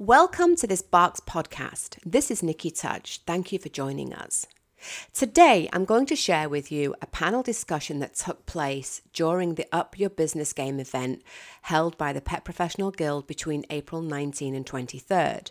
Welcome 0.00 0.56
to 0.56 0.66
this 0.66 0.80
Barks 0.80 1.20
podcast. 1.20 1.98
This 2.06 2.30
is 2.30 2.40
Niki 2.40 2.74
Tudge. 2.74 3.20
Thank 3.26 3.52
you 3.52 3.58
for 3.58 3.68
joining 3.68 4.14
us. 4.14 4.46
Today, 5.12 5.68
I'm 5.74 5.84
going 5.84 6.06
to 6.06 6.16
share 6.16 6.48
with 6.48 6.72
you 6.72 6.94
a 7.02 7.06
panel 7.06 7.42
discussion 7.42 7.98
that 7.98 8.14
took 8.14 8.46
place 8.46 9.02
during 9.12 9.56
the 9.56 9.66
Up 9.70 9.98
Your 9.98 10.08
Business 10.08 10.54
Game 10.54 10.80
event 10.80 11.22
held 11.60 11.98
by 11.98 12.14
the 12.14 12.22
Pet 12.22 12.46
Professional 12.46 12.90
Guild 12.90 13.26
between 13.26 13.66
April 13.68 14.00
19 14.00 14.54
and 14.54 14.64
23rd. 14.64 15.50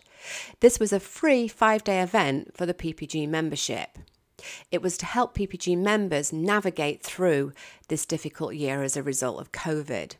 This 0.58 0.80
was 0.80 0.92
a 0.92 0.98
free 0.98 1.46
five 1.46 1.84
day 1.84 2.00
event 2.02 2.56
for 2.56 2.66
the 2.66 2.74
PPG 2.74 3.28
membership. 3.28 4.00
It 4.72 4.82
was 4.82 4.98
to 4.98 5.06
help 5.06 5.36
PPG 5.36 5.78
members 5.78 6.32
navigate 6.32 7.04
through 7.04 7.52
this 7.86 8.04
difficult 8.04 8.56
year 8.56 8.82
as 8.82 8.96
a 8.96 9.02
result 9.04 9.40
of 9.40 9.52
COVID. 9.52 10.14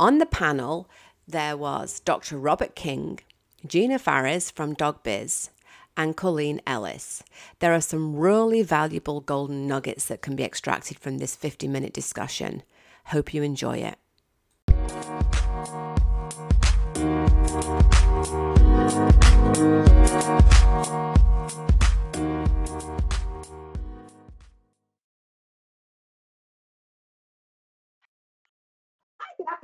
On 0.00 0.18
the 0.18 0.26
panel, 0.26 0.90
there 1.28 1.56
was 1.56 2.00
Dr. 2.00 2.36
Robert 2.36 2.74
King, 2.74 3.20
Gina 3.64 3.98
Phairas 3.98 4.50
from 4.50 4.74
Dog 4.74 5.04
Biz, 5.04 5.50
and 5.96 6.16
Coleen 6.16 6.58
Ellis. 6.66 7.22
There 7.60 7.72
are 7.72 7.80
some 7.80 8.16
really 8.16 8.62
valuable 8.62 9.20
golden 9.20 9.68
nuggets 9.68 10.06
that 10.06 10.20
can 10.20 10.34
be 10.34 10.42
extracted 10.42 10.98
from 10.98 11.18
this 11.18 11.36
50 11.36 11.68
minute 11.68 11.92
discussion. 11.92 12.64
Hope 13.06 13.32
you 13.32 13.42
enjoy 13.42 13.76
it. 13.78 13.98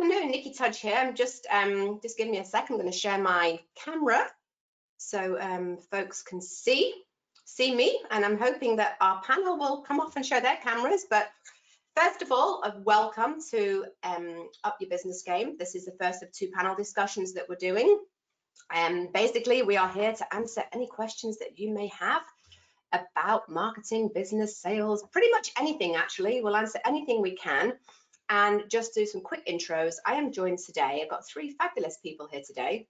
Afternoon, 0.00 0.32
Niki 0.32 0.56
Tudge 0.56 0.78
here. 0.78 0.94
I'm 0.94 1.12
just 1.16 1.44
um, 1.50 1.98
just 2.00 2.16
give 2.16 2.28
me 2.28 2.38
a 2.38 2.44
second. 2.44 2.76
I'm 2.76 2.80
going 2.82 2.92
to 2.92 2.96
share 2.96 3.18
my 3.18 3.58
camera 3.74 4.28
so 4.96 5.36
um, 5.40 5.78
folks 5.90 6.22
can 6.22 6.40
see 6.40 6.94
see 7.44 7.74
me, 7.74 8.00
and 8.12 8.24
I'm 8.24 8.38
hoping 8.38 8.76
that 8.76 8.96
our 9.00 9.20
panel 9.22 9.58
will 9.58 9.82
come 9.82 9.98
off 9.98 10.14
and 10.14 10.24
show 10.24 10.38
their 10.38 10.56
cameras. 10.58 11.04
But 11.10 11.28
first 11.96 12.22
of 12.22 12.30
all, 12.30 12.62
a 12.62 12.78
welcome 12.82 13.38
to 13.50 13.86
um, 14.04 14.48
Up 14.62 14.76
Your 14.78 14.88
Business 14.88 15.24
Game. 15.26 15.56
This 15.58 15.74
is 15.74 15.86
the 15.86 15.96
first 16.00 16.22
of 16.22 16.30
two 16.30 16.52
panel 16.54 16.76
discussions 16.76 17.32
that 17.32 17.48
we're 17.48 17.56
doing. 17.56 17.98
Um, 18.72 19.08
basically, 19.12 19.62
we 19.62 19.76
are 19.78 19.90
here 19.90 20.12
to 20.12 20.32
answer 20.34 20.62
any 20.72 20.86
questions 20.86 21.38
that 21.38 21.58
you 21.58 21.74
may 21.74 21.88
have 21.98 22.22
about 22.92 23.48
marketing, 23.48 24.10
business, 24.14 24.58
sales, 24.58 25.02
pretty 25.10 25.30
much 25.32 25.50
anything 25.58 25.96
actually. 25.96 26.40
We'll 26.40 26.54
answer 26.54 26.78
anything 26.86 27.20
we 27.20 27.34
can 27.34 27.72
and 28.30 28.62
just 28.70 28.94
do 28.94 29.06
some 29.06 29.20
quick 29.20 29.46
intros. 29.46 29.96
I 30.06 30.14
am 30.14 30.32
joined 30.32 30.58
today. 30.58 31.00
I've 31.02 31.10
got 31.10 31.26
three 31.26 31.50
fabulous 31.52 31.98
people 32.02 32.28
here 32.30 32.42
today. 32.46 32.86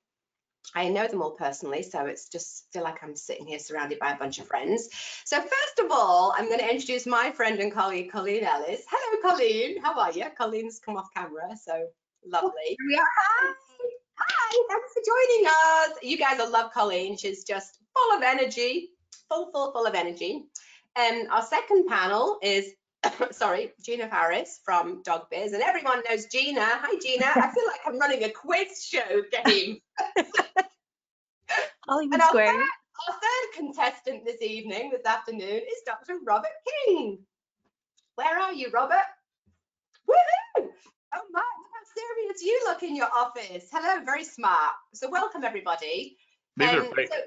I 0.75 0.89
know 0.89 1.07
them 1.07 1.23
all 1.23 1.31
personally, 1.31 1.83
so 1.83 2.05
it's 2.07 2.29
just 2.29 2.67
feel 2.73 2.83
like 2.83 3.03
I'm 3.03 3.17
sitting 3.17 3.47
here 3.47 3.59
surrounded 3.59 3.99
by 3.99 4.13
a 4.13 4.19
bunch 4.19 4.39
of 4.39 4.47
friends. 4.47 4.89
So 5.25 5.41
first 5.41 5.79
of 5.79 5.91
all, 5.91 6.35
I'm 6.37 6.47
going 6.47 6.59
to 6.59 6.71
introduce 6.71 7.07
my 7.07 7.31
friend 7.31 7.59
and 7.61 7.73
colleague, 7.73 8.13
Coleen 8.13 8.43
Ellis. 8.43 8.83
Hello, 8.91 9.35
Coleen. 9.35 9.81
How 9.83 9.99
are 9.99 10.13
you? 10.13 10.25
Coleen's 10.39 10.79
come 10.79 10.97
off 10.97 11.09
camera, 11.17 11.57
so 11.57 11.87
lovely. 12.27 12.77
Hi. 12.97 13.55
Hi. 14.19 14.65
Thanks 14.69 14.93
for 14.93 15.03
joining 15.07 15.47
us. 15.47 15.99
You 16.03 16.19
guys 16.19 16.39
will 16.39 16.51
love 16.51 16.73
Coleen. 16.73 17.19
She's 17.19 17.45
just 17.45 17.79
full 17.95 18.19
of 18.19 18.23
energy, 18.23 18.91
full, 19.29 19.51
full, 19.53 19.73
full 19.73 19.87
of 19.87 19.95
energy. 19.95 20.45
And 20.97 21.29
our 21.31 21.43
second 21.43 21.87
panel 21.87 22.39
is 22.43 22.73
sorry, 23.31 23.73
Gina 23.83 24.09
Phairas 24.09 24.59
from 24.65 25.03
Dog 25.03 25.31
Biz, 25.31 25.53
and 25.53 25.63
everyone 25.63 26.03
knows 26.09 26.27
Gina. 26.27 26.65
Hi, 26.65 26.99
Gina. 27.01 27.27
I 27.27 27.53
feel 27.53 27.67
like 27.67 27.81
I'm 27.87 27.99
running 27.99 28.25
a 28.25 28.31
quiz 28.31 28.85
show 28.85 29.23
game. 29.45 29.79
Hollywood 31.89 32.21
Square. 32.23 32.53
Third, 32.53 32.61
our 32.61 33.15
third 33.15 33.55
contestant 33.55 34.25
this 34.25 34.43
evening, 34.43 34.91
this 34.91 35.07
afternoon, 35.07 35.41
is 35.43 35.83
Dr. 35.87 36.19
Robert 36.27 36.51
King. 36.87 37.19
Where 38.17 38.39
are 38.39 38.53
you, 38.53 38.69
Robert? 38.73 39.07
Woohoo! 40.09 40.69
Oh 41.15 41.23
my, 41.31 41.41
how 41.41 41.85
serious 41.95 42.43
you 42.43 42.61
look 42.67 42.83
in 42.83 42.97
your 42.97 43.09
office. 43.15 43.69
Hello, 43.73 44.05
very 44.05 44.25
smart. 44.25 44.75
So 44.93 45.09
welcome 45.09 45.45
everybody. 45.45 46.17
These 46.57 46.69
um, 46.69 46.79
are 46.79 46.95
fake. 46.95 47.09
So, 47.13 47.21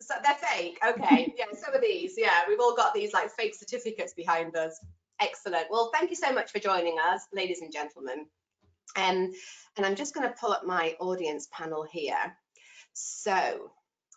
so 0.00 0.14
they're 0.22 0.34
fake. 0.34 0.78
Okay. 0.86 1.34
yeah, 1.38 1.46
some 1.56 1.74
of 1.74 1.80
these. 1.80 2.14
Yeah, 2.16 2.40
we've 2.48 2.60
all 2.60 2.76
got 2.76 2.94
these 2.94 3.12
like 3.12 3.30
fake 3.30 3.54
certificates 3.54 4.14
behind 4.14 4.56
us. 4.56 4.78
Excellent. 5.20 5.66
Well, 5.70 5.90
thank 5.92 6.10
you 6.10 6.16
so 6.16 6.32
much 6.32 6.50
for 6.50 6.58
joining 6.58 6.96
us, 6.98 7.22
ladies 7.32 7.60
and 7.62 7.72
gentlemen. 7.72 8.26
Um, 8.96 9.32
and 9.76 9.86
I'm 9.86 9.94
just 9.94 10.14
going 10.14 10.28
to 10.28 10.34
pull 10.38 10.52
up 10.52 10.64
my 10.64 10.94
audience 11.00 11.48
panel 11.52 11.84
here. 11.90 12.36
So 12.92 13.70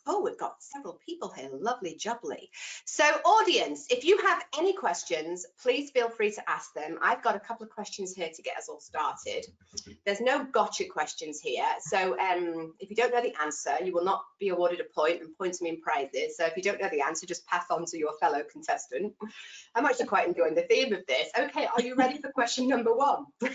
Oh, 0.08 0.22
we've 0.22 0.38
got 0.38 0.56
several 0.60 1.00
people 1.06 1.30
here. 1.30 1.50
Lovely 1.52 1.96
jubbly. 1.96 2.50
So 2.86 3.04
audience, 3.04 3.88
if 3.90 4.06
you 4.06 4.18
have 4.20 4.44
any 4.58 4.74
questions, 4.74 5.46
please 5.62 5.92
feel 5.92 6.10
free 6.10 6.32
to 6.32 6.50
ask 6.50 6.74
them. 6.74 6.98
I've 7.02 7.22
got 7.22 7.36
a 7.36 7.40
couple 7.40 7.66
of 7.66 7.72
questions 7.72 8.14
here 8.14 8.30
to 8.34 8.42
get 8.42 8.58
us 8.58 8.70
all 8.70 8.80
started. 8.80 9.46
There's 10.06 10.22
no 10.22 10.46
gotcha 10.46 10.86
questions 10.86 11.42
here. 11.42 11.68
So 11.82 12.18
um, 12.20 12.74
if 12.80 12.90
you 12.90 12.96
don't 12.96 13.14
know 13.14 13.22
the 13.22 13.36
answer, 13.42 13.76
you 13.84 13.94
will 13.94 14.06
not 14.06 14.24
be 14.40 14.50
awarded 14.50 14.80
a 14.80 14.86
point 14.86 15.22
and 15.22 15.38
points 15.38 15.62
mean 15.62 15.82
prizes. 15.82 16.38
So 16.38 16.46
if 16.46 16.56
you 16.56 16.64
don't 16.64 16.82
know 16.82 16.90
the 16.90 17.02
answer, 17.02 17.28
just 17.28 17.46
pass 17.48 17.66
on 17.70 17.86
to 17.86 17.98
your 17.98 18.14
fellow 18.20 18.44
contestant. 18.50 19.14
I'm 19.76 19.86
actually 19.86 20.06
quite 20.06 20.28
enjoying 20.28 20.56
the 20.56 20.62
theme 20.64 20.94
of 20.94 21.06
this. 21.06 21.30
Okay, 21.38 21.66
are 21.66 21.82
you 21.82 21.96
ready 21.96 22.20
for 22.20 22.32
question 22.32 22.68
number 22.68 22.96
one? 22.96 23.26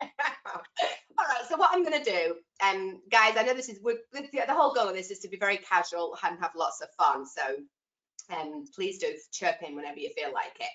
All 1.18 1.24
right, 1.24 1.48
so 1.48 1.56
what 1.56 1.70
I'm 1.72 1.82
going 1.82 2.02
to 2.02 2.10
do, 2.10 2.34
um, 2.62 3.00
guys, 3.10 3.36
I 3.38 3.42
know 3.42 3.54
this 3.54 3.70
is 3.70 3.80
the, 3.80 3.98
the 4.12 4.52
whole 4.52 4.74
goal 4.74 4.88
of 4.88 4.94
this 4.94 5.10
is 5.10 5.20
to 5.20 5.28
be 5.28 5.38
very 5.38 5.56
casual 5.58 6.16
and 6.22 6.38
have 6.40 6.50
lots 6.54 6.82
of 6.82 6.88
fun. 6.98 7.24
So 7.26 8.36
um, 8.36 8.64
please 8.74 8.98
do 8.98 9.14
chirp 9.32 9.56
in 9.66 9.76
whenever 9.76 9.98
you 9.98 10.10
feel 10.16 10.32
like 10.32 10.56
it. 10.60 10.68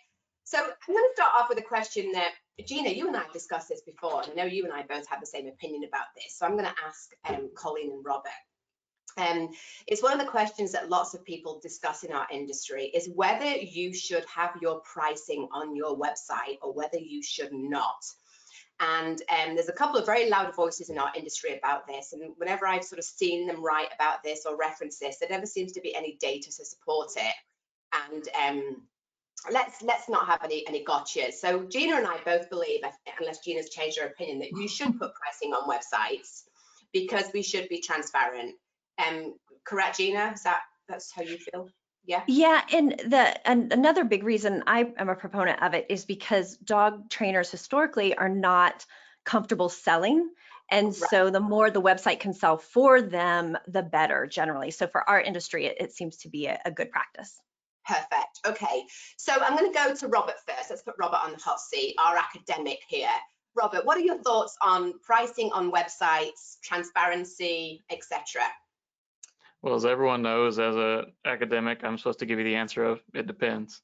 So 0.44 0.58
I'm 0.58 0.94
going 0.94 1.04
to 1.04 1.14
start 1.14 1.34
off 1.40 1.50
with 1.50 1.60
a 1.60 1.64
question 1.64 2.12
that 2.14 2.32
Gina, 2.66 2.90
you 2.90 3.08
and 3.08 3.16
I 3.16 3.22
have 3.22 3.34
discussed 3.34 3.70
this 3.70 3.82
before, 3.82 4.24
and 4.24 4.32
I 4.32 4.36
know 4.36 4.46
you 4.46 4.64
and 4.66 4.74
I 4.74 4.82
both 4.82 5.08
have 5.08 5.20
the 5.20 5.26
same 5.26 5.48
opinion 5.48 5.84
about 5.84 6.08
this. 6.16 6.38
So 6.38 6.46
I'm 6.46 6.54
going 6.54 6.66
to 6.66 6.76
ask 6.86 7.12
um, 7.30 7.50
Coleen 7.56 7.92
and 7.92 8.04
Robert. 8.04 8.32
Um, 9.18 9.50
it's 9.88 10.02
one 10.02 10.14
of 10.14 10.20
the 10.20 10.32
questions 10.32 10.72
that 10.72 10.90
lots 10.90 11.14
of 11.14 11.24
people 11.26 11.60
discuss 11.62 12.04
in 12.04 12.14
our 12.14 12.28
industry 12.32 12.86
is 12.86 13.10
whether 13.14 13.46
you 13.46 13.94
should 13.94 14.26
have 14.26 14.52
your 14.62 14.82
pricing 14.82 15.48
on 15.52 15.76
your 15.76 15.98
website 15.98 16.58
or 16.62 16.74
whether 16.74 16.98
you 16.98 17.22
should 17.22 17.52
not. 17.52 18.04
And 18.82 19.22
um, 19.30 19.56
there's 19.56 19.70
a 19.70 19.74
couple 19.74 20.00
of 20.00 20.08
very 20.08 20.28
loud 20.28 20.56
voices 20.56 20.90
in 20.90 20.98
our 20.98 21.12
industry 21.16 21.56
about 21.56 21.86
this. 21.88 22.14
And 22.14 22.34
whenever 22.38 22.66
I've 22.66 22.84
sort 22.84 22.98
of 22.98 23.06
seen 23.06 23.46
them 23.46 23.64
write 23.64 23.90
about 23.94 24.24
this 24.24 24.46
or 24.46 24.58
reference 24.58 24.98
this, 24.98 25.20
there 25.20 25.30
never 25.30 25.46
seems 25.46 25.72
to 25.74 25.82
be 25.82 25.96
any 25.96 26.18
data 26.20 26.50
to 26.50 26.66
support 26.66 27.12
it. 27.16 27.36
And 27.94 28.28
um, 28.44 28.82
let's 29.52 29.82
let's 29.84 30.10
not 30.10 30.26
have 30.26 30.44
any 30.44 30.68
any 30.68 30.84
gotchas. 30.84 31.34
So 31.34 31.64
Gina 31.64 31.96
and 31.98 32.08
I 32.08 32.18
both 32.26 32.50
believe, 32.50 32.82
unless 33.20 33.40
Gina's 33.40 33.70
changed 33.70 34.00
her 34.00 34.08
opinion, 34.08 34.40
that 34.40 34.52
you 34.52 34.68
should 34.68 34.98
put 34.98 35.12
pricing 35.14 35.54
on 35.54 35.70
websites 35.70 36.44
because 36.92 37.26
we 37.34 37.44
should 37.44 37.70
be 37.70 37.82
transparent. 37.82 38.56
Um, 38.98 39.36
correct, 39.64 39.98
Gina? 39.98 40.32
Is 40.34 40.44
that 40.44 40.62
that's 40.88 41.12
how 41.12 41.22
you 41.22 41.38
feel? 41.38 41.70
Yeah. 42.06 42.24
Yeah, 42.28 42.62
and 42.74 42.92
the 42.92 43.48
and 43.48 43.72
another 43.72 44.04
big 44.04 44.24
reason 44.24 44.64
I 44.68 44.92
am 44.98 45.10
a 45.10 45.16
proponent 45.16 45.62
of 45.62 45.74
it 45.74 45.86
is 45.90 46.06
because 46.06 46.58
dog 46.58 47.10
trainers 47.10 47.52
historically 47.52 48.16
are 48.16 48.30
not 48.30 48.86
comfortable 49.24 49.70
selling. 49.70 50.30
And 50.72 50.88
right. 50.88 51.10
so 51.10 51.30
the 51.30 51.40
more 51.40 51.70
the 51.70 51.82
website 51.82 52.20
can 52.20 52.34
sell 52.34 52.58
for 52.58 53.02
them, 53.02 53.58
the 53.68 53.84
better 53.84 54.26
generally. 54.26 54.72
So 54.72 54.88
for 54.88 55.08
our 55.08 55.20
industry, 55.20 55.66
it, 55.66 55.78
it 55.80 55.92
seems 55.92 56.18
to 56.18 56.30
be 56.30 56.48
a, 56.48 56.60
a 56.66 56.72
good 56.72 56.90
practice. 56.92 57.40
Perfect. 57.86 58.40
Okay. 58.48 58.84
So 59.18 59.34
I'm 59.34 59.58
going 59.58 59.72
to 59.72 59.78
go 59.78 59.94
to 59.94 60.08
Robert 60.08 60.36
first. 60.48 60.70
Let's 60.70 60.82
put 60.82 60.96
Robert 60.98 61.20
on 61.24 61.32
the 61.32 61.38
hot 61.38 61.60
seat, 61.60 61.96
our 62.00 62.18
academic 62.18 62.80
here. 62.88 63.10
Robert, 63.56 63.86
what 63.86 63.98
are 63.98 64.02
your 64.02 64.22
thoughts 64.24 64.56
on 64.62 64.94
pricing 65.04 65.52
on 65.52 65.72
websites, 65.72 66.58
transparency, 66.64 67.84
etc.? 67.90 68.44
Well, 69.62 69.76
as 69.76 69.86
everyone 69.86 70.24
knows, 70.24 70.58
as 70.58 70.76
a 70.76 71.06
academic, 71.26 71.84
I'm 71.84 71.98
supposed 71.98 72.20
to 72.20 72.26
give 72.26 72.40
you 72.40 72.46
the 72.46 72.56
answer 72.56 72.84
of 72.84 73.02
it 73.14 73.28
depends. 73.28 73.82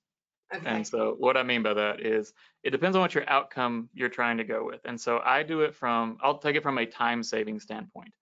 Okay. 0.53 0.65
And 0.65 0.87
so 0.87 1.15
what 1.19 1.37
I 1.37 1.43
mean 1.43 1.61
by 1.61 1.73
that 1.73 1.99
is 1.99 2.33
it 2.63 2.69
depends 2.71 2.95
on 2.95 3.01
what 3.01 3.13
your 3.13 3.29
outcome 3.29 3.89
you're 3.93 4.09
trying 4.09 4.37
to 4.37 4.43
go 4.43 4.65
with. 4.65 4.81
And 4.85 4.99
so 4.99 5.19
I 5.23 5.43
do 5.43 5.61
it 5.61 5.75
from, 5.75 6.17
I'll 6.21 6.37
take 6.37 6.55
it 6.55 6.63
from 6.63 6.77
a 6.77 6.85
time 6.85 7.21
saving 7.21 7.59
standpoint. 7.59 8.13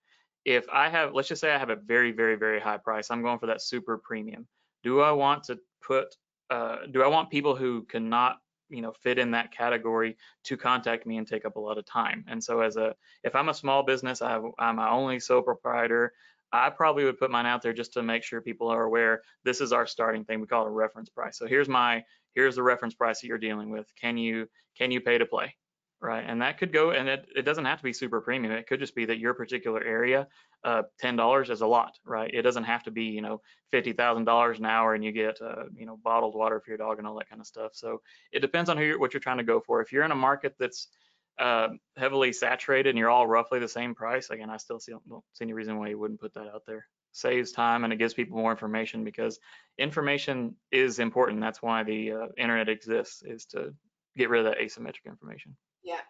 If 0.44 0.66
I 0.72 0.88
have, 0.88 1.14
let's 1.14 1.28
just 1.28 1.40
say 1.40 1.52
I 1.52 1.58
have 1.58 1.70
a 1.70 1.76
very, 1.76 2.12
very, 2.12 2.36
very 2.36 2.60
high 2.60 2.78
price, 2.78 3.10
I'm 3.10 3.22
going 3.22 3.38
for 3.38 3.46
that 3.46 3.62
super 3.62 3.98
premium. 3.98 4.46
Do 4.82 5.00
I 5.00 5.12
want 5.12 5.44
to 5.44 5.58
put, 5.82 6.14
uh, 6.50 6.78
do 6.90 7.02
I 7.02 7.06
want 7.06 7.30
people 7.30 7.56
who 7.56 7.82
cannot 7.84 8.38
you 8.68 8.82
know 8.82 8.92
fit 8.92 9.18
in 9.18 9.30
that 9.30 9.52
category 9.52 10.16
to 10.42 10.56
contact 10.56 11.06
me 11.06 11.18
and 11.18 11.26
take 11.26 11.44
up 11.44 11.54
a 11.54 11.60
lot 11.60 11.78
of 11.78 11.86
time 11.86 12.24
and 12.26 12.42
so 12.42 12.62
as 12.62 12.76
a 12.76 12.96
if 13.22 13.34
i'm 13.36 13.48
a 13.48 13.54
small 13.54 13.84
business 13.84 14.20
i 14.20 14.30
have 14.30 14.42
i'm 14.58 14.74
my 14.74 14.90
only 14.90 15.20
sole 15.20 15.40
proprietor 15.40 16.12
I 16.52 16.70
probably 16.70 17.04
would 17.04 17.18
put 17.18 17.30
mine 17.30 17.46
out 17.46 17.62
there 17.62 17.72
just 17.72 17.92
to 17.94 18.02
make 18.02 18.22
sure 18.22 18.40
people 18.40 18.68
are 18.68 18.84
aware 18.84 19.22
this 19.44 19.60
is 19.60 19.72
our 19.72 19.86
starting 19.86 20.24
thing. 20.24 20.40
We 20.40 20.46
call 20.46 20.66
it 20.66 20.68
a 20.68 20.72
reference 20.72 21.10
price. 21.10 21.38
So 21.38 21.46
here's 21.46 21.68
my 21.68 22.04
here's 22.34 22.56
the 22.56 22.62
reference 22.62 22.94
price 22.94 23.20
that 23.20 23.26
you're 23.26 23.38
dealing 23.38 23.70
with. 23.70 23.86
Can 24.00 24.16
you 24.16 24.48
can 24.76 24.90
you 24.90 25.00
pay 25.00 25.18
to 25.18 25.26
play? 25.26 25.54
right? 26.00 26.24
And 26.26 26.42
that 26.42 26.58
could 26.58 26.72
go, 26.72 26.90
and 26.90 27.08
it, 27.08 27.26
it 27.34 27.42
doesn't 27.42 27.64
have 27.64 27.78
to 27.78 27.84
be 27.84 27.92
super 27.92 28.20
premium. 28.20 28.52
It 28.52 28.66
could 28.66 28.80
just 28.80 28.94
be 28.94 29.06
that 29.06 29.18
your 29.18 29.34
particular 29.34 29.82
area, 29.82 30.26
uh, 30.64 30.82
$10 31.02 31.50
is 31.50 31.60
a 31.62 31.66
lot, 31.66 31.92
right? 32.04 32.30
It 32.32 32.42
doesn't 32.42 32.64
have 32.64 32.82
to 32.84 32.90
be, 32.90 33.04
you 33.04 33.22
know, 33.22 33.40
$50,000 33.72 34.58
an 34.58 34.64
hour 34.64 34.94
and 34.94 35.04
you 35.04 35.12
get, 35.12 35.40
uh, 35.40 35.64
you 35.74 35.86
know, 35.86 35.98
bottled 36.02 36.34
water 36.34 36.60
for 36.60 36.70
your 36.70 36.78
dog 36.78 36.98
and 36.98 37.06
all 37.06 37.16
that 37.18 37.28
kind 37.28 37.40
of 37.40 37.46
stuff. 37.46 37.72
So 37.74 38.02
it 38.32 38.40
depends 38.40 38.68
on 38.68 38.76
who 38.76 38.84
you're, 38.84 38.98
what 38.98 39.14
you're 39.14 39.20
trying 39.20 39.38
to 39.38 39.44
go 39.44 39.60
for. 39.60 39.80
If 39.80 39.92
you're 39.92 40.04
in 40.04 40.12
a 40.12 40.16
market 40.16 40.54
that's 40.58 40.88
uh, 41.38 41.68
heavily 41.96 42.32
saturated 42.32 42.90
and 42.90 42.98
you're 42.98 43.10
all 43.10 43.26
roughly 43.26 43.58
the 43.58 43.68
same 43.68 43.94
price, 43.94 44.30
again, 44.30 44.50
I 44.50 44.56
still 44.56 44.80
see, 44.80 44.92
don't 44.92 45.24
see 45.34 45.44
any 45.44 45.52
reason 45.52 45.78
why 45.78 45.88
you 45.88 45.98
wouldn't 45.98 46.20
put 46.20 46.34
that 46.34 46.48
out 46.48 46.62
there. 46.66 46.86
Saves 47.12 47.52
time 47.52 47.84
and 47.84 47.92
it 47.92 47.96
gives 47.96 48.14
people 48.14 48.38
more 48.38 48.50
information 48.50 49.04
because 49.04 49.38
information 49.78 50.56
is 50.70 50.98
important. 50.98 51.40
That's 51.40 51.62
why 51.62 51.82
the 51.82 52.12
uh, 52.12 52.26
internet 52.36 52.68
exists, 52.68 53.22
is 53.24 53.46
to 53.46 53.74
get 54.16 54.28
rid 54.30 54.46
of 54.46 54.52
that 54.52 54.60
asymmetric 54.60 55.06
information. 55.06 55.56
Yeah. 55.82 56.00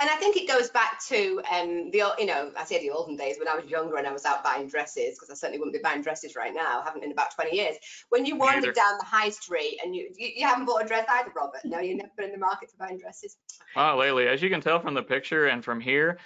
And 0.00 0.10
I 0.10 0.16
think 0.16 0.36
it 0.36 0.48
goes 0.48 0.70
back 0.70 1.04
to 1.08 1.40
um, 1.50 1.90
the, 1.90 2.14
you 2.18 2.26
know, 2.26 2.52
I 2.56 2.64
say 2.64 2.80
the 2.80 2.90
olden 2.90 3.16
days 3.16 3.36
when 3.38 3.48
I 3.48 3.56
was 3.56 3.64
younger 3.66 3.96
and 3.96 4.06
I 4.06 4.12
was 4.12 4.24
out 4.24 4.44
buying 4.44 4.68
dresses, 4.68 5.14
because 5.14 5.30
I 5.30 5.34
certainly 5.34 5.58
wouldn't 5.58 5.74
be 5.74 5.80
buying 5.82 6.02
dresses 6.02 6.36
right 6.36 6.54
now, 6.54 6.80
I 6.80 6.84
haven't 6.84 7.04
in 7.04 7.12
about 7.12 7.34
20 7.34 7.56
years. 7.56 7.76
When 8.10 8.26
you 8.26 8.36
wandered 8.36 8.74
down 8.74 8.98
the 8.98 9.04
high 9.04 9.30
street 9.30 9.78
and 9.84 9.94
you, 9.94 10.10
you, 10.16 10.30
you 10.36 10.46
haven't 10.46 10.66
bought 10.66 10.84
a 10.84 10.86
dress 10.86 11.06
either, 11.08 11.32
Robert. 11.34 11.60
No, 11.64 11.80
you've 11.80 11.98
never 11.98 12.10
been 12.16 12.26
in 12.26 12.32
the 12.32 12.38
market 12.38 12.70
for 12.70 12.76
buying 12.78 12.98
dresses. 12.98 13.36
Oh, 13.76 13.96
Laylee, 13.98 14.26
as 14.26 14.42
you 14.42 14.50
can 14.50 14.60
tell 14.60 14.80
from 14.80 14.94
the 14.94 15.02
picture 15.02 15.46
and 15.46 15.64
from 15.64 15.80
here, 15.80 16.18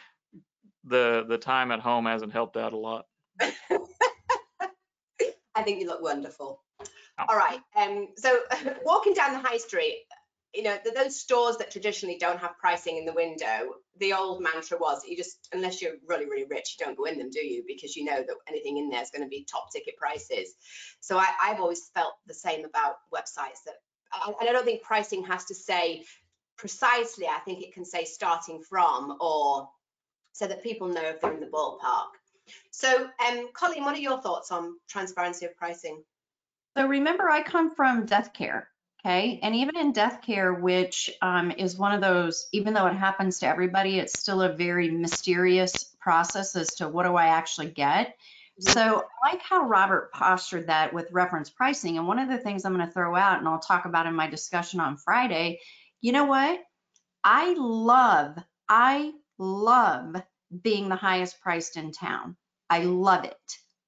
the 0.85 1.25
the 1.29 1.39
time 1.39 1.73
at 1.73 1.81
home 1.81 2.07
hasn't 2.07 2.33
helped 2.33 2.57
out 2.57 2.73
a 2.73 2.77
lot. 2.77 3.07
I 5.57 5.63
think 5.63 5.81
you 5.81 5.87
look 5.87 6.03
wonderful. 6.03 6.63
Oh. 7.19 7.25
All 7.29 7.37
right. 7.37 7.61
Um, 7.75 8.09
so 8.17 8.41
walking 8.85 9.15
down 9.15 9.33
the 9.33 9.39
high 9.39 9.57
street, 9.57 10.05
you 10.55 10.63
know, 10.63 10.77
those 10.95 11.21
stores 11.21 11.59
that 11.59 11.71
traditionally 11.71 12.19
don't 12.19 12.39
have 12.41 12.59
pricing 12.59 12.97
in 12.97 13.05
the 13.05 13.13
window, 13.13 13.75
the 13.99 14.15
old 14.15 14.43
mantra 14.43 14.79
was 14.79 15.03
you 15.07 15.17
just, 15.17 15.49
unless 15.53 15.83
you're 15.83 15.97
really, 16.07 16.27
really 16.27 16.47
rich, 16.49 16.77
you 16.79 16.87
don't 16.87 16.97
go 16.97 17.05
in 17.05 17.19
them, 17.19 17.31
do 17.31 17.45
you? 17.45 17.63
Because 17.67 17.95
you 17.95 18.05
know 18.05 18.17
that 18.17 18.37
anything 18.49 18.79
in 18.79 18.89
there 18.89 19.03
is 19.03 19.11
going 19.11 19.23
to 19.23 19.29
be 19.29 19.47
top 19.51 19.71
ticket 19.73 19.97
prices. 19.97 20.55
So 21.01 21.19
I, 21.19 21.29
have 21.41 21.61
always 21.61 21.91
felt 21.95 22.15
the 22.27 22.35
same 22.35 22.65
about 22.65 22.97
websites 23.15 23.65
that, 23.67 23.75
and 24.41 24.49
I 24.49 24.53
don't 24.53 24.65
think 24.65 24.83
pricing 24.83 25.25
has 25.25 25.45
to 25.47 25.55
say 25.55 26.05
precisely, 26.57 27.27
I 27.27 27.39
think 27.41 27.63
it 27.63 27.75
can 27.75 27.85
say 27.85 28.05
starting 28.05 28.63
from 28.63 29.19
or 29.21 29.69
so 30.33 30.47
that 30.47 30.63
people 30.63 30.89
know 30.89 31.03
if 31.03 31.21
they're 31.21 31.33
in 31.33 31.41
the 31.41 31.47
ballpark. 31.47 32.13
So, 32.71 33.05
um, 33.05 33.49
Coleen, 33.53 33.85
what 33.85 33.95
are 33.95 34.01
your 34.01 34.21
thoughts 34.21 34.53
on 34.53 34.77
transparency 34.89 35.47
of 35.47 35.57
pricing? 35.57 36.03
So 36.77 36.87
remember, 36.87 37.29
I 37.29 37.43
come 37.43 37.75
from 37.75 38.07
death 38.07 38.33
care, 38.33 38.69
okay? 39.07 39.39
And 39.43 39.55
even 39.55 39.77
in 39.77 39.93
death 39.93 40.21
care, 40.23 40.53
which 40.53 41.11
um, 41.23 41.53
is 41.53 41.79
one 41.79 41.93
of 41.93 42.01
those, 42.01 42.49
even 42.53 42.75
though 42.75 42.87
it 42.87 42.95
happens 42.95 43.39
to 43.39 43.47
everybody, 43.47 43.99
it's 43.99 44.19
still 44.19 44.43
a 44.43 44.53
very 44.53 44.91
mysterious 44.91 45.85
process 46.01 46.57
as 46.57 46.69
to 46.77 46.89
what 46.89 47.05
do 47.05 47.15
I 47.15 47.27
actually 47.27 47.69
get. 47.69 48.17
Mm-hmm. 48.61 48.73
So 48.73 49.05
I 49.25 49.33
like 49.33 49.43
how 49.43 49.67
Robert 49.67 50.13
postured 50.13 50.67
that 50.67 50.93
with 50.93 51.13
reference 51.13 51.51
pricing. 51.51 51.99
And 51.99 52.09
one 52.09 52.19
of 52.19 52.29
the 52.29 52.39
things 52.39 52.65
I'm 52.65 52.75
going 52.75 52.87
to 52.87 52.93
throw 52.93 53.15
out, 53.15 53.39
and 53.39 53.49
I'll 53.49 53.61
talk 53.61 53.85
about 53.85 54.07
in 54.07 54.15
my 54.15 54.29
discussion 54.29 54.81
on 54.81 54.97
Friday, 54.97 55.61
you 56.01 56.13
know 56.13 56.25
what? 56.25 56.61
I 57.23 57.55
love, 57.57 58.37
I 58.69 59.13
love 59.39 60.17
being 60.63 60.89
the 60.89 60.97
highest 60.97 61.41
priced 61.41 61.77
in 61.77 61.93
town. 61.93 62.37
I 62.71 62.81
love 62.81 63.25
it. 63.25 63.37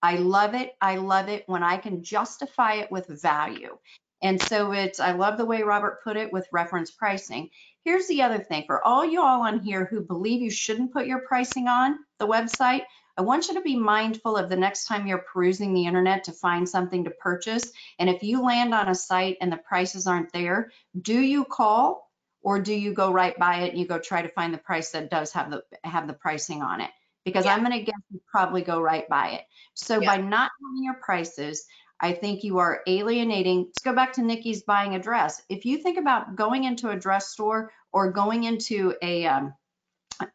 I 0.00 0.16
love 0.16 0.54
it. 0.54 0.74
I 0.80 0.96
love 0.96 1.28
it 1.28 1.42
when 1.46 1.64
I 1.64 1.76
can 1.76 2.04
justify 2.04 2.74
it 2.74 2.92
with 2.92 3.08
value. 3.20 3.76
And 4.22 4.40
so 4.42 4.72
it's, 4.72 5.00
I 5.00 5.12
love 5.12 5.38
the 5.38 5.46
way 5.46 5.62
Robert 5.62 6.02
put 6.02 6.16
it 6.16 6.32
with 6.32 6.48
reference 6.52 6.90
pricing. 6.90 7.50
Here's 7.84 8.08
the 8.08 8.22
other 8.22 8.38
thing 8.38 8.64
for 8.66 8.84
all 8.84 9.04
you 9.04 9.22
all 9.22 9.42
on 9.42 9.60
here 9.60 9.84
who 9.84 10.00
believe 10.00 10.42
you 10.42 10.50
shouldn't 10.50 10.92
put 10.92 11.06
your 11.06 11.20
pricing 11.20 11.68
on 11.68 11.98
the 12.18 12.26
website, 12.26 12.82
I 13.18 13.22
want 13.22 13.48
you 13.48 13.54
to 13.54 13.60
be 13.60 13.76
mindful 13.76 14.36
of 14.36 14.48
the 14.48 14.56
next 14.56 14.84
time 14.84 15.08
you're 15.08 15.18
perusing 15.32 15.74
the 15.74 15.86
internet 15.86 16.24
to 16.24 16.32
find 16.32 16.68
something 16.68 17.02
to 17.04 17.10
purchase. 17.10 17.72
And 17.98 18.08
if 18.08 18.22
you 18.22 18.42
land 18.42 18.72
on 18.72 18.88
a 18.88 18.94
site 18.94 19.38
and 19.40 19.50
the 19.50 19.56
prices 19.56 20.06
aren't 20.06 20.32
there, 20.32 20.70
do 21.00 21.18
you 21.18 21.44
call 21.44 22.08
or 22.42 22.60
do 22.60 22.72
you 22.72 22.94
go 22.94 23.12
right 23.12 23.36
by 23.36 23.62
it 23.62 23.70
and 23.70 23.78
you 23.78 23.88
go 23.88 23.98
try 23.98 24.22
to 24.22 24.28
find 24.28 24.54
the 24.54 24.58
price 24.58 24.92
that 24.92 25.10
does 25.10 25.32
have 25.32 25.50
the 25.50 25.64
have 25.82 26.06
the 26.06 26.12
pricing 26.12 26.62
on 26.62 26.80
it? 26.80 26.90
Because 27.24 27.44
yeah. 27.44 27.54
I'm 27.54 27.64
going 27.64 27.72
to 27.72 27.84
guess 27.84 28.00
you 28.10 28.20
probably 28.30 28.62
go 28.62 28.80
right 28.80 29.08
by 29.08 29.30
it. 29.30 29.42
So 29.74 30.00
yeah. 30.00 30.16
by 30.16 30.22
not 30.22 30.52
having 30.62 30.84
your 30.84 30.94
prices, 30.94 31.66
I 32.00 32.12
think 32.12 32.44
you 32.44 32.58
are 32.58 32.82
alienating. 32.86 33.64
Let's 33.64 33.82
go 33.82 33.92
back 33.92 34.12
to 34.14 34.20
Niki's 34.20 34.62
buying 34.62 34.94
a 34.94 35.02
dress. 35.02 35.42
If 35.48 35.64
you 35.64 35.78
think 35.78 35.98
about 35.98 36.36
going 36.36 36.64
into 36.64 36.90
a 36.90 36.96
dress 36.96 37.28
store 37.28 37.72
or 37.92 38.12
going 38.12 38.44
into 38.44 38.94
a 39.02 39.26
um, 39.26 39.54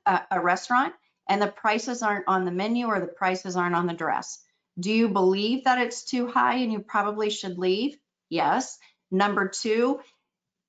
a, 0.06 0.22
a 0.32 0.42
restaurant 0.42 0.94
and 1.30 1.42
the 1.42 1.48
prices 1.48 2.04
aren't 2.04 2.28
on 2.28 2.46
the 2.46 2.52
menu 2.52 2.88
or 2.88 3.00
the 3.00 3.08
prices 3.08 3.56
aren't 3.56 3.76
on 3.76 3.88
the 3.88 3.94
dress, 3.94 4.40
do 4.80 4.92
you 4.92 5.10
believe 5.10 5.64
that 5.64 5.80
it's 5.80 6.04
too 6.04 6.28
high 6.28 6.56
and 6.56 6.72
you 6.72 6.80
probably 6.80 7.30
should 7.30 7.58
leave? 7.58 7.98
Yes. 8.30 8.78
Number 9.12 9.48
two, 9.48 10.00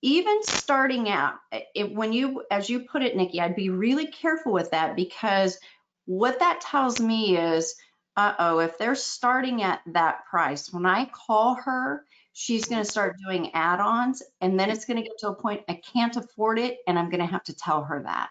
even 0.03 0.43
starting 0.43 1.09
out, 1.09 1.35
it, 1.75 1.95
when 1.95 2.13
you, 2.13 2.45
as 2.51 2.69
you 2.69 2.81
put 2.81 3.03
it, 3.03 3.17
Niki, 3.17 3.41
I'd 3.41 3.57
be 3.57 3.71
really 3.71 4.07
careful 4.07 4.53
with 4.53 4.71
that 4.73 4.97
because 4.97 5.59
what 6.05 6.41
that 6.41 6.61
tells 6.61 7.01
me 7.01 7.39
is, 7.39 7.75
uh-oh, 8.17 8.61
if 8.61 8.79
they're 8.79 8.95
starting 8.95 9.63
at 9.63 9.81
that 9.87 10.27
price, 10.27 10.73
when 10.73 10.87
I 10.87 11.07
call 11.07 11.55
her, 11.55 12.05
she's 12.33 12.67
going 12.67 12.83
to 12.83 12.91
start 12.91 13.17
doing 13.25 13.53
add-ons 13.55 14.23
and 14.41 14.59
then 14.59 14.71
it's 14.71 14.85
going 14.85 14.97
to 14.97 15.03
get 15.03 15.19
to 15.19 15.29
a 15.29 15.35
point 15.35 15.63
I 15.69 15.81
can't 15.93 16.17
afford 16.17 16.59
it 16.59 16.79
and 16.87 16.99
I'm 16.99 17.11
going 17.11 17.21
to 17.21 17.33
have 17.33 17.45
to 17.45 17.55
tell 17.55 17.85
her 17.85 18.03
that. 18.03 18.31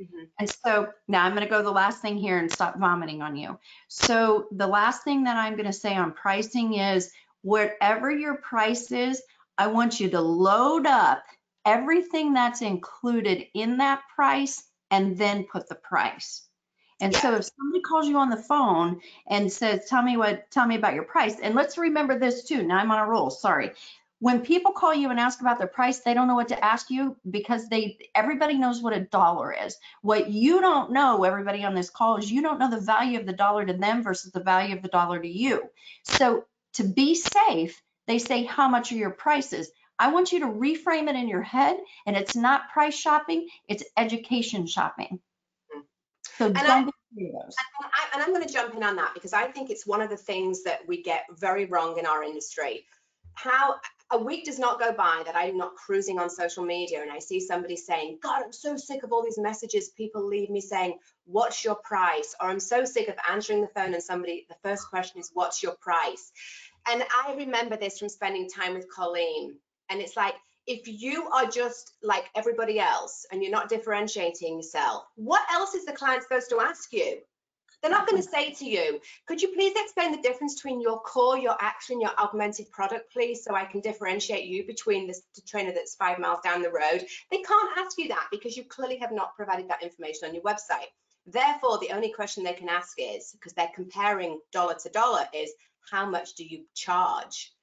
Mm-hmm. 0.00 0.24
And 0.40 0.50
so 0.64 0.88
now 1.08 1.24
I'm 1.24 1.32
going 1.32 1.44
to 1.44 1.50
go 1.50 1.62
the 1.62 1.70
last 1.70 2.02
thing 2.02 2.16
here 2.16 2.38
and 2.38 2.50
stop 2.50 2.78
vomiting 2.78 3.22
on 3.22 3.36
you. 3.36 3.58
So 3.88 4.48
the 4.50 4.66
last 4.66 5.04
thing 5.04 5.24
that 5.24 5.36
I'm 5.36 5.54
going 5.54 5.66
to 5.66 5.72
say 5.72 5.94
on 5.94 6.12
pricing 6.12 6.74
is 6.74 7.12
whatever 7.42 8.10
your 8.10 8.36
price 8.38 8.90
is, 8.90 9.22
I 9.56 9.68
want 9.68 10.00
you 10.00 10.10
to 10.10 10.20
load 10.20 10.86
up 10.86 11.22
everything 11.64 12.32
that's 12.34 12.62
included 12.62 13.46
in 13.54 13.78
that 13.78 14.02
price 14.14 14.64
and 14.90 15.16
then 15.16 15.44
put 15.44 15.68
the 15.68 15.76
price. 15.76 16.48
And 17.00 17.12
yeah. 17.12 17.20
so 17.20 17.34
if 17.36 17.50
somebody 17.56 17.82
calls 17.82 18.06
you 18.06 18.18
on 18.18 18.30
the 18.30 18.36
phone 18.36 19.00
and 19.28 19.52
says, 19.52 19.86
tell 19.88 20.02
me 20.02 20.16
what, 20.16 20.50
tell 20.50 20.66
me 20.66 20.76
about 20.76 20.94
your 20.94 21.04
price. 21.04 21.36
And 21.40 21.54
let's 21.54 21.76
remember 21.76 22.18
this 22.18 22.44
too. 22.44 22.62
Now 22.62 22.78
I'm 22.78 22.90
on 22.90 23.00
a 23.00 23.06
roll, 23.06 23.30
sorry. 23.30 23.72
When 24.20 24.40
people 24.40 24.72
call 24.72 24.94
you 24.94 25.10
and 25.10 25.20
ask 25.20 25.40
about 25.40 25.58
their 25.58 25.66
price, 25.66 25.98
they 26.00 26.14
don't 26.14 26.28
know 26.28 26.36
what 26.36 26.48
to 26.48 26.64
ask 26.64 26.88
you 26.88 27.16
because 27.28 27.68
they, 27.68 27.98
everybody 28.14 28.56
knows 28.56 28.80
what 28.80 28.94
a 28.94 29.00
dollar 29.00 29.52
is. 29.52 29.76
What 30.02 30.30
you 30.30 30.60
don't 30.60 30.92
know, 30.92 31.24
everybody 31.24 31.64
on 31.64 31.74
this 31.74 31.90
call, 31.90 32.16
is 32.16 32.30
you 32.30 32.40
don't 32.40 32.58
know 32.58 32.70
the 32.70 32.80
value 32.80 33.18
of 33.18 33.26
the 33.26 33.32
dollar 33.32 33.66
to 33.66 33.72
them 33.74 34.02
versus 34.02 34.32
the 34.32 34.42
value 34.42 34.76
of 34.76 34.82
the 34.82 34.88
dollar 34.88 35.20
to 35.20 35.28
you. 35.28 35.68
So 36.04 36.46
to 36.74 36.84
be 36.84 37.14
safe, 37.16 37.82
they 38.06 38.18
say, 38.18 38.44
how 38.44 38.68
much 38.68 38.92
are 38.92 38.96
your 38.96 39.10
prices? 39.10 39.70
I 39.98 40.12
want 40.12 40.32
you 40.32 40.40
to 40.40 40.46
reframe 40.46 41.08
it 41.08 41.16
in 41.16 41.28
your 41.28 41.42
head 41.42 41.76
and 42.06 42.16
it's 42.16 42.34
not 42.34 42.70
price 42.72 42.94
shopping, 42.94 43.48
it's 43.68 43.84
education 43.96 44.66
shopping. 44.66 45.20
So 46.38 46.46
and, 46.46 46.58
I, 46.58 46.78
and, 46.78 46.92
I, 47.18 48.06
and 48.14 48.22
I'm 48.22 48.30
going 48.32 48.46
to 48.46 48.52
jump 48.52 48.74
in 48.74 48.82
on 48.82 48.96
that 48.96 49.12
because 49.14 49.32
I 49.32 49.44
think 49.44 49.70
it's 49.70 49.86
one 49.86 50.00
of 50.00 50.10
the 50.10 50.16
things 50.16 50.62
that 50.64 50.80
we 50.86 51.02
get 51.02 51.24
very 51.38 51.66
wrong 51.66 51.98
in 51.98 52.06
our 52.06 52.22
industry. 52.22 52.84
How 53.34 53.76
a 54.12 54.18
week 54.18 54.44
does 54.44 54.58
not 54.58 54.78
go 54.78 54.92
by 54.92 55.22
that 55.26 55.34
I'm 55.34 55.56
not 55.56 55.74
cruising 55.74 56.18
on 56.18 56.30
social 56.30 56.64
media 56.64 57.02
and 57.02 57.10
I 57.10 57.18
see 57.18 57.40
somebody 57.40 57.76
saying, 57.76 58.18
God, 58.22 58.42
I'm 58.44 58.52
so 58.52 58.76
sick 58.76 59.02
of 59.02 59.12
all 59.12 59.24
these 59.24 59.38
messages 59.38 59.90
people 59.90 60.24
leave 60.26 60.50
me 60.50 60.60
saying, 60.60 60.98
What's 61.26 61.64
your 61.64 61.76
price? 61.76 62.34
Or 62.40 62.48
I'm 62.48 62.60
so 62.60 62.84
sick 62.84 63.08
of 63.08 63.16
answering 63.30 63.60
the 63.60 63.68
phone 63.68 63.94
and 63.94 64.02
somebody, 64.02 64.46
the 64.48 64.56
first 64.62 64.88
question 64.88 65.20
is, 65.20 65.30
What's 65.34 65.62
your 65.62 65.74
price? 65.80 66.30
And 66.88 67.02
I 67.26 67.34
remember 67.34 67.76
this 67.76 67.98
from 67.98 68.08
spending 68.08 68.48
time 68.48 68.74
with 68.74 68.86
Coleen. 68.94 69.54
And 69.90 70.00
it's 70.00 70.16
like, 70.16 70.34
if 70.66 70.86
you 70.86 71.28
are 71.30 71.46
just 71.46 71.92
like 72.02 72.24
everybody 72.34 72.80
else 72.80 73.26
and 73.30 73.42
you're 73.42 73.52
not 73.52 73.68
differentiating 73.68 74.56
yourself, 74.56 75.04
what 75.16 75.42
else 75.52 75.74
is 75.74 75.84
the 75.84 75.92
client 75.92 76.22
supposed 76.22 76.50
to 76.50 76.60
ask 76.60 76.92
you? 76.92 77.18
They're 77.82 77.90
not 77.90 78.08
going 78.08 78.22
to 78.22 78.26
say 78.26 78.50
to 78.50 78.64
you, 78.64 78.98
could 79.26 79.42
you 79.42 79.48
please 79.48 79.74
explain 79.76 80.10
the 80.10 80.22
difference 80.22 80.54
between 80.54 80.80
your 80.80 81.00
core, 81.00 81.38
your 81.38 81.56
action, 81.60 82.00
your 82.00 82.12
augmented 82.18 82.70
product, 82.70 83.12
please, 83.12 83.44
so 83.44 83.54
I 83.54 83.66
can 83.66 83.80
differentiate 83.80 84.46
you 84.46 84.66
between 84.66 85.06
the 85.06 85.14
trainer 85.46 85.70
that's 85.70 85.94
five 85.94 86.18
miles 86.18 86.38
down 86.42 86.62
the 86.62 86.70
road? 86.70 87.04
They 87.30 87.42
can't 87.42 87.78
ask 87.78 87.98
you 87.98 88.08
that 88.08 88.28
because 88.30 88.56
you 88.56 88.64
clearly 88.64 88.96
have 88.98 89.12
not 89.12 89.36
provided 89.36 89.68
that 89.68 89.82
information 89.82 90.26
on 90.26 90.34
your 90.34 90.44
website. 90.44 90.88
Therefore, 91.26 91.78
the 91.78 91.92
only 91.92 92.10
question 92.10 92.42
they 92.42 92.54
can 92.54 92.70
ask 92.70 92.96
is, 92.98 93.32
because 93.32 93.52
they're 93.52 93.70
comparing 93.74 94.40
dollar 94.50 94.76
to 94.82 94.88
dollar, 94.88 95.26
is 95.34 95.52
how 95.90 96.08
much 96.08 96.34
do 96.34 96.44
you 96.44 96.64
charge? 96.74 97.53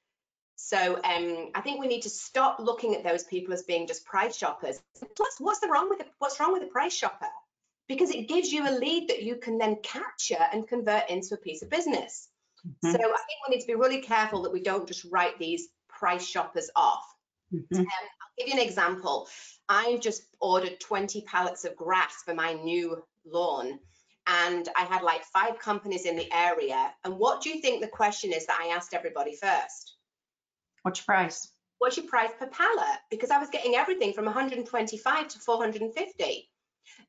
So 0.64 0.94
um, 1.02 1.50
I 1.56 1.60
think 1.60 1.80
we 1.80 1.88
need 1.88 2.02
to 2.02 2.08
stop 2.08 2.60
looking 2.60 2.94
at 2.94 3.02
those 3.02 3.24
people 3.24 3.52
as 3.52 3.64
being 3.64 3.84
just 3.84 4.04
price 4.04 4.36
shoppers. 4.36 4.80
Plus, 5.16 5.34
what's 5.40 5.58
the 5.58 5.66
wrong 5.66 5.88
with 5.88 5.98
the, 5.98 6.06
what's 6.20 6.38
wrong 6.38 6.52
with 6.52 6.62
a 6.62 6.66
price 6.66 6.94
shopper? 6.94 7.26
Because 7.88 8.10
it 8.10 8.28
gives 8.28 8.52
you 8.52 8.68
a 8.68 8.70
lead 8.70 9.08
that 9.08 9.24
you 9.24 9.36
can 9.36 9.58
then 9.58 9.76
capture 9.82 10.44
and 10.52 10.68
convert 10.68 11.10
into 11.10 11.34
a 11.34 11.36
piece 11.36 11.62
of 11.62 11.68
business. 11.68 12.28
Mm 12.64 12.74
-hmm. 12.80 12.92
So 12.92 12.98
I 12.98 13.22
think 13.26 13.38
we 13.42 13.50
need 13.50 13.66
to 13.66 13.72
be 13.72 13.82
really 13.84 14.02
careful 14.02 14.42
that 14.42 14.52
we 14.52 14.62
don't 14.70 14.88
just 14.88 15.04
write 15.12 15.36
these 15.38 15.68
price 15.88 16.24
shoppers 16.24 16.70
off. 16.74 17.04
Mm-hmm. 17.52 17.80
Um, 17.80 18.04
I'll 18.20 18.36
give 18.38 18.48
you 18.48 18.60
an 18.60 18.68
example. 18.68 19.16
I 19.68 19.98
just 20.08 20.22
ordered 20.38 20.78
20 20.88 21.22
pallets 21.22 21.64
of 21.64 21.74
grass 21.74 22.14
for 22.24 22.34
my 22.34 22.52
new 22.52 23.04
lawn 23.24 23.80
and 24.26 24.68
I 24.80 24.84
had 24.92 25.02
like 25.02 25.24
five 25.38 25.54
companies 25.68 26.04
in 26.04 26.16
the 26.16 26.30
area. 26.48 26.80
And 27.04 27.18
what 27.18 27.42
do 27.42 27.48
you 27.50 27.60
think 27.60 27.80
the 27.80 27.96
question 28.02 28.32
is 28.32 28.46
that 28.46 28.60
I 28.64 28.74
asked 28.76 28.94
everybody 28.94 29.34
first? 29.36 29.84
What's 30.82 31.00
your 31.00 31.04
price? 31.04 31.48
What's 31.78 31.96
your 31.96 32.06
price 32.06 32.30
per 32.38 32.46
pallet? 32.46 32.98
Because 33.10 33.30
I 33.30 33.38
was 33.38 33.50
getting 33.50 33.74
everything 33.74 34.12
from 34.12 34.24
125 34.26 35.28
to 35.28 35.38
450. 35.38 36.48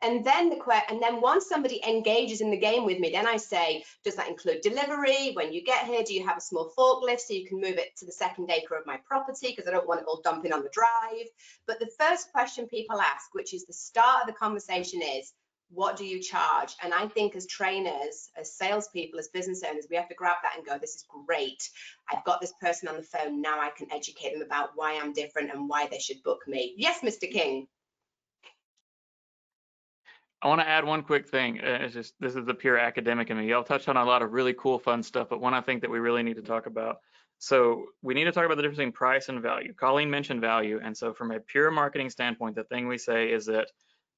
And 0.01 0.23
then 0.23 0.49
the 0.49 0.83
and 0.89 1.01
then 1.01 1.21
once 1.21 1.47
somebody 1.47 1.81
engages 1.87 2.41
in 2.41 2.51
the 2.51 2.57
game 2.57 2.85
with 2.85 2.99
me, 2.99 3.09
then 3.09 3.27
I 3.27 3.37
say, 3.37 3.83
does 4.03 4.15
that 4.15 4.27
include 4.27 4.61
delivery? 4.61 5.31
When 5.33 5.51
you 5.51 5.63
get 5.63 5.85
here, 5.85 6.03
do 6.03 6.13
you 6.13 6.25
have 6.25 6.37
a 6.37 6.41
small 6.41 6.71
forklift 6.77 7.21
so 7.21 7.33
you 7.33 7.47
can 7.47 7.59
move 7.59 7.77
it 7.77 7.95
to 7.97 8.05
the 8.05 8.11
second 8.11 8.51
acre 8.51 8.75
of 8.75 8.85
my 8.85 8.97
property 8.97 9.47
because 9.49 9.67
I 9.67 9.71
don't 9.71 9.87
want 9.87 10.01
it 10.01 10.07
all 10.07 10.21
dumping 10.23 10.53
on 10.53 10.63
the 10.63 10.69
drive. 10.71 11.27
But 11.65 11.79
the 11.79 11.89
first 11.99 12.31
question 12.31 12.67
people 12.67 13.01
ask, 13.01 13.33
which 13.33 13.53
is 13.53 13.65
the 13.65 13.73
start 13.73 14.21
of 14.21 14.27
the 14.27 14.33
conversation, 14.33 15.01
is 15.01 15.33
what 15.69 15.97
do 15.97 16.05
you 16.05 16.21
charge? 16.21 16.75
And 16.83 16.93
I 16.93 17.07
think 17.07 17.35
as 17.35 17.47
trainers, 17.47 18.29
as 18.37 18.55
salespeople, 18.55 19.19
as 19.19 19.29
business 19.29 19.63
owners, 19.67 19.87
we 19.89 19.95
have 19.95 20.09
to 20.09 20.15
grab 20.15 20.37
that 20.43 20.57
and 20.57 20.65
go, 20.65 20.77
this 20.77 20.95
is 20.95 21.05
great. 21.25 21.69
I've 22.11 22.23
got 22.23 22.41
this 22.41 22.53
person 22.61 22.87
on 22.87 22.95
the 22.95 23.03
phone. 23.03 23.41
Now 23.41 23.59
I 23.59 23.71
can 23.75 23.91
educate 23.91 24.33
them 24.33 24.41
about 24.41 24.71
why 24.75 24.99
I'm 25.01 25.13
different 25.13 25.51
and 25.51 25.67
why 25.67 25.87
they 25.89 25.99
should 25.99 26.21
book 26.23 26.41
me. 26.47 26.73
Yes, 26.77 26.99
Mr. 27.01 27.31
King. 27.31 27.67
I 30.43 30.47
want 30.47 30.59
to 30.59 30.67
add 30.67 30.83
one 30.83 31.03
quick 31.03 31.29
thing. 31.29 31.61
Uh, 31.61 31.79
it's 31.81 31.93
just 31.93 32.15
this 32.19 32.35
is 32.35 32.45
the 32.45 32.53
pure 32.53 32.77
academic 32.77 33.29
in 33.29 33.37
me. 33.37 33.47
Y'all 33.47 33.63
touched 33.63 33.87
on 33.87 33.95
a 33.95 34.03
lot 34.03 34.21
of 34.21 34.33
really 34.33 34.53
cool, 34.53 34.77
fun 34.77 35.01
stuff, 35.01 35.29
but 35.29 35.39
one 35.39 35.53
I 35.53 35.61
think 35.61 35.81
that 35.81 35.89
we 35.89 35.99
really 35.99 36.21
need 36.21 36.35
to 36.35 36.41
talk 36.41 36.65
about. 36.65 36.97
So 37.39 37.85
we 38.01 38.13
need 38.13 38.25
to 38.25 38.31
talk 38.33 38.45
about 38.45 38.57
the 38.57 38.61
difference 38.61 38.77
between 38.77 38.91
price 38.91 39.29
and 39.29 39.41
value. 39.41 39.73
Coleen 39.73 40.09
mentioned 40.09 40.41
value, 40.41 40.81
and 40.83 40.95
so 40.95 41.13
from 41.13 41.31
a 41.31 41.39
pure 41.39 41.71
marketing 41.71 42.09
standpoint, 42.09 42.55
the 42.55 42.65
thing 42.65 42.87
we 42.89 42.97
say 42.97 43.31
is 43.31 43.45
that 43.45 43.69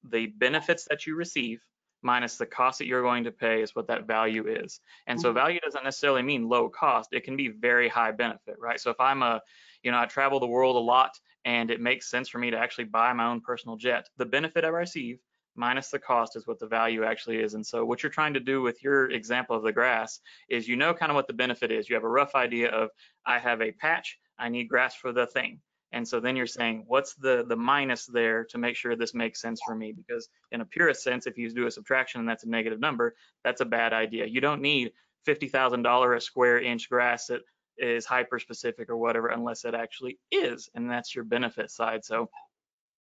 the 0.10 0.28
benefits 0.28 0.86
that 0.90 1.06
you 1.06 1.16
receive 1.16 1.62
minus 2.02 2.38
the 2.38 2.46
cost 2.46 2.78
that 2.80 2.86
you're 2.86 3.02
going 3.02 3.24
to 3.24 3.32
pay 3.32 3.62
is 3.62 3.76
what 3.76 3.88
that 3.88 4.06
value 4.06 4.46
is. 4.48 4.80
And 5.08 5.20
so 5.20 5.30
mm-hmm. 5.30 5.38
value 5.38 5.60
doesn't 5.60 5.84
necessarily 5.84 6.22
mean 6.22 6.48
low 6.48 6.70
cost. 6.70 7.10
It 7.12 7.24
can 7.24 7.36
be 7.36 7.48
very 7.50 7.90
high 7.90 8.12
benefit, 8.12 8.56
right? 8.60 8.80
So 8.80 8.92
if 8.92 9.00
I'm 9.00 9.24
a, 9.24 9.42
you 9.82 9.92
know, 9.92 10.00
I 10.00 10.06
travel 10.06 10.40
the 10.40 10.48
world 10.48 10.76
a 10.76 10.80
lot 10.80 11.12
and 11.46 11.72
it 11.72 11.82
makes 11.82 12.10
sense 12.10 12.30
for 12.30 12.38
me 12.38 12.52
to 12.52 12.58
actually 12.58 12.86
buy 12.86 13.12
my 13.14 13.26
own 13.26 13.42
personal 13.42 13.76
jet, 13.76 14.08
the 14.18 14.26
benefit 14.26 14.64
I 14.64 14.70
receive 14.70 15.20
minus 15.56 15.90
the 15.90 16.00
cost 16.00 16.36
is 16.36 16.46
what 16.46 16.60
the 16.60 16.68
value 16.68 17.04
actually 17.04 17.38
is. 17.38 17.54
And 17.54 17.66
so 17.66 17.86
what 17.86 18.04
you're 18.04 18.12
trying 18.12 18.34
to 18.34 18.40
do 18.40 18.62
with 18.62 18.84
your 18.84 19.10
example 19.12 19.56
of 19.56 19.64
the 19.64 19.72
grass 19.72 20.20
is 20.50 20.68
you 20.68 20.76
know 20.76 20.94
kind 20.94 21.12
of 21.12 21.16
what 21.16 21.28
the 21.28 21.34
benefit 21.34 21.72
is. 21.72 21.90
You 21.90 21.96
have 21.96 22.04
a 22.04 22.10
rough 22.10 22.36
idea 22.36 22.70
of 22.70 22.90
I 23.26 23.40
have 23.40 23.62
a 23.62 23.72
patch, 23.72 24.20
I 24.38 24.50
need 24.50 24.70
grass 24.70 24.96
for 24.96 25.12
the 25.12 25.28
thing. 25.28 25.60
And 25.92 26.08
so 26.08 26.20
then 26.20 26.36
you're 26.36 26.48
saying, 26.48 26.84
what's 26.88 27.14
the 27.16 27.46
the 27.48 27.56
minus 27.56 28.06
there 28.06 28.44
to 28.46 28.58
make 28.58 28.76
sure 28.76 28.96
this 28.96 29.14
makes 29.14 29.42
sense 29.42 29.62
for 29.66 29.76
me? 29.76 29.94
Because 29.94 30.30
in 30.52 30.62
a 30.62 30.66
purest 30.66 31.04
sense, 31.04 31.26
if 31.28 31.38
you 31.38 31.50
do 31.50 31.68
a 31.68 31.72
subtraction 31.72 32.20
and 32.20 32.28
that's 32.28 32.44
a 32.44 32.50
negative 32.50 32.80
number, 32.80 33.16
that's 33.44 33.62
a 33.62 33.66
bad 33.66 33.94
idea. 33.94 34.26
You 34.26 34.42
don't 34.42 34.62
need 34.62 34.92
$50,000 35.28 36.16
a 36.16 36.22
square 36.22 36.60
inch 36.60 36.90
grass 36.90 37.28
that 37.28 37.42
is 37.78 38.06
hyper 38.06 38.40
specific 38.40 38.90
or 38.90 38.98
whatever, 38.98 39.30
unless 39.30 39.66
it 39.66 39.74
actually 39.74 40.18
is, 40.32 40.70
and 40.76 40.90
that's 40.90 41.16
your 41.16 41.24
benefit 41.24 41.72
side. 41.72 42.06
So 42.06 42.30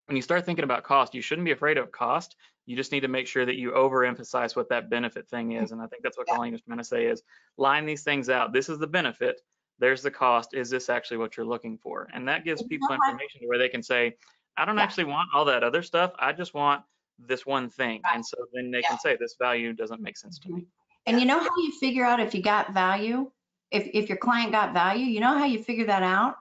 when 0.07 0.17
you 0.17 0.23
start 0.23 0.45
thinking 0.45 0.65
about 0.65 0.85
cost, 0.85 1.15
you 1.15 1.23
shouldn't 1.23 1.45
be 1.45 1.53
afraid 1.53 1.79
of 1.79 1.93
cost. 1.93 2.37
You 2.67 2.77
just 2.77 2.93
need 2.93 3.01
to 3.01 3.09
make 3.09 3.27
sure 3.27 3.45
that 3.45 3.57
you 3.57 3.73
overemphasize 3.73 4.57
what 4.57 4.69
that 4.71 4.91
benefit 4.91 5.29
thing 5.29 5.53
is. 5.53 5.73
And 5.73 5.81
I 5.81 5.87
think 5.87 6.03
that's 6.03 6.17
what 6.17 6.27
Coleen 6.27 6.55
is 6.55 6.63
trying 6.63 6.79
to 6.79 6.85
say 6.85 7.07
is 7.07 7.23
line 7.57 7.87
these 7.87 8.03
things 8.03 8.29
out. 8.29 8.53
This 8.53 8.69
is 8.69 8.79
the 8.79 8.87
benefit. 8.87 9.41
There's 9.79 10.03
the 10.03 10.11
cost. 10.11 10.55
Is 10.55 10.71
this 10.71 10.89
actually 10.89 11.17
what 11.17 11.37
you're 11.37 11.47
looking 11.47 11.79
for? 11.79 12.09
And 12.13 12.29
that 12.29 12.45
gives 12.45 12.63
people 12.63 12.89
information 12.93 13.41
to 13.41 13.47
where 13.47 13.59
they 13.59 13.69
can 13.69 13.83
say, 13.83 14.17
I 14.57 14.65
don't 14.65 14.77
yeah. 14.77 14.85
actually 14.85 15.05
want 15.05 15.29
all 15.35 15.45
that 15.47 15.65
other 15.65 15.83
stuff. 15.83 16.13
I 16.19 16.33
just 16.33 16.55
want 16.55 16.83
this 17.19 17.45
one 17.45 17.69
thing. 17.69 18.01
Right. 18.05 18.15
And 18.17 18.25
so 18.27 18.37
then 18.53 18.71
they 18.71 18.81
yeah. 18.81 18.89
can 18.89 18.99
say 18.99 19.17
this 19.19 19.37
value 19.39 19.73
doesn't 19.73 20.01
make 20.01 20.17
sense 20.17 20.39
to 20.41 20.49
me. 20.49 20.61
Mm-hmm. 20.61 20.69
And 21.07 21.21
you 21.21 21.27
know 21.27 21.39
how 21.39 21.57
you 21.59 21.73
figure 21.79 22.05
out 22.05 22.21
if 22.21 22.35
you 22.35 22.43
got 22.43 22.73
value? 22.73 23.31
If, 23.71 23.89
if 23.93 24.09
your 24.09 24.19
client 24.19 24.53
got 24.53 24.73
value, 24.73 25.07
you 25.07 25.21
know 25.21 25.37
how 25.37 25.45
you 25.45 25.63
figure 25.63 25.87
that 25.87 26.03
out? 26.03 26.37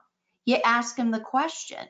You 0.46 0.58
ask 0.64 0.96
them 0.96 1.12
the 1.12 1.20
question 1.20 1.88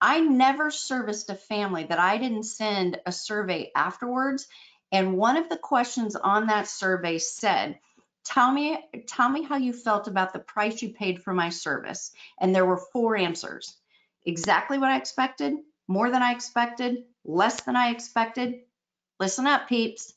I 0.00 0.20
never 0.20 0.70
serviced 0.70 1.30
a 1.30 1.34
family 1.34 1.84
that 1.84 1.98
I 1.98 2.18
didn't 2.18 2.42
send 2.42 3.00
a 3.06 3.12
survey 3.12 3.70
afterwards. 3.74 4.46
And 4.92 5.16
one 5.16 5.36
of 5.36 5.48
the 5.48 5.56
questions 5.56 6.14
on 6.14 6.48
that 6.48 6.68
survey 6.68 7.18
said, 7.18 7.78
tell 8.24 8.50
me, 8.50 8.78
tell 9.06 9.28
me 9.28 9.42
how 9.42 9.56
you 9.56 9.72
felt 9.72 10.08
about 10.08 10.32
the 10.32 10.38
price 10.38 10.82
you 10.82 10.90
paid 10.90 11.22
for 11.22 11.32
my 11.32 11.50
service. 11.50 12.12
And 12.40 12.54
there 12.54 12.66
were 12.66 12.82
four 12.92 13.16
answers. 13.16 13.76
Exactly 14.24 14.78
what 14.78 14.90
I 14.90 14.96
expected, 14.96 15.54
more 15.86 16.10
than 16.10 16.22
I 16.22 16.32
expected, 16.32 17.04
less 17.24 17.60
than 17.62 17.76
I 17.76 17.90
expected. 17.90 18.60
Listen 19.20 19.46
up, 19.46 19.68
peeps. 19.68 20.12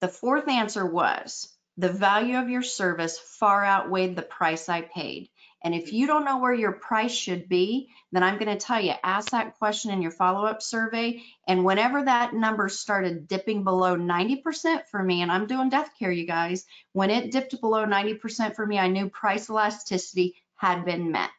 The 0.00 0.08
fourth 0.08 0.48
answer 0.48 0.86
was 0.86 1.52
the 1.76 1.92
value 1.92 2.38
of 2.38 2.48
your 2.48 2.62
service 2.62 3.18
far 3.18 3.64
outweighed 3.64 4.16
the 4.16 4.22
price 4.22 4.68
I 4.68 4.82
paid. 4.82 5.28
And 5.62 5.74
if 5.74 5.92
you 5.92 6.06
don't 6.06 6.24
know 6.24 6.38
where 6.38 6.54
your 6.54 6.72
price 6.72 7.12
should 7.12 7.48
be, 7.48 7.90
then 8.12 8.22
I'm 8.22 8.38
going 8.38 8.56
to 8.56 8.64
tell 8.64 8.80
you, 8.80 8.92
ask 9.02 9.30
that 9.30 9.58
question 9.58 9.90
in 9.90 10.02
your 10.02 10.12
follow-up 10.12 10.62
survey. 10.62 11.22
And 11.48 11.64
whenever 11.64 12.04
that 12.04 12.32
number 12.32 12.68
started 12.68 13.26
dipping 13.26 13.64
below 13.64 13.96
90% 13.96 14.86
for 14.90 15.02
me, 15.02 15.22
and 15.22 15.32
I'm 15.32 15.46
doing 15.46 15.68
death 15.68 15.90
care, 15.98 16.12
you 16.12 16.26
guys, 16.26 16.64
when 16.92 17.10
it 17.10 17.32
dipped 17.32 17.60
below 17.60 17.84
90% 17.84 18.54
for 18.54 18.64
me, 18.64 18.78
I 18.78 18.88
knew 18.88 19.10
price 19.10 19.50
elasticity 19.50 20.36
had 20.56 20.84
been 20.84 21.10
met. 21.10 21.30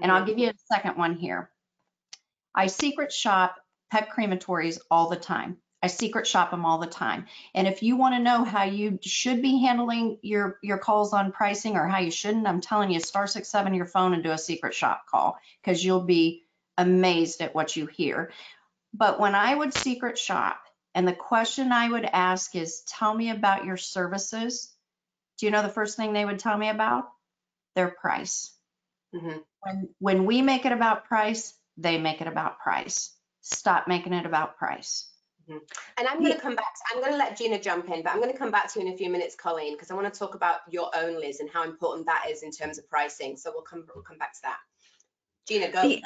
And 0.00 0.12
I'll 0.12 0.18
mm-hmm. 0.18 0.28
give 0.28 0.38
you 0.38 0.48
a 0.50 0.54
second 0.72 0.96
one 0.96 1.16
here. 1.16 1.50
I 2.54 2.68
secret 2.68 3.12
shop 3.12 3.56
pet 3.90 4.10
crematories 4.16 4.78
all 4.90 5.08
the 5.08 5.16
time. 5.16 5.58
I 5.82 5.86
secret 5.86 6.26
shop 6.26 6.50
them 6.50 6.66
all 6.66 6.78
the 6.78 6.86
time. 6.86 7.26
And 7.54 7.66
if 7.66 7.82
you 7.82 7.96
want 7.96 8.14
to 8.14 8.22
know 8.22 8.44
how 8.44 8.64
you 8.64 8.98
should 9.02 9.40
be 9.40 9.60
handling 9.60 10.18
your, 10.22 10.58
your 10.62 10.78
calls 10.78 11.12
on 11.12 11.32
pricing 11.32 11.76
or 11.76 11.86
how 11.88 12.00
you 12.00 12.10
shouldn't, 12.10 12.46
I'm 12.46 12.60
telling 12.60 12.90
you, 12.90 13.00
star 13.00 13.26
six 13.26 13.48
seven 13.48 13.74
your 13.74 13.86
phone 13.86 14.12
and 14.12 14.22
do 14.22 14.30
a 14.30 14.38
secret 14.38 14.74
shop 14.74 15.06
call 15.06 15.38
because 15.62 15.82
you'll 15.82 16.02
be 16.02 16.44
amazed 16.76 17.40
at 17.40 17.54
what 17.54 17.76
you 17.76 17.86
hear. 17.86 18.30
But 18.92 19.20
when 19.20 19.34
I 19.34 19.54
would 19.54 19.72
secret 19.72 20.18
shop, 20.18 20.60
and 20.94 21.06
the 21.06 21.12
question 21.12 21.72
I 21.72 21.88
would 21.88 22.04
ask 22.04 22.56
is, 22.56 22.82
tell 22.82 23.14
me 23.14 23.30
about 23.30 23.64
your 23.64 23.76
services. 23.76 24.74
Do 25.38 25.46
you 25.46 25.52
know 25.52 25.62
the 25.62 25.68
first 25.68 25.96
thing 25.96 26.12
they 26.12 26.24
would 26.24 26.40
tell 26.40 26.58
me 26.58 26.68
about? 26.68 27.08
Their 27.76 27.88
price. 27.88 28.52
Mm-hmm. 29.14 29.38
When 29.60 29.88
when 29.98 30.26
we 30.26 30.42
make 30.42 30.66
it 30.66 30.72
about 30.72 31.04
price, 31.04 31.54
they 31.76 31.98
make 31.98 32.20
it 32.20 32.26
about 32.26 32.58
price. 32.58 33.14
Stop 33.40 33.86
making 33.86 34.12
it 34.12 34.26
about 34.26 34.58
price. 34.58 35.08
And 35.98 36.08
I'm 36.08 36.20
going 36.20 36.32
to 36.32 36.40
come 36.40 36.54
back. 36.54 36.74
To, 36.74 36.80
I'm 36.94 37.00
going 37.00 37.12
to 37.12 37.18
let 37.18 37.36
Gina 37.36 37.60
jump 37.60 37.88
in, 37.90 38.02
but 38.02 38.12
I'm 38.12 38.20
going 38.20 38.32
to 38.32 38.38
come 38.38 38.50
back 38.50 38.72
to 38.72 38.80
you 38.80 38.86
in 38.86 38.92
a 38.92 38.96
few 38.96 39.10
minutes, 39.10 39.36
Coleen, 39.36 39.72
because 39.72 39.90
I 39.90 39.94
want 39.94 40.12
to 40.12 40.18
talk 40.18 40.34
about 40.34 40.60
your 40.68 40.90
onlys 40.92 41.40
and 41.40 41.48
how 41.50 41.64
important 41.64 42.06
that 42.06 42.26
is 42.30 42.42
in 42.42 42.50
terms 42.50 42.78
of 42.78 42.88
pricing. 42.88 43.36
So 43.36 43.50
we'll 43.52 43.62
come 43.62 43.84
we'll 43.94 44.04
come 44.04 44.18
back 44.18 44.34
to 44.34 44.42
that. 44.42 44.58
Gina, 45.46 45.70
go. 45.70 45.82
The, 45.82 46.02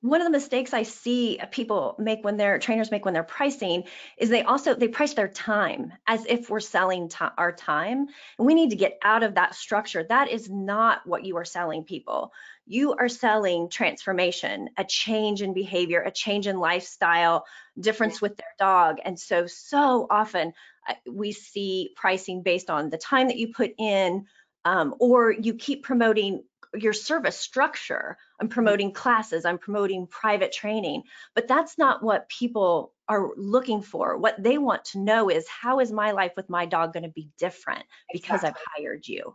one 0.00 0.20
of 0.20 0.26
the 0.26 0.30
mistakes 0.30 0.72
I 0.72 0.84
see 0.84 1.38
uh, 1.40 1.46
people 1.46 1.96
make 1.98 2.22
when 2.22 2.36
they're 2.36 2.58
trainers 2.58 2.90
make 2.90 3.04
when 3.04 3.14
they're 3.14 3.24
pricing 3.24 3.84
is 4.16 4.28
they 4.28 4.42
also 4.42 4.74
they 4.74 4.88
price 4.88 5.14
their 5.14 5.28
time 5.28 5.92
as 6.06 6.24
if 6.26 6.50
we're 6.50 6.60
selling 6.60 7.10
our 7.36 7.52
time. 7.52 8.06
And 8.38 8.46
we 8.46 8.54
need 8.54 8.70
to 8.70 8.76
get 8.76 8.98
out 9.02 9.22
of 9.22 9.34
that 9.34 9.54
structure. 9.54 10.04
That 10.08 10.28
is 10.28 10.48
not 10.48 11.06
what 11.06 11.24
you 11.24 11.36
are 11.36 11.44
selling 11.44 11.84
people. 11.84 12.32
You 12.68 12.94
are 12.94 13.08
selling 13.08 13.70
transformation, 13.70 14.68
a 14.76 14.84
change 14.84 15.40
in 15.40 15.54
behavior, 15.54 16.02
a 16.02 16.10
change 16.10 16.46
in 16.46 16.58
lifestyle, 16.58 17.46
difference 17.80 18.20
with 18.20 18.36
their 18.36 18.54
dog. 18.58 18.98
And 19.04 19.18
so 19.18 19.46
so 19.46 20.06
often 20.10 20.52
uh, 20.86 20.94
we 21.10 21.32
see 21.32 21.94
pricing 21.96 22.42
based 22.42 22.68
on 22.68 22.90
the 22.90 22.98
time 22.98 23.28
that 23.28 23.38
you 23.38 23.54
put 23.54 23.72
in 23.78 24.26
um, 24.64 24.94
or 25.00 25.32
you 25.32 25.54
keep 25.54 25.82
promoting 25.82 26.44
your 26.74 26.92
service 26.92 27.38
structure. 27.38 28.18
I'm 28.38 28.48
mm-hmm. 28.48 28.52
promoting 28.52 28.92
classes, 28.92 29.44
I'm 29.46 29.58
promoting 29.58 30.06
private 30.06 30.52
training, 30.52 31.04
but 31.34 31.48
that's 31.48 31.78
not 31.78 32.02
what 32.02 32.28
people 32.28 32.92
are 33.08 33.30
looking 33.36 33.80
for. 33.80 34.18
What 34.18 34.42
they 34.42 34.58
want 34.58 34.84
to 34.86 34.98
know 34.98 35.30
is 35.30 35.48
how 35.48 35.80
is 35.80 35.90
my 35.90 36.10
life 36.10 36.32
with 36.36 36.50
my 36.50 36.66
dog 36.66 36.92
going 36.92 37.04
to 37.04 37.08
be 37.08 37.30
different 37.38 37.84
because 38.12 38.40
exactly. 38.40 38.62
I've 38.76 38.82
hired 38.82 39.08
you. 39.08 39.34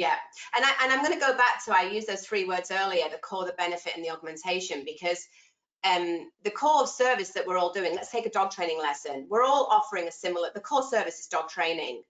Yeah, 0.00 0.14
and 0.56 0.64
I 0.64 0.70
and 0.82 0.90
I'm 0.90 1.04
going 1.04 1.12
to 1.12 1.20
go 1.20 1.36
back 1.36 1.62
to 1.66 1.76
I 1.76 1.82
used 1.82 2.08
those 2.08 2.22
three 2.22 2.46
words 2.46 2.70
earlier: 2.70 3.04
the 3.10 3.18
core, 3.18 3.44
the 3.44 3.52
benefit, 3.52 3.92
and 3.94 4.02
the 4.02 4.08
augmentation, 4.08 4.82
because 4.86 5.22
um, 5.84 6.30
the 6.42 6.50
core 6.50 6.86
service 6.86 7.32
that 7.32 7.46
we're 7.46 7.58
all 7.58 7.70
doing. 7.70 7.94
Let's 7.94 8.10
take 8.10 8.24
a 8.24 8.30
dog 8.30 8.50
training 8.50 8.78
lesson. 8.78 9.26
We're 9.28 9.44
all 9.44 9.68
offering 9.70 10.08
a 10.08 10.10
similar. 10.10 10.48
The 10.54 10.60
core 10.60 10.84
service 10.84 11.20
is 11.20 11.26
dog 11.26 11.50
training. 11.50 12.00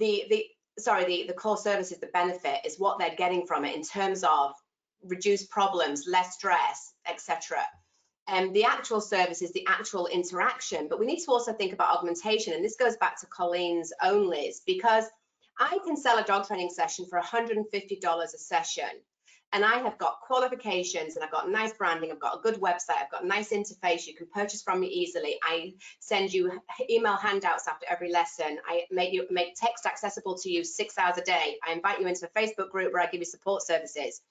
The 0.00 0.24
the 0.30 0.46
sorry, 0.80 1.04
the, 1.04 1.28
the 1.28 1.32
core 1.32 1.56
service 1.56 1.92
is 1.92 2.00
the 2.00 2.08
benefit 2.08 2.58
is 2.64 2.80
what 2.80 2.98
they're 2.98 3.14
getting 3.14 3.46
from 3.46 3.64
it 3.64 3.76
in 3.76 3.84
terms 3.84 4.24
of 4.24 4.50
reduced 5.04 5.48
problems, 5.48 6.08
less 6.08 6.34
stress, 6.34 6.92
etc. 7.08 7.58
And 8.26 8.52
the 8.52 8.64
actual 8.64 9.00
service 9.00 9.42
is 9.42 9.52
the 9.52 9.64
actual 9.68 10.08
interaction, 10.08 10.88
but 10.88 10.98
we 10.98 11.06
need 11.06 11.22
to 11.22 11.30
also 11.30 11.52
think 11.52 11.72
about 11.72 11.96
augmentation. 11.96 12.52
And 12.52 12.64
this 12.64 12.74
goes 12.74 12.96
back 12.96 13.20
to 13.20 13.26
Coleen's 13.26 13.92
onlys 14.02 14.56
because 14.66 15.04
I 15.58 15.78
can 15.84 15.96
sell 15.96 16.18
a 16.18 16.24
dog 16.24 16.46
training 16.46 16.70
session 16.70 17.06
for 17.06 17.20
$150 17.20 18.24
a 18.24 18.28
session. 18.38 18.90
and 19.52 19.64
I 19.64 19.78
have 19.78 19.98
got 19.98 20.20
qualifications 20.20 21.14
and 21.14 21.24
I've 21.24 21.30
got 21.30 21.50
nice 21.50 21.74
branding, 21.74 22.10
I've 22.10 22.18
got 22.18 22.38
a 22.38 22.40
good 22.40 22.58
website, 22.60 23.02
I've 23.02 23.10
got 23.10 23.24
a 23.24 23.26
nice 23.26 23.50
interface 23.50 24.06
you 24.06 24.14
can 24.14 24.26
purchase 24.26 24.62
from 24.62 24.80
me 24.80 24.86
easily. 24.86 25.38
I 25.42 25.74
send 26.00 26.32
you 26.32 26.58
email 26.88 27.16
handouts 27.16 27.68
after 27.68 27.86
every 27.88 28.10
lesson. 28.10 28.58
I 28.66 28.84
make 28.90 29.12
you 29.12 29.26
make 29.30 29.54
text 29.54 29.84
accessible 29.84 30.38
to 30.38 30.50
you 30.50 30.64
six 30.64 30.96
hours 30.96 31.18
a 31.18 31.22
day. 31.22 31.58
I 31.68 31.72
invite 31.72 32.00
you 32.00 32.06
into 32.06 32.26
a 32.26 32.38
Facebook 32.40 32.70
group 32.70 32.94
where 32.94 33.02
I 33.02 33.06
give 33.06 33.20
you 33.20 33.26
support 33.26 33.62
services. 33.62 34.22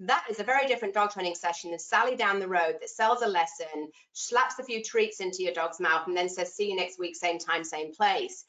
That 0.00 0.24
is 0.30 0.40
a 0.40 0.44
very 0.44 0.66
different 0.66 0.94
dog 0.94 1.12
training 1.12 1.34
session 1.34 1.70
than 1.70 1.78
Sally 1.78 2.16
down 2.16 2.40
the 2.40 2.48
road 2.48 2.76
that 2.80 2.88
sells 2.90 3.22
a 3.22 3.28
lesson, 3.28 3.90
slaps 4.14 4.58
a 4.58 4.64
few 4.64 4.82
treats 4.82 5.20
into 5.20 5.42
your 5.42 5.52
dog's 5.52 5.80
mouth, 5.80 6.08
and 6.08 6.16
then 6.16 6.28
says, 6.28 6.54
see 6.54 6.70
you 6.70 6.76
next 6.76 6.98
week, 6.98 7.14
same 7.14 7.38
time, 7.38 7.62
same 7.62 7.92
place. 7.92 8.46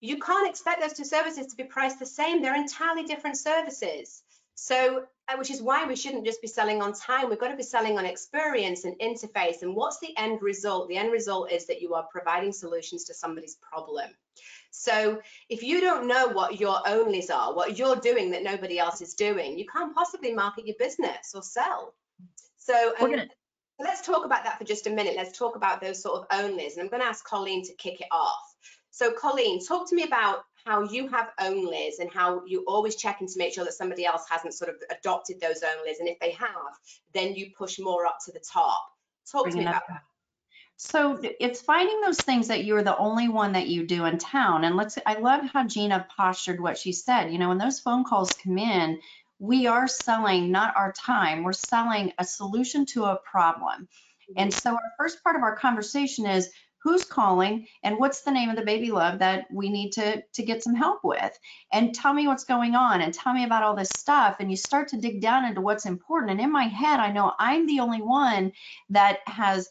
You 0.00 0.18
can't 0.18 0.48
expect 0.48 0.80
those 0.80 0.94
two 0.94 1.04
services 1.04 1.46
to 1.48 1.56
be 1.56 1.64
priced 1.64 1.98
the 1.98 2.06
same. 2.06 2.40
They're 2.40 2.56
entirely 2.56 3.04
different 3.04 3.36
services. 3.36 4.22
So, 4.54 5.04
uh, 5.28 5.36
which 5.36 5.50
is 5.50 5.62
why 5.62 5.86
we 5.86 5.96
shouldn't 5.96 6.26
just 6.26 6.42
be 6.42 6.48
selling 6.48 6.82
on 6.82 6.92
time. 6.92 7.30
We've 7.30 7.38
got 7.38 7.48
to 7.48 7.56
be 7.56 7.62
selling 7.62 7.96
on 7.96 8.04
experience 8.04 8.84
and 8.84 8.98
interface. 8.98 9.62
And 9.62 9.74
what's 9.74 10.00
the 10.00 10.16
end 10.18 10.42
result? 10.42 10.88
The 10.88 10.96
end 10.96 11.12
result 11.12 11.50
is 11.50 11.66
that 11.66 11.80
you 11.80 11.94
are 11.94 12.06
providing 12.10 12.52
solutions 12.52 13.04
to 13.04 13.14
somebody's 13.14 13.56
problem. 13.56 14.10
So 14.70 15.20
if 15.48 15.62
you 15.62 15.80
don't 15.80 16.06
know 16.06 16.28
what 16.28 16.60
your 16.60 16.76
onlys 16.86 17.30
are, 17.30 17.54
what 17.54 17.78
you're 17.78 17.96
doing 17.96 18.30
that 18.32 18.42
nobody 18.42 18.78
else 18.78 19.00
is 19.00 19.14
doing, 19.14 19.58
you 19.58 19.66
can't 19.66 19.94
possibly 19.94 20.32
market 20.32 20.66
your 20.66 20.76
business 20.78 21.32
or 21.34 21.42
sell. 21.42 21.94
So 22.58 22.92
um, 23.00 23.14
let's 23.78 24.06
talk 24.06 24.24
about 24.24 24.44
that 24.44 24.58
for 24.58 24.64
just 24.64 24.86
a 24.86 24.90
minute. 24.90 25.14
Let's 25.16 25.36
talk 25.36 25.56
about 25.56 25.80
those 25.80 26.02
sort 26.02 26.20
of 26.20 26.28
onlys. 26.28 26.74
And 26.74 26.82
I'm 26.82 26.88
going 26.88 27.02
to 27.02 27.08
ask 27.08 27.26
Coleen 27.26 27.66
to 27.66 27.74
kick 27.74 28.00
it 28.00 28.08
off. 28.12 28.49
So 28.90 29.12
Coleen, 29.12 29.66
talk 29.66 29.88
to 29.90 29.94
me 29.94 30.02
about 30.02 30.44
how 30.64 30.82
you 30.82 31.08
have 31.08 31.30
onlys 31.40 32.00
and 32.00 32.10
how 32.10 32.42
you 32.46 32.64
always 32.66 32.96
checking 32.96 33.26
to 33.26 33.38
make 33.38 33.54
sure 33.54 33.64
that 33.64 33.72
somebody 33.72 34.04
else 34.04 34.24
hasn't 34.28 34.54
sort 34.54 34.70
of 34.70 34.76
adopted 34.90 35.40
those 35.40 35.62
onlys. 35.62 36.00
And 36.00 36.08
if 36.08 36.18
they 36.18 36.32
have, 36.32 36.48
then 37.14 37.34
you 37.34 37.50
push 37.56 37.78
more 37.78 38.06
up 38.06 38.18
to 38.26 38.32
the 38.32 38.40
top. 38.40 38.82
Talk 39.30 39.44
Bring 39.44 39.56
to 39.56 39.60
me 39.60 39.66
about 39.66 39.88
that. 39.88 40.02
So 40.76 41.20
it's 41.22 41.60
finding 41.60 42.00
those 42.00 42.18
things 42.18 42.48
that 42.48 42.64
you're 42.64 42.82
the 42.82 42.96
only 42.96 43.28
one 43.28 43.52
that 43.52 43.66
you 43.66 43.86
do 43.86 44.06
in 44.06 44.16
town. 44.16 44.64
And 44.64 44.76
let's, 44.76 44.98
I 45.04 45.18
love 45.18 45.44
how 45.44 45.66
Gina 45.66 46.06
postured 46.16 46.58
what 46.58 46.78
she 46.78 46.92
said. 46.92 47.30
You 47.30 47.38
know, 47.38 47.48
when 47.48 47.58
those 47.58 47.80
phone 47.80 48.02
calls 48.02 48.32
come 48.32 48.56
in, 48.56 48.98
we 49.38 49.66
are 49.66 49.86
selling 49.86 50.50
not 50.50 50.74
our 50.76 50.92
time, 50.92 51.42
we're 51.42 51.52
selling 51.52 52.12
a 52.18 52.24
solution 52.24 52.86
to 52.86 53.04
a 53.04 53.16
problem. 53.16 53.88
And 54.36 54.50
mm-hmm. 54.50 54.58
so 54.58 54.70
our 54.72 54.92
first 54.98 55.22
part 55.22 55.36
of 55.36 55.42
our 55.42 55.56
conversation 55.56 56.24
is 56.26 56.50
who's 56.82 57.04
calling 57.04 57.66
and 57.82 57.98
what's 57.98 58.22
the 58.22 58.30
name 58.30 58.50
of 58.50 58.56
the 58.56 58.64
baby 58.64 58.90
love 58.90 59.18
that 59.18 59.46
we 59.52 59.68
need 59.68 59.90
to 59.90 60.22
to 60.32 60.42
get 60.42 60.62
some 60.62 60.74
help 60.74 61.04
with 61.04 61.38
and 61.72 61.94
tell 61.94 62.12
me 62.12 62.26
what's 62.26 62.44
going 62.44 62.74
on 62.74 63.00
and 63.00 63.12
tell 63.12 63.32
me 63.32 63.44
about 63.44 63.62
all 63.62 63.76
this 63.76 63.90
stuff 63.96 64.36
and 64.40 64.50
you 64.50 64.56
start 64.56 64.88
to 64.88 64.96
dig 64.96 65.20
down 65.20 65.44
into 65.44 65.60
what's 65.60 65.86
important 65.86 66.32
and 66.32 66.40
in 66.40 66.52
my 66.52 66.64
head 66.64 67.00
I 67.00 67.12
know 67.12 67.32
I'm 67.38 67.66
the 67.66 67.80
only 67.80 68.02
one 68.02 68.52
that 68.90 69.18
has 69.26 69.68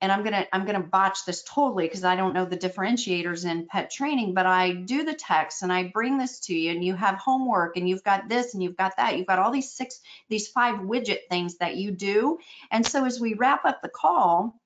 and 0.00 0.10
I'm 0.10 0.22
gonna 0.22 0.46
I'm 0.52 0.64
gonna 0.64 0.82
botch 0.82 1.24
this 1.24 1.42
totally 1.44 1.86
because 1.86 2.04
I 2.04 2.16
don't 2.16 2.34
know 2.34 2.44
the 2.44 2.56
differentiators 2.56 3.44
in 3.44 3.66
pet 3.66 3.90
training, 3.90 4.34
but 4.34 4.46
I 4.46 4.72
do 4.72 5.04
the 5.04 5.14
text 5.14 5.62
and 5.62 5.72
I 5.72 5.90
bring 5.92 6.18
this 6.18 6.40
to 6.40 6.54
you 6.54 6.70
and 6.72 6.84
you 6.84 6.94
have 6.94 7.16
homework 7.16 7.76
and 7.76 7.88
you've 7.88 8.04
got 8.04 8.28
this 8.28 8.54
and 8.54 8.62
you've 8.62 8.76
got 8.76 8.96
that. 8.96 9.16
You've 9.16 9.26
got 9.26 9.38
all 9.38 9.50
these 9.50 9.72
six, 9.72 10.00
these 10.28 10.48
five 10.48 10.80
widget 10.80 11.28
things 11.28 11.58
that 11.58 11.76
you 11.76 11.90
do. 11.90 12.38
And 12.70 12.86
so 12.86 13.04
as 13.04 13.20
we 13.20 13.34
wrap 13.34 13.64
up 13.64 13.82
the 13.82 13.88
call, 13.88 14.60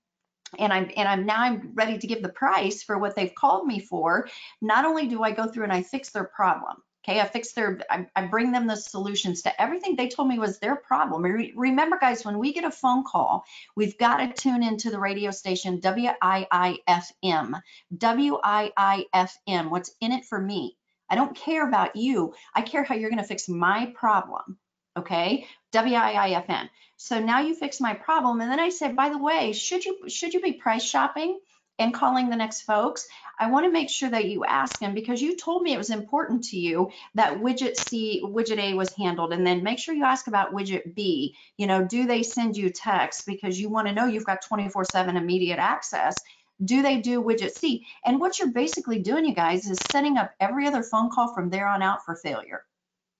and 0.59 0.73
I'm 0.73 0.91
and 0.97 1.09
I'm 1.09 1.27
now 1.27 1.41
I'm 1.41 1.73
ready 1.75 1.99
to 1.99 2.07
give 2.07 2.23
the 2.23 2.29
price 2.29 2.83
for 2.83 2.99
what 2.99 3.17
they've 3.17 3.35
called 3.35 3.67
me 3.67 3.81
for. 3.81 4.29
Not 4.61 4.85
only 4.85 5.07
do 5.07 5.23
I 5.23 5.33
go 5.33 5.47
through 5.47 5.65
and 5.65 5.73
I 5.73 5.83
fix 5.83 6.11
their 6.11 6.25
problem, 6.25 6.77
Okay, 7.05 7.21
I 7.21 7.27
fix 7.27 7.53
their, 7.53 7.81
I, 7.91 8.07
I, 8.15 8.27
bring 8.27 8.53
them 8.53 8.69
the 8.69 8.77
solutions 8.77 9.43
to 9.43 9.61
everything 9.61 9.97
they 9.97 10.09
told 10.09 10.29
me 10.29 10.39
was 10.39 10.61
their 10.61 10.77
problem. 10.77 11.23
Re 11.23 11.53
remember, 11.57 11.99
guys, 12.01 12.25
when 12.25 12.39
we 12.39 12.53
get 12.53 12.65
a 12.65 12.71
phone 12.71 13.03
call, 13.03 13.45
we've 13.75 13.99
got 13.99 14.19
to 14.19 14.33
tune 14.33 14.63
into 14.63 14.89
the 14.89 15.01
radio 15.01 15.33
station 15.33 15.81
WIIFM. 15.81 17.61
WIIFM, 17.93 19.71
what's 19.71 19.91
in 20.01 20.13
it 20.13 20.25
for 20.27 20.41
me? 20.41 20.77
I 21.11 21.17
don't 21.17 21.35
care 21.37 21.67
about 21.67 21.97
you. 21.97 22.35
I 22.55 22.63
care 22.63 22.85
how 22.85 22.95
you're 22.95 23.11
going 23.11 23.21
to 23.21 23.27
fix 23.27 23.49
my 23.49 23.93
problem. 23.97 24.59
Okay, 24.97 25.49
WIIFM. 25.73 26.69
So 26.97 27.19
now 27.19 27.41
you 27.41 27.55
fix 27.55 27.81
my 27.81 27.95
problem, 27.95 28.41
and 28.41 28.51
then 28.51 28.61
I 28.61 28.69
said, 28.69 28.95
by 28.95 29.09
the 29.09 29.19
way, 29.19 29.53
should 29.53 29.85
you 29.85 30.09
should 30.09 30.35
you 30.35 30.41
be 30.41 30.53
price 30.53 30.85
shopping? 30.85 31.41
and 31.79 31.95
calling 31.95 32.29
the 32.29 32.37
next 32.37 32.63
folks, 32.63 33.09
I 33.39 33.51
want 33.51 33.65
to 33.67 33.73
make 33.73 33.91
sure 33.91 34.11
that 34.11 34.27
you 34.27 34.45
ask 34.45 34.79
them 34.79 34.95
because 34.95 35.21
you 35.21 35.37
told 35.37 35.63
me 35.63 35.73
it 35.73 35.79
was 35.79 35.91
important 35.91 36.45
to 36.45 36.57
you 36.57 36.91
that 37.15 37.39
widget 37.39 37.77
C, 37.77 38.21
widget 38.23 38.59
A 38.59 38.75
was 38.75 38.95
handled. 38.95 39.33
And 39.33 39.47
then 39.47 39.63
make 39.63 39.79
sure 39.79 39.95
you 39.95 40.05
ask 40.05 40.27
about 40.27 40.55
widget 40.55 40.95
B. 40.95 41.35
You 41.57 41.67
know, 41.67 41.85
do 41.85 42.07
they 42.07 42.23
send 42.23 42.57
you 42.57 42.71
text 42.71 43.27
because 43.27 43.59
you 43.59 43.69
want 43.69 43.89
to 43.89 43.95
know 43.95 44.07
you've 44.07 44.27
got 44.27 44.43
24 44.43 44.85
7 44.85 45.17
immediate 45.17 45.59
access. 45.59 46.17
Do 46.63 46.83
they 46.83 46.99
do 46.99 47.23
widget 47.23 47.53
C? 47.53 47.85
And 48.05 48.21
what 48.21 48.39
you're 48.39 48.53
basically 48.53 49.01
doing, 49.01 49.25
you 49.25 49.35
guys, 49.35 49.69
is 49.69 49.79
setting 49.91 50.19
up 50.19 50.33
every 50.39 50.67
other 50.67 50.83
phone 50.83 51.11
call 51.11 51.35
from 51.35 51.51
there 51.51 51.67
on 51.67 51.83
out 51.83 52.05
for 52.05 52.15
failure. 52.15 52.65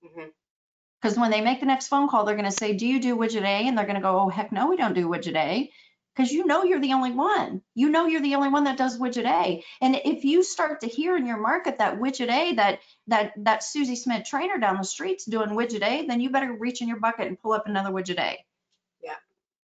Mm-hmm 0.05 0.29
because 1.03 1.17
when 1.17 1.31
they 1.31 1.41
make 1.41 1.59
the 1.59 1.65
next 1.65 1.87
phone 1.87 2.07
call, 2.07 2.23
they're 2.23 2.37
going 2.37 2.49
to 2.49 2.51
say, 2.51 2.73
do 2.73 2.87
you 2.87 3.01
do 3.01 3.17
widget 3.17 3.41
A? 3.41 3.67
And 3.67 3.77
they're 3.77 3.85
going 3.85 3.97
to 3.97 4.01
go, 4.01 4.21
oh, 4.21 4.29
heck 4.29 4.53
no, 4.53 4.69
we 4.69 4.77
don't 4.77 4.93
do 4.93 5.09
widget 5.09 5.35
A 5.35 5.69
because 6.15 6.31
you 6.31 6.45
know 6.45 6.63
you're 6.63 6.79
the 6.79 6.93
only 6.93 7.11
one. 7.11 7.61
You 7.75 7.89
know 7.89 8.05
you're 8.05 8.21
the 8.21 8.35
only 8.35 8.47
one 8.47 8.63
that 8.63 8.77
does 8.77 8.97
widget 8.97 9.25
A. 9.25 9.61
And 9.81 9.99
if 10.05 10.23
you 10.23 10.43
start 10.43 10.79
to 10.81 10.87
hear 10.87 11.17
in 11.17 11.25
your 11.25 11.41
market 11.41 11.79
that 11.79 11.99
widget 11.99 12.31
A, 12.31 12.55
that 12.55 12.79
that 13.07 13.33
that 13.37 13.63
Susie 13.63 13.97
Smith 13.97 14.23
trainer 14.25 14.57
down 14.57 14.77
the 14.77 14.85
street's 14.85 15.25
doing 15.25 15.49
widget 15.49 15.83
A, 15.83 16.07
then 16.07 16.21
you 16.21 16.29
better 16.29 16.53
reach 16.53 16.81
in 16.81 16.87
your 16.87 16.99
bucket 16.99 17.27
and 17.27 17.37
pull 17.37 17.51
up 17.51 17.67
another 17.67 17.89
widget 17.89 18.19
A. 18.19 18.37
Yeah. 19.03 19.15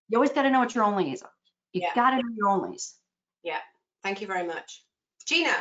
You 0.10 0.18
always 0.18 0.32
got 0.32 0.42
to 0.42 0.50
know 0.50 0.60
what 0.60 0.76
your 0.76 0.84
onlys 0.84 1.24
are. 1.24 1.32
You 1.72 1.84
yeah. 1.84 1.96
got 1.96 2.12
to 2.12 2.18
know 2.18 2.34
your 2.36 2.48
onlys. 2.48 2.96
Yeah. 3.44 3.60
Thank 4.04 4.20
you 4.20 4.28
very 4.28 4.46
much. 4.46 4.84
Gina. 5.26 5.56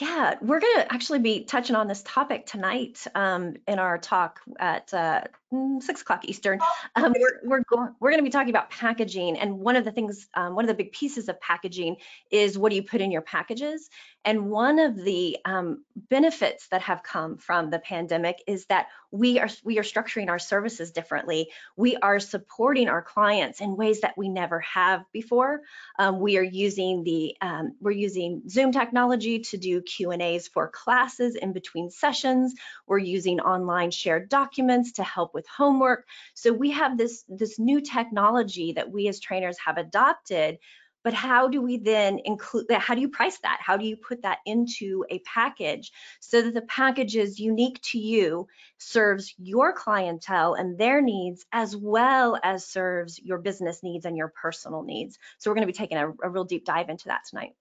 Yeah, 0.00 0.36
we're 0.40 0.60
going 0.60 0.76
to 0.76 0.92
actually 0.92 1.18
be 1.18 1.44
touching 1.44 1.76
on 1.76 1.86
this 1.86 2.02
topic 2.02 2.46
tonight 2.46 3.06
um, 3.14 3.56
in 3.68 3.78
our 3.78 3.98
talk 3.98 4.40
at 4.58 4.94
uh, 4.94 5.24
mm, 5.52 5.82
six 5.82 6.00
o'clock 6.00 6.24
Eastern. 6.24 6.58
Um, 6.96 7.14
we're 7.18 7.40
we're 7.44 7.62
going 7.64 7.94
we're 8.00 8.10
going 8.10 8.20
to 8.20 8.24
be 8.24 8.30
talking 8.30 8.48
about 8.48 8.70
packaging, 8.70 9.38
and 9.38 9.58
one 9.58 9.76
of 9.76 9.84
the 9.84 9.92
things, 9.92 10.26
um, 10.32 10.54
one 10.54 10.64
of 10.64 10.68
the 10.68 10.74
big 10.74 10.92
pieces 10.92 11.28
of 11.28 11.38
packaging 11.40 11.96
is 12.30 12.56
what 12.56 12.70
do 12.70 12.76
you 12.76 12.82
put 12.82 13.02
in 13.02 13.10
your 13.10 13.20
packages. 13.20 13.90
And 14.24 14.50
one 14.50 14.78
of 14.78 14.96
the 14.96 15.38
um, 15.46 15.84
benefits 15.96 16.68
that 16.68 16.82
have 16.82 17.02
come 17.02 17.38
from 17.38 17.70
the 17.70 17.78
pandemic 17.78 18.42
is 18.46 18.66
that 18.66 18.88
we 19.10 19.40
are 19.40 19.48
we 19.64 19.78
are 19.78 19.82
structuring 19.82 20.28
our 20.28 20.38
services 20.38 20.92
differently. 20.92 21.50
We 21.74 21.96
are 21.96 22.20
supporting 22.20 22.88
our 22.88 23.00
clients 23.02 23.60
in 23.60 23.76
ways 23.76 24.02
that 24.02 24.18
we 24.18 24.28
never 24.28 24.60
have 24.60 25.04
before. 25.12 25.62
Um, 25.98 26.20
we 26.20 26.36
are 26.36 26.42
using 26.42 27.02
the 27.02 27.34
um, 27.40 27.76
we're 27.80 27.92
using 27.92 28.42
Zoom 28.48 28.72
technology 28.72 29.40
to 29.40 29.56
do 29.56 29.80
Q 29.80 30.10
and 30.10 30.20
A's 30.20 30.48
for 30.48 30.68
classes 30.68 31.34
in 31.34 31.54
between 31.54 31.90
sessions. 31.90 32.54
We're 32.86 32.98
using 32.98 33.40
online 33.40 33.90
shared 33.90 34.28
documents 34.28 34.92
to 34.92 35.02
help 35.02 35.32
with 35.32 35.46
homework. 35.48 36.06
So 36.34 36.52
we 36.52 36.72
have 36.72 36.98
this 36.98 37.24
this 37.28 37.58
new 37.58 37.80
technology 37.80 38.74
that 38.74 38.90
we 38.90 39.08
as 39.08 39.18
trainers 39.18 39.56
have 39.64 39.78
adopted 39.78 40.58
but 41.02 41.14
how 41.14 41.48
do 41.48 41.62
we 41.62 41.78
then 41.78 42.20
include 42.24 42.66
that? 42.68 42.80
How 42.80 42.94
do 42.94 43.00
you 43.00 43.08
price 43.08 43.38
that? 43.42 43.58
How 43.60 43.76
do 43.76 43.86
you 43.86 43.96
put 43.96 44.22
that 44.22 44.38
into 44.44 45.04
a 45.10 45.20
package 45.20 45.92
so 46.20 46.42
that 46.42 46.54
the 46.54 46.62
package 46.62 47.16
is 47.16 47.38
unique 47.38 47.80
to 47.82 47.98
you, 47.98 48.46
serves 48.78 49.34
your 49.38 49.72
clientele 49.72 50.54
and 50.54 50.78
their 50.78 51.00
needs, 51.00 51.46
as 51.52 51.76
well 51.76 52.38
as 52.42 52.66
serves 52.66 53.18
your 53.18 53.38
business 53.38 53.82
needs 53.82 54.04
and 54.04 54.16
your 54.16 54.28
personal 54.28 54.82
needs? 54.82 55.18
So 55.38 55.50
we're 55.50 55.54
going 55.54 55.66
to 55.66 55.72
be 55.72 55.78
taking 55.78 55.98
a, 55.98 56.10
a 56.22 56.28
real 56.28 56.44
deep 56.44 56.64
dive 56.64 56.88
into 56.90 57.08
that 57.08 57.22
tonight. 57.28 57.52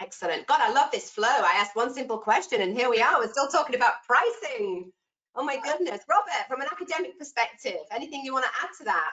Excellent. 0.00 0.46
God, 0.46 0.60
I 0.60 0.72
love 0.72 0.90
this 0.92 1.10
flow. 1.10 1.26
I 1.28 1.56
asked 1.58 1.74
one 1.74 1.92
simple 1.92 2.18
question 2.18 2.62
and 2.62 2.76
here 2.76 2.88
we 2.88 3.02
are. 3.02 3.18
We're 3.18 3.32
still 3.32 3.48
talking 3.48 3.74
about 3.74 3.94
pricing. 4.06 4.92
Oh 5.34 5.44
my 5.44 5.56
goodness. 5.56 6.00
Robert, 6.08 6.46
from 6.48 6.60
an 6.60 6.68
academic 6.70 7.18
perspective, 7.18 7.78
anything 7.90 8.22
you 8.24 8.32
want 8.32 8.44
to 8.44 8.50
add 8.62 8.70
to 8.78 8.84
that? 8.84 9.10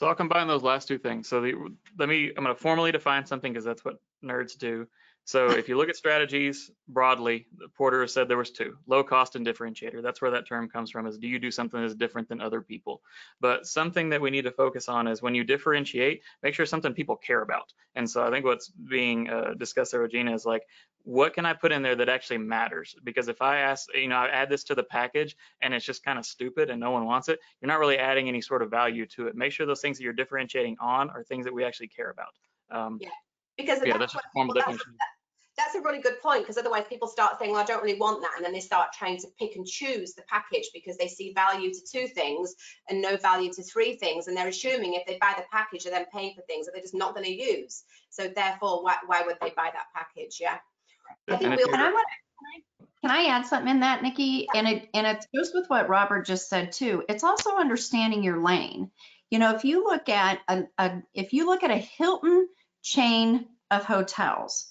So 0.00 0.06
I'll 0.08 0.14
combine 0.14 0.48
those 0.48 0.62
last 0.62 0.88
two 0.88 0.98
things. 0.98 1.28
So 1.28 1.40
the, 1.40 1.54
let 1.98 2.08
me, 2.08 2.32
I'm 2.36 2.44
going 2.44 2.54
to 2.54 2.60
formally 2.60 2.92
define 2.92 3.26
something 3.26 3.52
because 3.52 3.64
that's 3.64 3.84
what 3.84 4.00
nerds 4.24 4.58
do. 4.58 4.86
So 5.26 5.50
if 5.50 5.70
you 5.70 5.78
look 5.78 5.88
at 5.88 5.96
strategies 5.96 6.70
broadly, 6.86 7.46
Porter 7.76 8.06
said 8.06 8.28
there 8.28 8.36
was 8.36 8.50
two, 8.50 8.76
low 8.86 9.02
cost 9.02 9.36
and 9.36 9.46
differentiator. 9.46 10.02
That's 10.02 10.20
where 10.20 10.30
that 10.32 10.46
term 10.46 10.68
comes 10.68 10.90
from 10.90 11.06
is 11.06 11.16
do 11.16 11.26
you 11.26 11.38
do 11.38 11.50
something 11.50 11.80
that's 11.80 11.94
different 11.94 12.28
than 12.28 12.42
other 12.42 12.60
people? 12.60 13.00
But 13.40 13.66
something 13.66 14.10
that 14.10 14.20
we 14.20 14.30
need 14.30 14.44
to 14.44 14.50
focus 14.50 14.86
on 14.86 15.08
is 15.08 15.22
when 15.22 15.34
you 15.34 15.42
differentiate, 15.42 16.22
make 16.42 16.54
sure 16.54 16.66
something 16.66 16.92
people 16.92 17.16
care 17.16 17.40
about. 17.40 17.72
And 17.94 18.08
so 18.08 18.22
I 18.22 18.30
think 18.30 18.44
what's 18.44 18.68
being 18.68 19.30
uh, 19.30 19.54
discussed 19.56 19.92
there, 19.92 20.02
Regina, 20.02 20.34
is 20.34 20.44
like, 20.44 20.62
what 21.04 21.32
can 21.32 21.46
I 21.46 21.54
put 21.54 21.72
in 21.72 21.80
there 21.80 21.96
that 21.96 22.10
actually 22.10 22.38
matters? 22.38 22.94
Because 23.02 23.28
if 23.28 23.40
I 23.40 23.58
ask, 23.58 23.88
you 23.94 24.08
know, 24.08 24.16
I 24.16 24.28
add 24.28 24.50
this 24.50 24.64
to 24.64 24.74
the 24.74 24.84
package 24.84 25.36
and 25.62 25.72
it's 25.72 25.86
just 25.86 26.04
kind 26.04 26.18
of 26.18 26.26
stupid 26.26 26.68
and 26.68 26.78
no 26.78 26.90
one 26.90 27.06
wants 27.06 27.30
it, 27.30 27.38
you're 27.62 27.68
not 27.68 27.78
really 27.78 27.98
adding 27.98 28.28
any 28.28 28.42
sort 28.42 28.60
of 28.60 28.70
value 28.70 29.06
to 29.06 29.28
it. 29.28 29.36
Make 29.36 29.52
sure 29.52 29.64
those 29.64 29.80
things 29.80 29.96
that 29.96 30.04
you're 30.04 30.12
differentiating 30.12 30.76
on 30.80 31.08
are 31.08 31.24
things 31.24 31.46
that 31.46 31.54
we 31.54 31.64
actually 31.64 31.88
care 31.88 32.10
about. 32.10 32.34
Um, 32.70 32.98
yeah 33.00 33.08
because 33.56 33.80
yeah, 33.84 33.98
that's, 33.98 34.12
that's 34.12 34.26
what, 34.32 34.54
well, 34.54 34.64
that's, 34.66 34.82
that's 35.56 35.74
a 35.74 35.80
really 35.80 36.00
good 36.00 36.20
point 36.20 36.42
because 36.42 36.58
otherwise 36.58 36.84
people 36.88 37.08
start 37.08 37.38
saying, 37.38 37.52
well, 37.52 37.60
I 37.60 37.64
don't 37.64 37.82
really 37.82 37.98
want 37.98 38.22
that. 38.22 38.32
And 38.36 38.44
then 38.44 38.52
they 38.52 38.60
start 38.60 38.88
trying 38.92 39.18
to 39.18 39.28
pick 39.38 39.54
and 39.56 39.66
choose 39.66 40.14
the 40.14 40.22
package 40.28 40.70
because 40.74 40.96
they 40.96 41.08
see 41.08 41.32
value 41.32 41.72
to 41.72 41.80
two 41.90 42.08
things 42.08 42.54
and 42.88 43.00
no 43.00 43.16
value 43.16 43.52
to 43.52 43.62
three 43.62 43.96
things. 43.96 44.26
And 44.26 44.36
they're 44.36 44.48
assuming 44.48 44.94
if 44.94 45.06
they 45.06 45.18
buy 45.20 45.34
the 45.36 45.44
package, 45.52 45.84
they're 45.84 45.92
then 45.92 46.06
paying 46.12 46.34
for 46.34 46.42
things 46.42 46.66
that 46.66 46.72
they're 46.72 46.82
just 46.82 46.94
not 46.94 47.14
going 47.14 47.26
to 47.26 47.32
use. 47.32 47.84
So 48.10 48.28
therefore, 48.28 48.82
why, 48.82 48.96
why 49.06 49.22
would 49.22 49.36
they 49.40 49.52
buy 49.56 49.70
that 49.72 49.86
package? 49.94 50.38
Yeah. 50.40 50.58
I 51.28 51.36
think 51.36 51.56
we'll, 51.56 51.68
can, 51.68 51.80
I 51.80 51.90
want, 51.90 52.06
can 53.00 53.10
I 53.10 53.24
add 53.26 53.46
something 53.46 53.70
in 53.70 53.80
that, 53.80 54.02
Niki? 54.02 54.46
And 54.54 54.66
it, 54.66 54.88
and 54.94 55.06
it 55.06 55.24
goes 55.34 55.52
with 55.54 55.68
what 55.68 55.88
Robert 55.88 56.26
just 56.26 56.48
said 56.48 56.72
too. 56.72 57.04
It's 57.08 57.24
also 57.24 57.56
understanding 57.56 58.22
your 58.22 58.42
lane. 58.42 58.90
You 59.30 59.38
know, 59.38 59.54
if 59.54 59.64
you 59.64 59.84
look 59.84 60.08
at 60.08 60.40
a, 60.48 60.64
a 60.78 61.02
if 61.12 61.32
you 61.32 61.46
look 61.46 61.62
at 61.62 61.70
a 61.70 61.76
Hilton 61.76 62.48
chain 62.82 63.46
of 63.70 63.84
hotels, 63.84 64.68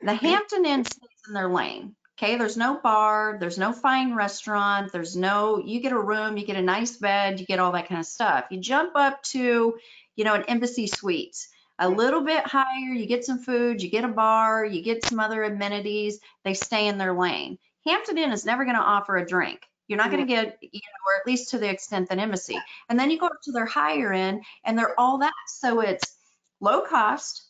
the 0.00 0.14
Hampton 0.14 0.64
Inn 0.66 0.84
stays 0.84 1.08
in 1.26 1.34
their 1.34 1.48
lane. 1.48 1.94
Okay, 2.18 2.36
there's 2.36 2.56
no 2.56 2.80
bar, 2.82 3.36
there's 3.38 3.58
no 3.58 3.72
fine 3.72 4.14
restaurant, 4.14 4.90
there's 4.92 5.14
no, 5.14 5.62
you 5.64 5.80
get 5.80 5.92
a 5.92 5.98
room, 5.98 6.36
you 6.36 6.44
get 6.44 6.56
a 6.56 6.62
nice 6.62 6.96
bed, 6.96 7.38
you 7.38 7.46
get 7.46 7.60
all 7.60 7.72
that 7.72 7.88
kind 7.88 8.00
of 8.00 8.06
stuff. 8.06 8.46
You 8.50 8.58
jump 8.58 8.96
up 8.96 9.22
to, 9.24 9.78
you 10.16 10.24
know, 10.24 10.34
an 10.34 10.42
embassy 10.48 10.88
suites, 10.88 11.48
a 11.78 11.88
little 11.88 12.22
bit 12.22 12.44
higher, 12.44 12.92
you 12.92 13.06
get 13.06 13.24
some 13.24 13.38
food, 13.38 13.80
you 13.80 13.88
get 13.88 14.04
a 14.04 14.08
bar, 14.08 14.64
you 14.64 14.82
get 14.82 15.04
some 15.04 15.20
other 15.20 15.44
amenities, 15.44 16.18
they 16.42 16.54
stay 16.54 16.88
in 16.88 16.98
their 16.98 17.12
lane. 17.12 17.56
Hampton 17.86 18.18
Inn 18.18 18.32
is 18.32 18.44
never 18.44 18.64
going 18.64 18.76
to 18.76 18.82
offer 18.82 19.16
a 19.16 19.26
drink. 19.26 19.60
You're 19.86 19.98
not 19.98 20.10
going 20.10 20.26
to 20.26 20.30
get, 20.30 20.58
you 20.60 20.68
know, 20.72 21.06
or 21.06 21.20
at 21.20 21.26
least 21.26 21.50
to 21.50 21.58
the 21.58 21.70
extent 21.70 22.08
that 22.08 22.18
Embassy. 22.18 22.58
And 22.88 22.98
then 22.98 23.10
you 23.10 23.18
go 23.18 23.26
up 23.26 23.40
to 23.44 23.52
their 23.52 23.64
higher 23.64 24.12
end 24.12 24.42
and 24.64 24.76
they're 24.76 24.98
all 24.98 25.18
that. 25.18 25.32
So 25.46 25.80
it's 25.80 26.16
low 26.60 26.82
cost, 26.82 27.44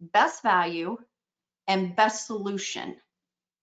best 0.00 0.42
value, 0.42 0.96
and 1.66 1.96
best 1.96 2.26
solution. 2.26 2.96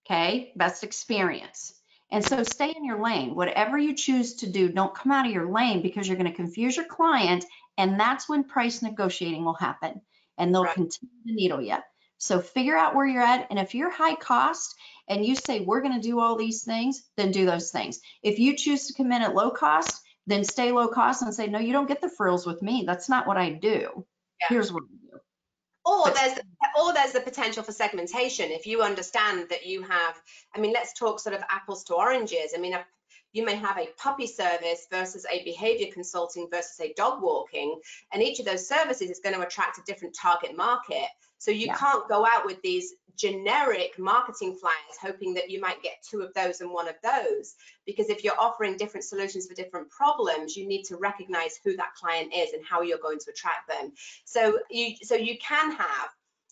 Okay, 0.05 0.51
best 0.55 0.83
experience. 0.83 1.73
And 2.11 2.25
so 2.25 2.43
stay 2.43 2.73
in 2.75 2.83
your 2.83 3.01
lane. 3.01 3.35
Whatever 3.35 3.77
you 3.77 3.95
choose 3.95 4.35
to 4.37 4.49
do, 4.49 4.69
don't 4.69 4.93
come 4.93 5.11
out 5.11 5.25
of 5.25 5.31
your 5.31 5.49
lane 5.51 5.81
because 5.81 6.07
you're 6.07 6.17
going 6.17 6.29
to 6.29 6.35
confuse 6.35 6.75
your 6.75 6.85
client. 6.85 7.45
And 7.77 7.99
that's 7.99 8.27
when 8.27 8.43
price 8.43 8.81
negotiating 8.81 9.45
will 9.45 9.53
happen 9.53 10.01
and 10.37 10.53
they'll 10.53 10.65
right. 10.65 10.73
continue 10.73 11.15
to 11.27 11.33
needle 11.33 11.61
you. 11.61 11.77
So 12.17 12.41
figure 12.41 12.77
out 12.77 12.95
where 12.95 13.07
you're 13.07 13.23
at. 13.23 13.47
And 13.49 13.57
if 13.57 13.73
you're 13.73 13.89
high 13.89 14.15
cost 14.15 14.75
and 15.07 15.25
you 15.25 15.35
say, 15.35 15.61
we're 15.61 15.81
going 15.81 15.99
to 15.99 16.07
do 16.07 16.19
all 16.19 16.35
these 16.35 16.63
things, 16.63 17.03
then 17.15 17.31
do 17.31 17.45
those 17.45 17.71
things. 17.71 17.99
If 18.21 18.39
you 18.39 18.57
choose 18.57 18.87
to 18.87 18.93
come 18.93 19.11
in 19.11 19.21
at 19.21 19.33
low 19.33 19.49
cost, 19.49 20.01
then 20.27 20.43
stay 20.43 20.71
low 20.71 20.89
cost 20.89 21.21
and 21.21 21.33
say, 21.33 21.47
no, 21.47 21.59
you 21.59 21.73
don't 21.73 21.87
get 21.87 22.01
the 22.01 22.09
frills 22.09 22.45
with 22.45 22.61
me. 22.61 22.83
That's 22.85 23.09
not 23.09 23.25
what 23.25 23.37
I 23.37 23.51
do. 23.51 24.05
Yeah. 24.41 24.47
Here's 24.49 24.71
what 24.71 24.83
I 24.83 24.95
do. 25.10 25.10
Or 25.85 26.11
there's 26.11 26.37
or 26.79 26.93
there's 26.93 27.13
the 27.13 27.21
potential 27.21 27.63
for 27.63 27.71
segmentation. 27.71 28.51
If 28.51 28.67
you 28.67 28.83
understand 28.83 29.47
that 29.49 29.65
you 29.65 29.81
have, 29.81 30.21
I 30.55 30.59
mean, 30.59 30.73
let's 30.73 30.93
talk 30.93 31.19
sort 31.19 31.35
of 31.35 31.41
apples 31.49 31.83
to 31.85 31.95
oranges. 31.95 32.53
I 32.55 32.59
mean, 32.59 32.73
a, 32.73 32.85
you 33.33 33.43
may 33.43 33.55
have 33.55 33.77
a 33.77 33.89
puppy 33.97 34.27
service 34.27 34.85
versus 34.91 35.25
a 35.31 35.43
behavior 35.43 35.87
consulting 35.91 36.47
versus 36.51 36.79
a 36.79 36.93
dog 36.93 37.23
walking, 37.23 37.79
and 38.13 38.21
each 38.21 38.39
of 38.39 38.45
those 38.45 38.67
services 38.67 39.09
is 39.09 39.19
going 39.19 39.35
to 39.35 39.41
attract 39.41 39.79
a 39.79 39.81
different 39.85 40.15
target 40.15 40.55
market. 40.55 41.07
So 41.39 41.49
you 41.49 41.67
yeah. 41.67 41.75
can't 41.75 42.07
go 42.07 42.25
out 42.25 42.45
with 42.45 42.61
these 42.61 42.93
generic 43.15 43.97
marketing 43.97 44.55
flyers 44.55 44.97
hoping 45.01 45.33
that 45.33 45.49
you 45.49 45.59
might 45.59 45.81
get 45.81 46.03
two 46.09 46.21
of 46.21 46.33
those 46.33 46.61
and 46.61 46.71
one 46.71 46.87
of 46.87 46.95
those. 47.03 47.55
Because 47.85 48.09
if 48.09 48.23
you're 48.23 48.39
offering 48.39 48.77
different 48.77 49.03
solutions 49.03 49.47
for 49.47 49.53
different 49.53 49.89
problems 49.89 50.55
you 50.55 50.67
need 50.67 50.83
to 50.83 50.97
recognize 50.97 51.59
who 51.63 51.75
that 51.77 51.93
client 51.95 52.33
is 52.33 52.53
and 52.53 52.63
how 52.65 52.81
you're 52.81 52.97
going 52.97 53.19
to 53.19 53.31
attract 53.31 53.67
them. 53.67 53.91
So 54.25 54.59
you 54.69 54.95
so 55.01 55.15
you 55.15 55.37
can 55.37 55.71
have 55.71 56.09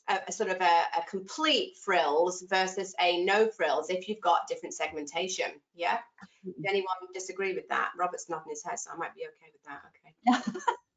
a, 0.07 0.19
a 0.27 0.31
sort 0.31 0.49
of 0.49 0.57
a, 0.61 0.83
a, 0.97 1.03
complete 1.09 1.77
frills 1.77 2.43
versus 2.49 2.95
a 2.99 3.23
no 3.23 3.47
frills 3.47 3.89
if 3.89 4.09
you've 4.09 4.21
got 4.21 4.47
different 4.47 4.73
segmentation. 4.73 5.51
Yeah? 5.75 5.99
Does 6.43 6.65
anyone 6.67 6.95
disagree 7.13 7.53
with 7.53 7.67
that? 7.69 7.91
Robert's 7.97 8.29
nodding 8.29 8.49
his 8.49 8.63
head 8.63 8.79
so 8.79 8.91
i 8.93 8.97
might 8.97 9.15
be 9.15 9.25
okay 9.25 9.51
with 9.53 9.63
that. 9.63 10.41
Okay 10.41 10.73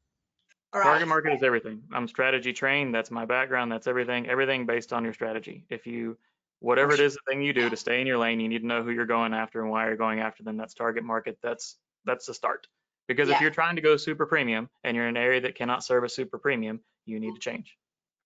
Target 0.81 1.07
market 1.07 1.33
is 1.33 1.43
everything. 1.43 1.83
I'm 1.91 2.07
strategy 2.07 2.51
trained. 2.51 2.95
That's 2.95 3.11
my 3.11 3.25
background. 3.25 3.71
That's 3.71 3.85
everything. 3.87 4.27
Everything 4.27 4.65
based 4.65 4.91
on 4.91 5.03
your 5.03 5.13
strategy. 5.13 5.65
If 5.69 5.85
you, 5.85 6.17
whatever 6.59 6.93
it 6.93 6.99
is, 6.99 7.13
the 7.13 7.19
thing 7.29 7.43
you 7.43 7.53
do 7.53 7.69
to 7.69 7.77
stay 7.77 8.01
in 8.01 8.07
your 8.07 8.17
lane, 8.17 8.39
you 8.39 8.49
need 8.49 8.59
to 8.59 8.67
know 8.67 8.81
who 8.81 8.89
you're 8.89 9.05
going 9.05 9.33
after 9.33 9.61
and 9.61 9.69
why 9.69 9.87
you're 9.87 9.97
going 9.97 10.19
after 10.19 10.43
them. 10.43 10.57
That's 10.57 10.73
target 10.73 11.03
market. 11.03 11.37
That's 11.43 11.77
that's 12.05 12.25
the 12.25 12.33
start. 12.33 12.67
Because 13.07 13.29
yeah. 13.29 13.35
if 13.35 13.41
you're 13.41 13.51
trying 13.51 13.75
to 13.75 13.81
go 13.81 13.97
super 13.97 14.25
premium 14.25 14.69
and 14.83 14.95
you're 14.95 15.07
in 15.07 15.15
an 15.15 15.23
area 15.23 15.41
that 15.41 15.55
cannot 15.55 15.83
serve 15.83 16.03
a 16.03 16.09
super 16.09 16.37
premium, 16.37 16.79
you 17.05 17.19
need 17.19 17.27
to 17.27 17.33
mm-hmm. 17.33 17.57
change. 17.57 17.77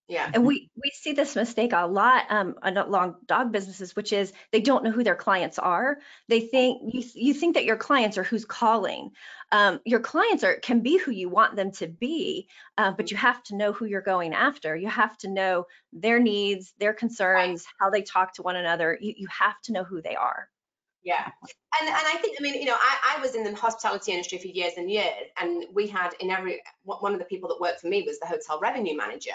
Yeah. 0.08 0.30
And 0.32 0.46
we 0.46 0.70
we 0.82 0.90
see 0.94 1.12
this 1.12 1.36
mistake 1.36 1.74
a 1.74 1.86
lot 1.86 2.24
um, 2.30 2.54
along 2.62 3.16
dog 3.26 3.52
businesses, 3.52 3.94
which 3.94 4.14
is 4.14 4.32
they 4.52 4.62
don't 4.62 4.82
know 4.82 4.90
who 4.90 5.04
their 5.04 5.14
clients 5.14 5.58
are. 5.58 5.98
They 6.28 6.40
think 6.40 6.94
you 6.94 7.04
you 7.14 7.34
think 7.34 7.54
that 7.54 7.66
your 7.66 7.76
clients 7.76 8.16
are 8.16 8.22
who's 8.22 8.46
calling. 8.46 9.10
Um, 9.52 9.80
your 9.84 10.00
clients 10.00 10.44
are 10.44 10.56
can 10.60 10.80
be 10.80 10.96
who 10.96 11.10
you 11.10 11.28
want 11.28 11.56
them 11.56 11.72
to 11.72 11.86
be, 11.86 12.48
uh, 12.78 12.92
but 12.92 13.10
you 13.10 13.18
have 13.18 13.42
to 13.44 13.56
know 13.56 13.72
who 13.72 13.84
you're 13.84 14.00
going 14.00 14.32
after. 14.32 14.74
You 14.74 14.88
have 14.88 15.16
to 15.18 15.28
know 15.28 15.66
their 15.92 16.18
needs, 16.18 16.72
their 16.78 16.94
concerns, 16.94 17.66
how 17.78 17.90
they 17.90 18.00
talk 18.00 18.32
to 18.34 18.42
one 18.42 18.56
another. 18.56 18.96
You 18.98 19.12
you 19.14 19.28
have 19.28 19.60
to 19.64 19.72
know 19.72 19.84
who 19.84 20.00
they 20.00 20.16
are. 20.16 20.48
Yeah. 21.04 21.30
And, 21.80 21.88
and 21.88 22.06
I 22.06 22.18
think, 22.20 22.36
I 22.38 22.42
mean, 22.42 22.54
you 22.60 22.66
know, 22.66 22.76
I, 22.78 23.16
I 23.16 23.20
was 23.22 23.34
in 23.34 23.44
the 23.44 23.54
hospitality 23.54 24.12
industry 24.12 24.38
for 24.38 24.48
years 24.48 24.72
and 24.76 24.90
years, 24.90 25.06
and 25.40 25.64
we 25.72 25.86
had 25.86 26.10
in 26.20 26.30
every, 26.30 26.60
one 26.82 27.12
of 27.12 27.18
the 27.18 27.24
people 27.24 27.48
that 27.50 27.60
worked 27.60 27.80
for 27.80 27.86
me 27.86 28.02
was 28.02 28.18
the 28.18 28.26
hotel 28.26 28.58
revenue 28.60 28.96
manager. 28.96 29.30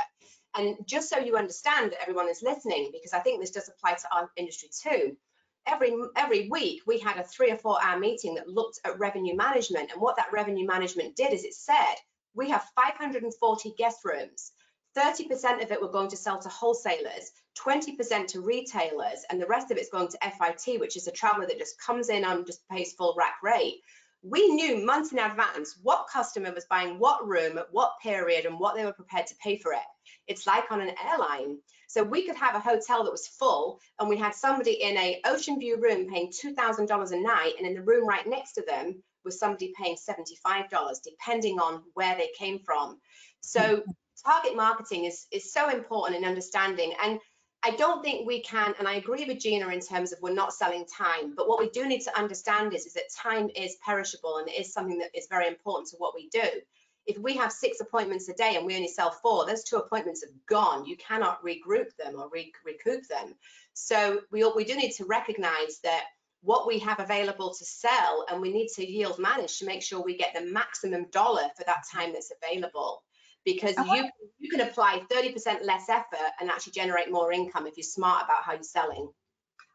And 0.56 0.78
just 0.86 1.10
so 1.10 1.18
you 1.20 1.36
understand, 1.38 1.92
that 1.92 2.02
everyone 2.02 2.30
is 2.30 2.44
listening, 2.44 2.92
because 2.92 3.14
I 3.14 3.20
think 3.20 3.40
this 3.40 3.52
does 3.52 3.70
apply 3.70 3.94
to 3.94 4.16
our 4.16 4.30
industry 4.38 4.70
too. 4.70 5.18
Every 5.66 5.94
every 6.16 6.50
week 6.50 6.82
we 6.86 7.00
had 7.00 7.18
a 7.18 7.24
three 7.24 7.52
or 7.52 7.58
four 7.58 7.82
hour 7.82 8.00
meeting 8.00 8.36
that 8.36 8.50
looked 8.50 8.80
at 8.86 9.00
revenue 9.00 9.36
management, 9.36 9.92
and 9.92 10.02
what 10.02 10.18
that 10.18 10.32
revenue 10.34 10.68
management 10.68 11.16
did 11.16 11.34
is 11.34 11.44
it 11.44 11.54
said 11.54 11.96
we 12.36 12.50
have 12.50 12.68
540 12.76 13.74
guest 13.78 14.00
rooms. 14.04 14.52
30% 14.98 15.64
of 15.64 15.72
it 15.72 15.82
we're 15.82 15.88
going 15.88 16.10
to 16.10 16.18
sell 16.18 16.38
to 16.40 16.50
wholesalers, 16.50 17.32
20% 17.58 18.28
to 18.28 18.42
retailers, 18.42 19.26
and 19.30 19.42
the 19.42 19.48
rest 19.48 19.72
of 19.72 19.78
it's 19.78 19.90
going 19.90 20.08
to 20.08 20.18
FIT, 20.22 20.80
which 20.80 20.98
is 20.98 21.08
a 21.08 21.12
traveler 21.12 21.48
that 21.48 21.58
just 21.58 21.82
comes 21.82 22.10
in 22.10 22.24
and 22.24 22.46
just 22.46 22.68
pays 22.70 22.94
full 22.94 23.16
rack 23.18 23.36
rate 23.42 23.82
we 24.24 24.48
knew 24.48 24.86
months 24.86 25.12
in 25.12 25.20
advance 25.20 25.78
what 25.84 26.08
customer 26.12 26.52
was 26.54 26.66
buying 26.70 26.98
what 26.98 27.28
room 27.28 27.58
at 27.58 27.68
what 27.72 28.00
period 28.02 28.46
and 28.46 28.58
what 28.58 28.76
they 28.76 28.86
were 28.86 28.94
prepared 28.94 29.28
to 29.28 29.36
pay 29.44 29.58
for 29.58 29.74
it. 29.74 29.80
It's 30.28 30.48
like 30.48 30.72
on 30.72 30.82
an 30.82 30.96
airline. 31.04 31.58
So 31.88 32.04
we 32.04 32.26
could 32.26 32.36
have 32.36 32.56
a 32.56 32.60
hotel 32.60 33.04
that 33.04 33.12
was 33.12 33.28
full 33.28 33.80
and 34.00 34.10
we 34.10 34.18
had 34.18 34.34
somebody 34.34 34.82
in 34.82 34.98
a 34.98 35.22
ocean 35.26 35.60
view 35.60 35.80
room 35.80 36.08
paying 36.08 36.32
$2,000 36.32 37.12
a 37.12 37.22
night 37.22 37.54
and 37.58 37.68
in 37.68 37.76
the 37.76 37.84
room 37.84 38.08
right 38.08 38.26
next 38.28 38.54
to 38.54 38.64
them 38.66 39.04
was 39.24 39.40
somebody 39.40 39.74
paying 39.78 39.96
$75 39.96 40.98
depending 41.04 41.60
on 41.60 41.84
where 41.94 42.16
they 42.16 42.30
came 42.38 42.60
from. 42.60 43.00
So 43.42 43.60
mm-hmm. 43.60 43.92
target 44.26 44.56
marketing 44.56 45.06
is, 45.06 45.28
is 45.32 45.54
so 45.54 45.70
important 45.70 46.18
in 46.18 46.26
understanding 46.26 46.94
and 47.04 47.20
I 47.66 47.72
don't 47.72 48.04
think 48.04 48.28
we 48.28 48.42
can, 48.42 48.74
and 48.78 48.90
I 48.90 48.96
agree 48.96 49.24
with 49.24 49.40
Gina 49.40 49.70
in 49.70 49.80
terms 49.80 50.12
of 50.12 50.20
we're 50.22 50.34
not 50.34 50.54
selling 50.54 50.86
time, 50.86 51.34
but 51.34 51.48
what 51.48 51.60
we 51.60 51.70
do 51.70 51.88
need 51.88 52.02
to 52.02 52.20
understand 52.20 52.74
is, 52.74 52.86
is 52.86 52.94
that 52.94 53.04
time 53.18 53.50
is 53.56 53.78
perishable 53.86 54.38
and 54.38 54.50
it 54.50 54.60
is 54.60 54.74
something 54.74 54.98
that 54.98 55.12
is 55.18 55.28
very 55.30 55.48
important 55.48 55.88
to 55.92 55.96
what 55.98 56.14
we 56.14 56.28
do. 56.28 56.44
If 57.06 57.18
we 57.18 57.36
have 57.36 57.52
six 57.52 57.80
appointments 57.82 58.30
a 58.30 58.34
day 58.34 58.56
and 58.56 58.66
we 58.66 58.76
only 58.76 58.88
sell 58.88 59.12
four, 59.12 59.46
those 59.46 59.64
two 59.64 59.78
appointments 59.78 60.24
are 60.24 60.34
gone. 60.48 60.86
You 60.86 60.96
cannot 60.98 61.44
regroup 61.44 61.96
them 61.98 62.16
or 62.18 62.30
re 62.30 62.52
recoup 62.66 63.08
them. 63.08 63.36
So 63.74 64.22
we, 64.32 64.44
we 64.56 64.64
do 64.64 64.76
need 64.76 64.94
to 64.94 65.06
recognize 65.06 65.80
that 65.84 66.04
what 66.42 66.68
we 66.68 66.78
have 66.80 67.00
available 67.00 67.54
to 67.54 67.66
sell 67.66 68.26
and 68.30 68.42
we 68.42 68.52
need 68.52 68.68
to 68.76 68.86
yield 68.86 69.18
manage 69.18 69.60
to 69.60 69.66
make 69.66 69.82
sure 69.82 70.02
we 70.02 70.18
get 70.18 70.34
the 70.34 70.46
maximum 70.46 71.06
dollar 71.12 71.48
for 71.58 71.64
that 71.66 71.84
time 71.92 72.12
that's 72.12 72.34
available 72.44 73.02
because 73.46 73.76
you 73.78 74.10
you 74.40 74.50
can 74.50 74.62
apply 74.62 75.02
30% 75.12 75.66
less 75.66 75.90
effort 75.90 76.32
and 76.40 76.50
actually 76.50 76.74
generate 76.74 77.12
more 77.12 77.32
income 77.32 77.68
if 77.68 77.78
you're 77.78 77.84
smart 77.84 78.24
about 78.24 78.44
how 78.44 78.54
you're 78.54 78.64
selling. 78.64 79.10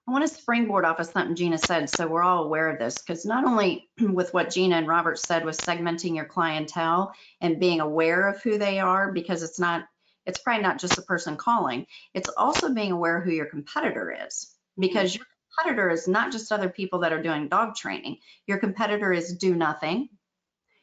I 0.09 0.11
want 0.11 0.27
to 0.27 0.35
springboard 0.35 0.87
off 0.87 1.01
of 1.01 1.07
something 1.07 1.37
Gina 1.37 1.59
said, 1.59 1.91
so 1.91 2.07
we're 2.07 2.23
all 2.23 2.45
aware 2.45 2.71
of 2.71 2.79
this, 2.79 2.97
because 2.97 3.27
not 3.27 3.45
only 3.45 3.91
with 4.01 4.33
what 4.33 4.49
Gina 4.49 4.77
and 4.77 4.89
Robert 4.89 5.19
said 5.19 5.45
with 5.45 5.59
segmenting 5.59 6.17
your 6.17 6.25
clientele 6.25 7.13
and 7.43 7.61
being 7.61 7.81
aware 7.81 8.27
of 8.27 8.43
who 8.43 8.57
they 8.57 8.79
are, 8.81 9.13
because 9.13 9.43
it's 9.43 9.61
not, 9.61 9.85
it's 10.25 10.39
probably 10.39 10.63
not 10.63 10.79
just 10.79 10.97
the 10.97 11.03
person 11.03 11.37
calling, 11.37 11.87
it's 12.15 12.31
also 12.39 12.73
being 12.73 12.93
aware 12.93 13.21
who 13.21 13.33
your 13.33 13.47
competitor 13.47 14.17
is, 14.27 14.51
because 14.79 15.15
your 15.15 15.27
competitor 15.63 15.91
is 15.91 16.09
not 16.09 16.33
just 16.33 16.53
other 16.53 16.71
people 16.71 17.01
that 17.01 17.13
are 17.13 17.23
doing 17.23 17.49
dog 17.49 17.75
training. 17.77 18.17
Your 18.47 18.57
competitor 18.57 19.13
is 19.13 19.37
do 19.37 19.55
nothing, 19.55 20.09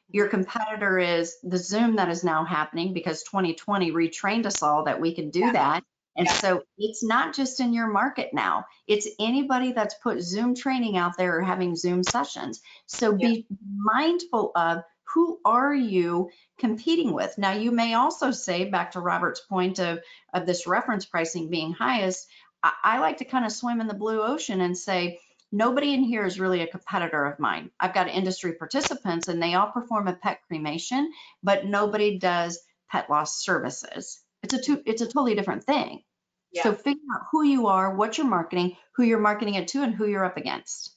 your 0.09 0.27
competitor 0.27 0.99
is 0.99 1.35
the 1.41 1.57
Zoom 1.57 1.95
that 1.95 2.09
is 2.09 2.23
now 2.23 2.45
happening 2.45 2.93
because 2.93 3.23
2020 3.23 3.91
retrained 3.91 4.45
us 4.45 4.61
all 4.61 4.83
that 4.83 5.01
we 5.01 5.15
can 5.15 5.31
do 5.31 5.51
that. 5.51 5.83
And 6.15 6.27
yeah. 6.27 6.33
so 6.33 6.63
it's 6.77 7.03
not 7.03 7.35
just 7.35 7.59
in 7.59 7.73
your 7.73 7.87
market 7.87 8.33
now, 8.33 8.65
it's 8.87 9.07
anybody 9.19 9.73
that's 9.73 9.95
put 9.95 10.21
Zoom 10.21 10.55
training 10.55 10.97
out 10.97 11.17
there 11.17 11.37
or 11.37 11.41
having 11.41 11.75
Zoom 11.75 12.03
sessions. 12.03 12.61
So 12.85 13.15
yeah. 13.17 13.27
be 13.27 13.47
mindful 13.75 14.51
of 14.55 14.83
who 15.13 15.39
are 15.45 15.73
you 15.73 16.29
competing 16.57 17.13
with? 17.13 17.37
Now, 17.37 17.51
you 17.51 17.71
may 17.71 17.93
also 17.93 18.31
say, 18.31 18.65
back 18.65 18.91
to 18.91 18.99
Robert's 18.99 19.41
point 19.41 19.79
of, 19.79 19.99
of 20.33 20.45
this 20.45 20.67
reference 20.67 21.05
pricing 21.05 21.49
being 21.49 21.73
highest, 21.73 22.27
I, 22.63 22.71
I 22.83 22.99
like 22.99 23.17
to 23.17 23.25
kind 23.25 23.45
of 23.45 23.51
swim 23.51 23.81
in 23.81 23.87
the 23.87 23.93
blue 23.93 24.21
ocean 24.21 24.61
and 24.61 24.77
say, 24.77 25.19
nobody 25.51 25.93
in 25.93 26.03
here 26.03 26.25
is 26.25 26.39
really 26.39 26.61
a 26.61 26.67
competitor 26.67 27.25
of 27.25 27.39
mine. 27.39 27.71
I've 27.79 27.93
got 27.93 28.09
industry 28.09 28.53
participants 28.53 29.27
and 29.27 29.41
they 29.41 29.53
all 29.53 29.71
perform 29.71 30.07
a 30.07 30.13
pet 30.13 30.39
cremation, 30.47 31.11
but 31.43 31.65
nobody 31.65 32.19
does 32.19 32.59
pet 32.89 33.09
loss 33.09 33.43
services. 33.43 34.21
It's 34.45 34.53
a 34.53 34.61
two, 34.61 34.79
it's 34.85 35.01
a 35.01 35.07
totally 35.07 35.33
different 35.33 35.63
thing. 35.63 36.03
Yeah. 36.51 36.61
So 36.61 36.73
figure 36.75 37.01
out 37.15 37.23
who 37.31 37.43
you 37.43 37.65
are, 37.65 37.95
what 37.95 38.15
you're 38.15 38.27
marketing, 38.27 38.77
who 38.95 39.01
you're 39.01 39.19
marketing 39.19 39.55
it 39.55 39.69
to, 39.69 39.81
and 39.81 39.91
who 39.91 40.05
you're 40.05 40.23
up 40.23 40.37
against. 40.37 40.95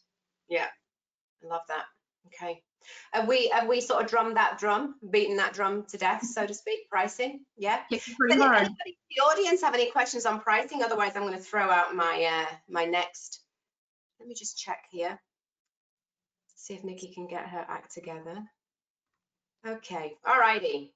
Yeah, 0.51 0.67
I 1.43 1.47
love 1.47 1.63
that. 1.69 1.85
Okay. 2.27 2.63
Have 3.13 3.27
we 3.27 3.49
have 3.49 3.67
we 3.67 3.81
sort 3.81 4.05
of 4.05 4.11
drummed 4.11 4.37
that 4.37 4.59
drum, 4.59 4.97
beaten 5.11 5.37
that 5.37 5.55
drum 5.55 5.87
to 5.89 5.97
death, 5.97 6.27
so 6.27 6.47
to 6.47 6.53
speak? 6.53 6.91
Pricing, 6.91 7.41
yeah. 7.57 7.81
Does 7.91 8.03
anybody 8.31 8.67
in 8.67 8.95
the 9.17 9.23
audience 9.23 9.63
have 9.63 9.75
any 9.75 9.91
questions 9.91 10.27
on 10.27 10.41
pricing? 10.41 10.83
Otherwise, 10.83 11.13
I'm 11.17 11.23
going 11.23 11.33
to 11.33 11.43
throw 11.43 11.71
out 11.71 11.97
my 11.97 12.25
uh, 12.25 12.55
my 12.69 12.85
next. 12.85 13.41
Let 14.21 14.29
me 14.29 14.35
just 14.35 14.59
check 14.59 14.85
here. 14.91 15.19
See 16.57 16.75
if 16.75 16.83
Niki 16.83 17.15
can 17.15 17.29
get 17.29 17.47
her 17.47 17.65
act 17.67 17.95
together. 17.95 18.43
Okay, 19.67 20.13
all 20.27 20.39
righty. 20.39 20.93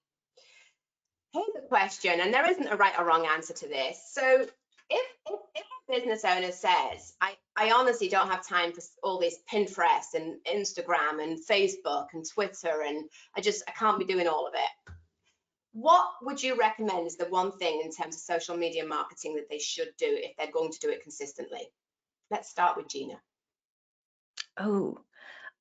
Here's 1.32 1.64
a 1.64 1.66
question, 1.66 2.20
and 2.20 2.32
there 2.32 2.50
isn't 2.50 2.66
a 2.66 2.76
right 2.76 2.98
or 2.98 3.06
wrong 3.06 3.26
answer 3.26 3.54
to 3.54 3.68
this. 3.68 3.98
So, 4.10 4.46
if 4.90 5.06
if, 5.26 5.40
if 5.54 5.64
a 5.88 5.92
business 5.92 6.24
owner 6.24 6.52
says, 6.52 7.14
I 7.20 7.36
I 7.56 7.72
honestly 7.72 8.08
don't 8.08 8.28
have 8.28 8.46
time 8.46 8.72
for 8.72 8.82
all 9.02 9.18
this 9.18 9.38
Pinterest 9.50 10.14
and 10.14 10.36
Instagram 10.44 11.22
and 11.22 11.38
Facebook 11.38 12.08
and 12.12 12.24
Twitter, 12.28 12.82
and 12.86 13.08
I 13.36 13.40
just 13.40 13.62
I 13.66 13.72
can't 13.72 13.98
be 13.98 14.04
doing 14.04 14.28
all 14.28 14.46
of 14.46 14.54
it 14.54 14.92
what 15.72 16.06
would 16.22 16.42
you 16.42 16.56
recommend 16.56 17.06
is 17.06 17.16
the 17.16 17.24
one 17.26 17.52
thing 17.52 17.80
in 17.84 17.90
terms 17.90 18.14
of 18.14 18.20
social 18.20 18.56
media 18.56 18.86
marketing 18.86 19.36
that 19.36 19.48
they 19.48 19.58
should 19.58 19.90
do 19.98 20.06
if 20.08 20.36
they're 20.36 20.52
going 20.52 20.70
to 20.70 20.78
do 20.78 20.90
it 20.90 21.02
consistently? 21.02 21.70
Let's 22.30 22.50
start 22.50 22.76
with 22.76 22.88
Gina. 22.88 23.20
Oh, 24.58 24.98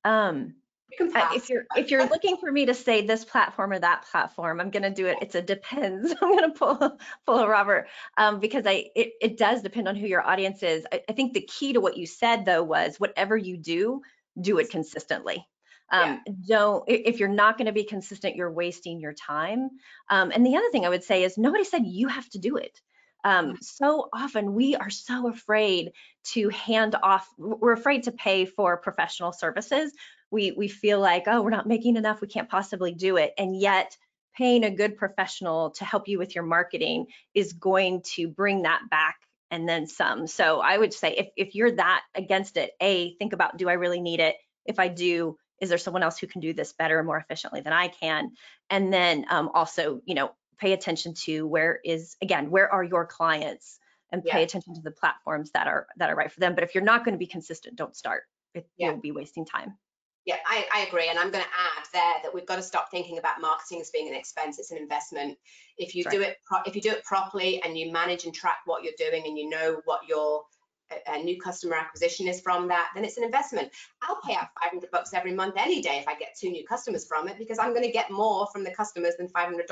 um, 0.04 0.54
You 0.98 1.06
can 1.06 1.16
I- 1.16 1.20
pass. 1.20 1.36
if 1.36 1.48
you're 1.48 1.64
if 1.76 1.90
you're 1.90 2.06
looking 2.08 2.36
for 2.36 2.50
me 2.50 2.66
to 2.66 2.74
say 2.74 3.06
this 3.06 3.24
platform 3.24 3.72
or 3.72 3.78
that 3.78 4.06
platform, 4.10 4.60
I'm 4.60 4.70
gonna 4.70 4.90
do 4.90 5.06
it. 5.06 5.18
It's 5.22 5.34
a 5.34 5.42
depends. 5.42 6.14
I'm 6.22 6.36
gonna 6.36 6.52
pull 6.52 6.98
pull 7.26 7.38
a 7.38 7.48
Robert 7.48 7.88
um, 8.16 8.40
because 8.40 8.66
I 8.66 8.86
it, 8.94 9.12
it 9.20 9.38
does 9.38 9.62
depend 9.62 9.88
on 9.88 9.96
who 9.96 10.06
your 10.06 10.26
audience 10.26 10.62
is. 10.62 10.86
I, 10.92 11.02
I 11.08 11.12
think 11.12 11.32
the 11.32 11.42
key 11.42 11.72
to 11.72 11.80
what 11.80 11.96
you 11.96 12.06
said 12.06 12.44
though 12.44 12.62
was 12.62 13.00
whatever 13.00 13.36
you 13.36 13.56
do, 13.56 14.02
do 14.40 14.58
it 14.58 14.70
consistently. 14.70 15.46
Um, 15.90 16.20
Don't 16.48 16.84
if 16.86 17.20
you're 17.20 17.28
not 17.28 17.58
going 17.58 17.66
to 17.66 17.72
be 17.72 17.84
consistent, 17.84 18.34
you're 18.34 18.50
wasting 18.50 18.98
your 18.98 19.12
time. 19.12 19.68
Um, 20.08 20.32
and 20.34 20.44
the 20.44 20.56
other 20.56 20.70
thing 20.70 20.86
I 20.86 20.88
would 20.88 21.04
say 21.04 21.22
is 21.22 21.36
nobody 21.36 21.64
said 21.64 21.82
you 21.84 22.08
have 22.08 22.28
to 22.30 22.38
do 22.38 22.56
it. 22.56 22.80
Um, 23.24 23.58
so 23.60 24.08
often 24.12 24.54
we 24.54 24.74
are 24.74 24.90
so 24.90 25.28
afraid 25.28 25.92
to 26.32 26.48
hand 26.48 26.96
off. 27.02 27.28
We're 27.36 27.74
afraid 27.74 28.04
to 28.04 28.12
pay 28.12 28.46
for 28.46 28.78
professional 28.78 29.32
services 29.32 29.92
we 30.32 30.50
we 30.52 30.66
feel 30.66 30.98
like 30.98 31.24
oh 31.28 31.42
we're 31.42 31.50
not 31.50 31.68
making 31.68 31.96
enough. 31.96 32.20
We 32.20 32.26
can't 32.28 32.48
possibly 32.48 32.92
do 32.94 33.18
it. 33.18 33.32
And 33.38 33.54
yet 33.60 33.96
paying 34.36 34.64
a 34.64 34.70
good 34.70 34.96
professional 34.96 35.70
to 35.72 35.84
help 35.84 36.08
you 36.08 36.18
with 36.18 36.34
your 36.34 36.44
marketing 36.44 37.06
is 37.34 37.52
going 37.52 38.02
to 38.02 38.26
bring 38.28 38.62
that 38.62 38.80
back 38.90 39.16
and 39.50 39.68
then 39.68 39.86
some. 39.86 40.26
So 40.26 40.60
i 40.60 40.76
would 40.76 40.94
say 40.94 41.12
if, 41.12 41.28
if 41.36 41.54
you're 41.54 41.72
that 41.76 42.02
against 42.14 42.56
it 42.56 42.72
a 42.80 43.14
think 43.16 43.34
about 43.34 43.58
do 43.58 43.68
i 43.68 43.74
really 43.74 44.00
need 44.00 44.20
it? 44.20 44.36
If 44.64 44.78
i 44.78 44.88
do 44.88 45.36
is 45.60 45.68
there 45.68 45.78
someone 45.78 46.02
else 46.02 46.18
who 46.18 46.26
can 46.26 46.40
do 46.40 46.52
this 46.54 46.72
better 46.72 46.98
and 46.98 47.06
more 47.06 47.18
efficiently 47.18 47.60
than 47.60 47.74
i 47.74 47.88
can? 47.88 48.32
And 48.70 48.92
then 48.92 49.26
um, 49.28 49.50
also 49.52 50.00
you 50.06 50.14
know 50.14 50.32
pay 50.58 50.72
attention 50.72 51.12
to 51.24 51.46
where 51.46 51.78
is 51.84 52.16
again 52.22 52.50
where 52.50 52.72
are 52.72 52.82
your 52.82 53.04
clients 53.06 53.78
and 54.10 54.24
pay 54.24 54.38
Yeah. 54.38 54.44
attention 54.44 54.74
to 54.74 54.80
the 54.82 54.90
platforms 54.90 55.50
that 55.52 55.66
are 55.66 55.86
that 55.98 56.08
are 56.10 56.16
right 56.16 56.32
for 56.32 56.40
them. 56.40 56.54
But 56.54 56.64
if 56.64 56.74
you're 56.74 56.84
not 56.84 57.04
going 57.04 57.14
to 57.14 57.18
be 57.18 57.26
consistent 57.26 57.76
don't 57.76 57.94
start. 57.94 58.22
It, 58.54 58.66
Yeah. 58.76 58.90
you'll 58.90 59.00
be 59.00 59.12
wasting 59.12 59.46
time 59.46 59.78
Yeah, 60.24 60.36
I, 60.46 60.66
I 60.72 60.86
agree. 60.86 61.08
And 61.08 61.18
I'm 61.18 61.30
going 61.30 61.44
to 61.44 61.50
add 61.50 61.84
there 61.92 62.22
that 62.22 62.32
we've 62.32 62.46
got 62.46 62.56
to 62.56 62.62
stop 62.62 62.90
thinking 62.90 63.18
about 63.18 63.40
marketing 63.40 63.80
as 63.80 63.90
being 63.90 64.08
an 64.08 64.14
expense. 64.14 64.58
It's 64.58 64.70
an 64.70 64.78
investment. 64.78 65.36
If 65.78 65.94
you 65.96 66.04
do 66.04 66.20
it, 66.22 66.36
pro- 66.46 66.62
if 66.64 66.76
you 66.76 66.82
do 66.82 66.90
it 66.90 67.04
properly 67.04 67.60
and 67.62 67.76
you 67.76 67.90
manage 67.90 68.24
and 68.24 68.34
track 68.34 68.58
what 68.64 68.84
you're 68.84 68.92
doing 68.96 69.24
and 69.26 69.36
you 69.36 69.48
know 69.48 69.80
what 69.84 70.06
your 70.08 70.44
uh, 70.92 71.12
uh, 71.12 71.16
new 71.16 71.40
customer 71.40 71.74
acquisition 71.74 72.28
is 72.28 72.40
from 72.40 72.68
that, 72.68 72.90
then 72.94 73.04
it's 73.04 73.16
an 73.16 73.24
investment. 73.24 73.72
I'll 74.02 74.20
pay 74.24 74.34
out 74.34 74.48
500 74.62 74.92
bucks 74.92 75.12
every 75.12 75.34
month 75.34 75.54
any 75.56 75.82
day 75.82 75.98
if 75.98 76.06
I 76.06 76.14
get 76.14 76.36
two 76.38 76.50
new 76.50 76.64
customers 76.64 77.04
from 77.04 77.26
it 77.26 77.36
because 77.36 77.58
I'm 77.58 77.72
going 77.72 77.84
to 77.86 77.92
get 77.92 78.08
more 78.08 78.46
from 78.52 78.62
the 78.62 78.70
customers 78.70 79.14
than 79.18 79.26
$500. 79.26 79.66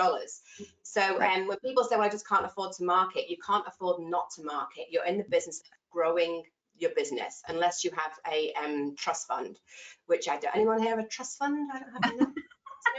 So 0.82 1.00
Right. 1.00 1.38
um, 1.38 1.46
when 1.46 1.58
people 1.58 1.84
say, 1.84 1.94
well, 1.94 2.06
I 2.06 2.08
just 2.08 2.26
can't 2.26 2.44
afford 2.44 2.72
to 2.78 2.84
market, 2.84 3.30
you 3.30 3.36
can't 3.46 3.64
afford 3.68 4.00
not 4.02 4.30
to 4.36 4.42
market. 4.42 4.86
You're 4.90 5.04
in 5.04 5.16
the 5.16 5.24
business 5.24 5.60
of 5.60 5.66
growing 5.92 6.42
your 6.80 6.92
business 6.96 7.42
unless 7.48 7.84
you 7.84 7.90
have 7.92 8.12
a 8.30 8.52
um, 8.54 8.94
trust 8.96 9.26
fund, 9.28 9.58
which 10.06 10.28
I 10.28 10.38
don't. 10.38 10.54
Anyone 10.54 10.80
here 10.80 10.90
have 10.90 11.04
a 11.04 11.08
trust 11.08 11.38
fund? 11.38 11.70
I 11.72 11.78
don't 11.80 12.04
have 12.04 12.14
one. 12.14 12.34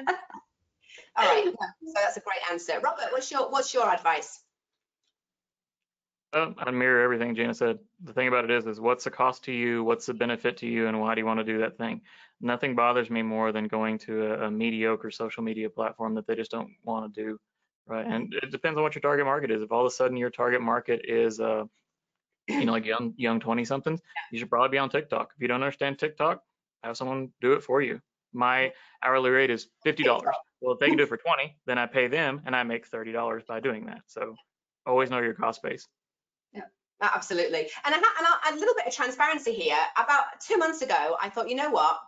no. 0.08 0.14
All 1.18 1.26
right, 1.26 1.46
yeah, 1.46 1.52
so 1.52 1.94
that's 1.96 2.18
a 2.18 2.22
great 2.22 2.40
answer. 2.52 2.80
Robert, 2.82 3.08
what's 3.12 3.30
your 3.32 3.50
what's 3.50 3.74
your 3.74 3.92
advice? 3.92 4.40
Um, 6.34 6.56
I 6.58 6.72
mirror 6.72 7.04
everything 7.04 7.36
Gina 7.36 7.54
said. 7.54 7.80
The 8.04 8.14
thing 8.14 8.30
about 8.30 8.46
it 8.46 8.52
is, 8.52 8.66
is 8.66 8.80
what's 8.80 9.04
the 9.04 9.12
cost 9.12 9.44
to 9.46 9.52
you? 9.52 9.84
What's 9.84 10.06
the 10.06 10.14
benefit 10.14 10.58
to 10.58 10.68
you? 10.68 10.88
And 10.88 11.00
why 11.02 11.14
do 11.14 11.20
you 11.20 11.26
want 11.26 11.40
to 11.40 11.44
do 11.44 11.60
that 11.60 11.78
thing? 11.78 12.02
Nothing 12.40 12.76
bothers 12.76 13.10
me 13.10 13.22
more 13.22 13.52
than 13.52 13.68
going 13.68 13.98
to 14.00 14.28
a, 14.28 14.48
a 14.48 14.52
mediocre 14.52 15.12
social 15.12 15.44
media 15.44 15.70
platform 15.70 16.16
that 16.16 16.26
they 16.28 16.36
just 16.36 16.52
don't 16.52 16.70
want 16.84 17.14
to 17.14 17.22
do, 17.22 17.38
right? 17.86 18.06
And 18.06 18.34
it 18.42 18.50
depends 18.50 18.78
on 18.78 18.84
what 18.84 18.96
your 18.96 19.02
target 19.02 19.26
market 19.26 19.52
is. 19.52 19.62
If 19.62 19.74
all 19.74 19.82
of 19.82 19.88
a 19.88 19.92
sudden 19.92 20.16
your 20.16 20.30
target 20.30 20.62
market 20.62 21.02
is, 21.04 21.42
uh, 21.42 21.66
you 22.48 22.66
know, 22.66 22.72
like 22.78 22.86
young 22.86 23.14
young 23.18 23.40
20 23.40 23.66
somethings, 23.66 24.02
you 24.32 24.40
should 24.40 24.50
probably 24.50 24.70
be 24.70 24.78
on 24.78 24.90
TikTok. 24.90 25.30
If 25.36 25.42
you 25.42 25.48
don't 25.48 25.62
understand 25.64 26.00
TikTok, 26.00 26.42
have 26.84 26.98
someone 26.98 27.30
do 27.42 27.54
it 27.54 27.64
for 27.64 27.82
you. 27.82 28.00
My 28.34 28.72
hourly 29.04 29.30
rate 29.30 29.50
is 29.50 29.68
$50. 29.86 30.22
Well, 30.62 30.74
if 30.74 30.80
they 30.80 30.88
can 30.88 30.98
do 30.98 31.04
it 31.04 31.10
for 31.10 31.18
20, 31.26 31.58
then 31.66 31.78
I 31.78 31.86
pay 31.86 32.08
them 32.08 32.42
and 32.46 32.56
I 32.56 32.64
make 32.64 32.90
$30 32.90 33.46
by 33.48 33.60
doing 33.60 33.86
that. 33.88 34.02
So 34.08 34.36
always 34.86 35.10
know 35.10 35.20
your 35.20 35.34
cost 35.34 35.62
base. 35.62 35.88
Yeah, 36.54 36.62
Absolutely. 37.02 37.70
And, 37.86 37.94
I 37.96 37.98
ha- 37.98 38.16
and 38.20 38.28
I- 38.28 38.56
a 38.56 38.60
little 38.60 38.76
bit 38.76 38.88
of 38.88 38.94
transparency 38.94 39.52
here. 39.54 39.78
About 39.98 40.26
two 40.40 40.58
months 40.58 40.82
ago, 40.82 41.18
I 41.22 41.30
thought, 41.30 41.50
you 41.50 41.56
know 41.56 41.70
what? 41.72 42.00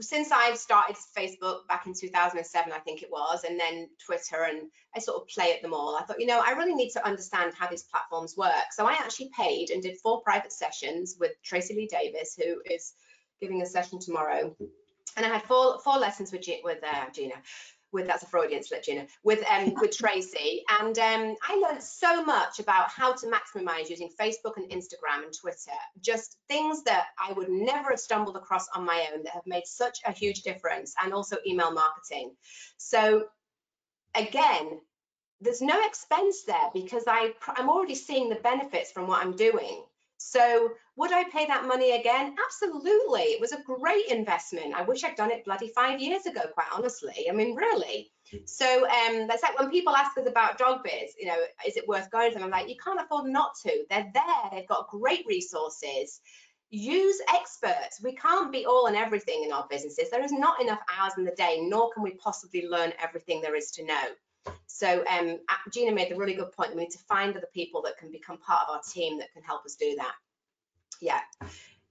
Since 0.00 0.30
I've 0.30 0.58
started 0.58 0.96
Facebook 1.16 1.66
back 1.68 1.86
in 1.86 1.94
2007, 1.94 2.72
I 2.72 2.78
think 2.78 3.02
it 3.02 3.10
was, 3.10 3.44
and 3.44 3.58
then 3.58 3.88
Twitter, 4.04 4.44
and 4.44 4.70
I 4.94 5.00
sort 5.00 5.20
of 5.20 5.28
play 5.28 5.52
at 5.52 5.62
them 5.62 5.74
all, 5.74 5.96
I 5.96 6.04
thought, 6.04 6.20
you 6.20 6.26
know, 6.26 6.42
I 6.44 6.52
really 6.52 6.74
need 6.74 6.90
to 6.90 7.06
understand 7.06 7.54
how 7.58 7.68
these 7.68 7.82
platforms 7.84 8.36
work. 8.36 8.72
So 8.72 8.86
I 8.86 8.92
actually 8.92 9.30
paid 9.36 9.70
and 9.70 9.82
did 9.82 9.98
four 9.98 10.22
private 10.22 10.52
sessions 10.52 11.16
with 11.18 11.32
Tracy 11.42 11.74
Lee 11.74 11.88
Davis, 11.88 12.36
who 12.36 12.60
is 12.64 12.94
giving 13.40 13.62
a 13.62 13.66
session 13.66 13.98
tomorrow. 13.98 14.54
And 15.16 15.26
I 15.26 15.28
had 15.28 15.42
four 15.42 15.80
four 15.80 15.98
lessons 15.98 16.32
with 16.32 16.42
G- 16.42 16.62
with 16.64 16.82
uh, 16.82 17.10
Gina, 17.12 17.34
with 17.92 18.06
that's 18.06 18.22
a 18.22 18.26
Freudian 18.26 18.62
slip, 18.62 18.82
Gina, 18.82 19.06
with 19.22 19.44
um 19.50 19.74
with 19.80 19.96
Tracy, 19.96 20.64
and 20.80 20.98
um 20.98 21.36
I 21.48 21.56
learned 21.56 21.82
so 21.82 22.24
much 22.24 22.58
about 22.58 22.90
how 22.90 23.12
to 23.12 23.26
maximize 23.26 23.90
using 23.90 24.10
Facebook 24.20 24.56
and 24.56 24.70
Instagram 24.70 25.24
and 25.24 25.32
Twitter, 25.32 25.78
just 26.00 26.38
things 26.48 26.82
that 26.84 27.06
I 27.18 27.32
would 27.32 27.48
never 27.48 27.90
have 27.90 28.00
stumbled 28.00 28.36
across 28.36 28.66
on 28.74 28.84
my 28.84 29.06
own 29.12 29.22
that 29.24 29.34
have 29.34 29.46
made 29.46 29.66
such 29.66 29.98
a 30.06 30.12
huge 30.12 30.42
difference, 30.42 30.94
and 31.02 31.12
also 31.12 31.36
email 31.46 31.72
marketing. 31.72 32.32
So 32.78 33.26
again, 34.14 34.80
there's 35.40 35.62
no 35.62 35.84
expense 35.86 36.44
there 36.44 36.70
because 36.72 37.04
I 37.06 37.32
I'm 37.48 37.68
already 37.68 37.94
seeing 37.94 38.28
the 38.28 38.36
benefits 38.36 38.92
from 38.92 39.06
what 39.06 39.22
I'm 39.22 39.36
doing. 39.36 39.84
So 40.18 40.70
would 40.96 41.12
I 41.12 41.24
pay 41.24 41.46
that 41.46 41.66
money 41.66 41.92
again? 41.92 42.34
Absolutely. 42.46 43.22
It 43.22 43.40
was 43.40 43.52
a 43.52 43.62
great 43.62 44.06
investment. 44.08 44.74
I 44.74 44.82
wish 44.82 45.04
I'd 45.04 45.16
done 45.16 45.30
it 45.30 45.44
bloody 45.44 45.68
five 45.68 46.00
years 46.00 46.26
ago, 46.26 46.42
quite 46.52 46.66
honestly. 46.72 47.26
I 47.30 47.32
mean, 47.32 47.56
really. 47.56 48.10
So 48.44 48.86
um, 48.88 49.26
that's 49.26 49.42
like 49.42 49.58
when 49.58 49.70
people 49.70 49.94
ask 49.94 50.16
us 50.18 50.28
about 50.28 50.58
dog 50.58 50.84
biz, 50.84 51.14
you 51.18 51.26
know, 51.26 51.36
is 51.66 51.76
it 51.76 51.88
worth 51.88 52.10
going 52.10 52.32
to 52.32 52.38
them? 52.38 52.44
I'm 52.44 52.50
like, 52.50 52.68
you 52.68 52.76
can't 52.82 53.00
afford 53.00 53.26
not 53.26 53.52
to. 53.62 53.84
They're 53.88 54.10
there. 54.12 54.50
They've 54.52 54.68
got 54.68 54.88
great 54.88 55.24
resources. 55.26 56.20
Use 56.70 57.20
experts. 57.34 58.00
We 58.02 58.14
can't 58.14 58.52
be 58.52 58.64
all 58.64 58.86
and 58.86 58.96
everything 58.96 59.44
in 59.44 59.52
our 59.52 59.66
businesses. 59.68 60.10
There 60.10 60.24
is 60.24 60.32
not 60.32 60.60
enough 60.60 60.80
hours 60.98 61.12
in 61.18 61.24
the 61.24 61.34
day, 61.36 61.60
nor 61.62 61.90
can 61.92 62.02
we 62.02 62.12
possibly 62.12 62.66
learn 62.66 62.92
everything 63.02 63.40
there 63.40 63.54
is 63.54 63.70
to 63.72 63.84
know. 63.84 64.52
So 64.66 65.04
um, 65.10 65.38
uh, 65.48 65.70
Gina 65.72 65.92
made 65.92 66.10
the 66.10 66.16
really 66.16 66.34
good 66.34 66.52
point. 66.52 66.74
We 66.74 66.82
need 66.82 66.90
to 66.90 66.98
find 66.98 67.36
other 67.36 67.48
people 67.52 67.82
that 67.82 67.98
can 67.98 68.10
become 68.10 68.38
part 68.38 68.68
of 68.68 68.74
our 68.74 68.80
team 68.92 69.18
that 69.18 69.32
can 69.32 69.42
help 69.42 69.64
us 69.64 69.76
do 69.76 69.94
that. 69.96 70.12
Yeah. 71.02 71.20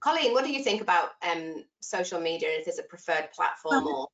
Coleen, 0.00 0.32
what 0.32 0.44
do 0.44 0.50
you 0.50 0.64
think 0.64 0.80
about 0.80 1.10
um, 1.22 1.64
social 1.80 2.18
media? 2.18 2.48
If 2.50 2.64
there's 2.64 2.78
a 2.78 2.82
preferred 2.82 3.28
platform 3.32 3.86
or 3.86 4.08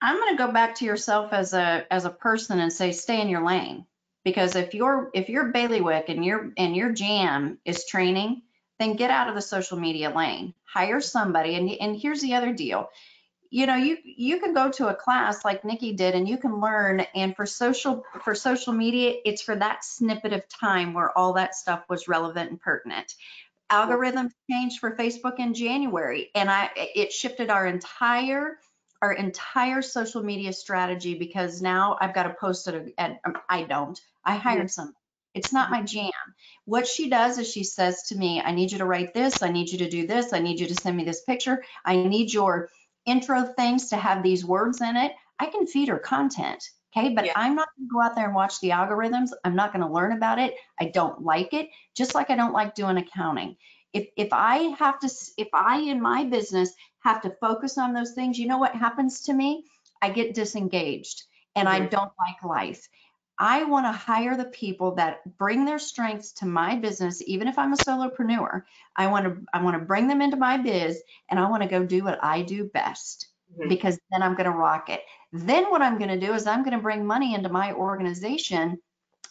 I'm 0.00 0.16
going 0.16 0.36
to 0.36 0.46
go 0.46 0.52
back 0.52 0.76
to 0.76 0.84
yourself 0.84 1.32
as 1.32 1.52
a 1.52 1.84
as 1.90 2.04
a 2.04 2.10
person 2.10 2.60
and 2.60 2.72
say 2.72 2.92
stay 2.92 3.20
in 3.20 3.28
your 3.28 3.44
lane 3.44 3.86
because 4.24 4.54
if 4.54 4.72
your 4.72 5.10
if 5.14 5.28
your 5.28 5.46
bailiwick 5.46 6.08
and 6.08 6.24
your 6.24 6.52
and 6.56 6.76
your 6.76 6.92
jam 6.92 7.58
is 7.64 7.86
training, 7.86 8.42
then 8.78 8.94
get 8.94 9.10
out 9.10 9.28
of 9.28 9.34
the 9.34 9.42
social 9.42 9.78
media 9.78 10.10
lane. 10.14 10.54
Hire 10.64 11.00
somebody 11.00 11.56
and 11.56 11.68
and 11.70 11.96
here's 12.00 12.20
the 12.20 12.34
other 12.34 12.52
deal. 12.52 12.88
you 13.50 13.66
know, 13.66 13.76
you 13.76 13.98
you 14.04 14.38
can 14.38 14.54
go 14.54 14.70
to 14.70 14.88
a 14.88 14.94
class 14.94 15.44
like 15.44 15.62
Niki 15.62 15.96
did 15.96 16.14
and 16.14 16.28
you 16.28 16.38
can 16.38 16.60
learn 16.60 17.00
and 17.14 17.34
for 17.34 17.46
social 17.46 18.04
for 18.22 18.34
social 18.34 18.72
media, 18.72 19.14
it's 19.24 19.42
for 19.42 19.56
that 19.56 19.84
snippet 19.84 20.32
of 20.32 20.48
time 20.48 20.94
where 20.94 21.16
all 21.16 21.32
that 21.34 21.54
stuff 21.54 21.82
was 21.88 22.08
relevant 22.08 22.50
and 22.50 22.60
pertinent. 22.60 23.14
Algorithms 23.70 24.30
changed 24.50 24.78
for 24.78 24.96
Facebook 24.96 25.38
in 25.38 25.54
January 25.54 26.30
and 26.34 26.50
I 26.50 26.70
it 26.76 27.12
shifted 27.12 27.50
our 27.50 27.66
entire 27.66 28.58
our 29.02 29.12
entire 29.12 29.82
social 29.82 30.22
media 30.22 30.52
strategy 30.52 31.14
because 31.14 31.60
now 31.60 31.96
I've 32.00 32.14
got 32.14 32.24
to 32.24 32.34
post 32.40 32.68
it 32.68 32.94
and 32.96 33.18
I 33.48 33.64
don't. 33.64 34.00
I 34.24 34.36
hired 34.36 34.70
some. 34.70 34.94
It's 35.34 35.52
not 35.52 35.70
my 35.70 35.82
jam. 35.82 36.10
What 36.64 36.86
she 36.86 37.10
does 37.10 37.38
is 37.38 37.50
she 37.50 37.62
says 37.62 38.04
to 38.04 38.16
me, 38.16 38.40
I 38.40 38.52
need 38.52 38.72
you 38.72 38.78
to 38.78 38.86
write 38.86 39.12
this, 39.12 39.42
I 39.42 39.50
need 39.50 39.68
you 39.68 39.78
to 39.78 39.90
do 39.90 40.06
this, 40.06 40.32
I 40.32 40.38
need 40.38 40.58
you 40.58 40.66
to 40.66 40.74
send 40.74 40.96
me 40.96 41.04
this 41.04 41.22
picture, 41.24 41.62
I 41.84 41.96
need 41.96 42.32
your 42.32 42.70
intro 43.04 43.44
things 43.44 43.90
to 43.90 43.96
have 43.96 44.22
these 44.22 44.44
words 44.44 44.80
in 44.80 44.96
it. 44.96 45.12
I 45.38 45.46
can 45.46 45.66
feed 45.66 45.88
her 45.88 45.98
content. 45.98 46.70
Okay, 46.96 47.10
but 47.10 47.26
yeah. 47.26 47.32
I'm 47.36 47.54
not 47.54 47.68
going 47.76 47.88
to 47.88 47.92
go 47.92 48.02
out 48.02 48.14
there 48.14 48.26
and 48.26 48.34
watch 48.34 48.60
the 48.60 48.70
algorithms. 48.70 49.30
I'm 49.44 49.56
not 49.56 49.72
going 49.72 49.84
to 49.84 49.92
learn 49.92 50.12
about 50.12 50.38
it. 50.38 50.54
I 50.80 50.86
don't 50.86 51.22
like 51.22 51.52
it, 51.52 51.68
just 51.94 52.14
like 52.14 52.30
I 52.30 52.36
don't 52.36 52.54
like 52.54 52.74
doing 52.74 52.96
accounting. 52.96 53.56
If 53.92 54.08
if 54.16 54.28
I 54.32 54.74
have 54.78 54.98
to, 55.00 55.10
if 55.36 55.48
I 55.52 55.78
in 55.80 56.00
my 56.00 56.24
business 56.24 56.72
have 57.00 57.22
to 57.22 57.36
focus 57.40 57.78
on 57.78 57.92
those 57.92 58.12
things, 58.12 58.38
you 58.38 58.46
know 58.46 58.58
what 58.58 58.74
happens 58.74 59.22
to 59.22 59.32
me? 59.32 59.64
I 60.00 60.10
get 60.10 60.34
disengaged 60.34 61.24
and 61.54 61.68
mm-hmm. 61.68 61.82
I 61.84 61.86
don't 61.86 62.12
like 62.18 62.42
life. 62.42 62.88
I 63.38 63.64
want 63.64 63.84
to 63.84 63.92
hire 63.92 64.36
the 64.36 64.46
people 64.46 64.94
that 64.94 65.36
bring 65.36 65.66
their 65.66 65.78
strengths 65.78 66.32
to 66.34 66.46
my 66.46 66.76
business, 66.76 67.22
even 67.26 67.48
if 67.48 67.58
I'm 67.58 67.74
a 67.74 67.76
solopreneur. 67.76 68.62
I 68.94 69.08
want 69.08 69.26
to 69.26 69.36
I 69.52 69.62
want 69.62 69.78
to 69.78 69.84
bring 69.84 70.08
them 70.08 70.22
into 70.22 70.36
my 70.36 70.56
biz 70.56 71.02
and 71.28 71.38
I 71.38 71.50
want 71.50 71.62
to 71.62 71.68
go 71.68 71.84
do 71.84 72.02
what 72.04 72.22
I 72.24 72.42
do 72.42 72.64
best 72.64 73.28
mm-hmm. 73.52 73.68
because 73.68 73.98
then 74.10 74.22
I'm 74.22 74.34
going 74.34 74.50
to 74.50 74.56
rock 74.56 74.88
it. 74.88 75.02
Then 75.44 75.70
what 75.70 75.82
I'm 75.82 75.98
going 75.98 76.18
to 76.18 76.26
do 76.26 76.32
is 76.32 76.46
I'm 76.46 76.62
going 76.64 76.76
to 76.76 76.82
bring 76.82 77.04
money 77.04 77.34
into 77.34 77.48
my 77.48 77.72
organization 77.72 78.78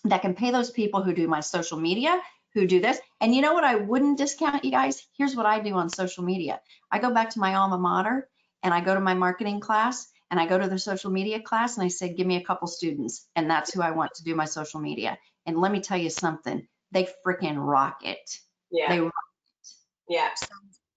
that 0.04 0.22
can 0.22 0.36
pay 0.36 0.52
those 0.52 0.70
people 0.70 1.02
who 1.02 1.14
do 1.14 1.28
my 1.28 1.40
social 1.40 1.80
media, 1.80 2.22
who 2.54 2.68
do 2.68 2.80
this. 2.80 3.00
And 3.20 3.34
you 3.34 3.42
know 3.42 3.54
what 3.54 3.64
I 3.64 3.76
wouldn't 3.76 4.18
discount 4.18 4.64
you 4.64 4.72
guys? 4.72 5.06
Here's 5.18 5.36
what 5.36 5.46
I 5.46 5.60
do 5.60 5.74
on 5.74 5.90
social 5.90 6.24
media. 6.24 6.62
I 6.92 7.00
go 7.00 7.12
back 7.12 7.32
to 7.32 7.40
my 7.40 7.56
alma 7.56 7.78
mater 7.78 8.30
and 8.62 8.74
I 8.74 8.82
go 8.82 8.94
to 8.94 9.00
my 9.00 9.16
marketing 9.16 9.60
class 9.60 10.08
and 10.30 10.40
I 10.40 10.46
go 10.46 10.58
to 10.58 10.68
the 10.68 10.80
social 10.80 11.12
media 11.12 11.42
class 11.42 11.78
and 11.78 11.86
I 11.86 11.90
say, 11.90 12.14
give 12.14 12.28
me 12.28 12.38
a 12.38 12.44
couple 12.44 12.68
students. 12.68 13.28
And 13.36 13.50
that's 13.50 13.74
who 13.74 13.82
I 13.82 13.92
want 13.92 14.14
to 14.16 14.24
do 14.24 14.36
my 14.36 14.46
social 14.46 14.80
media. 14.80 15.18
And 15.46 15.60
let 15.60 15.72
me 15.72 15.80
tell 15.80 15.98
you 15.98 16.10
something, 16.10 16.68
they 16.92 17.08
freaking 17.26 17.58
rock 17.58 18.02
it. 18.04 18.40
Yeah. 18.72 18.90
They 18.90 19.00
rock 19.00 19.14
it. 19.62 19.70
Yeah. 20.10 20.30
So 20.36 20.48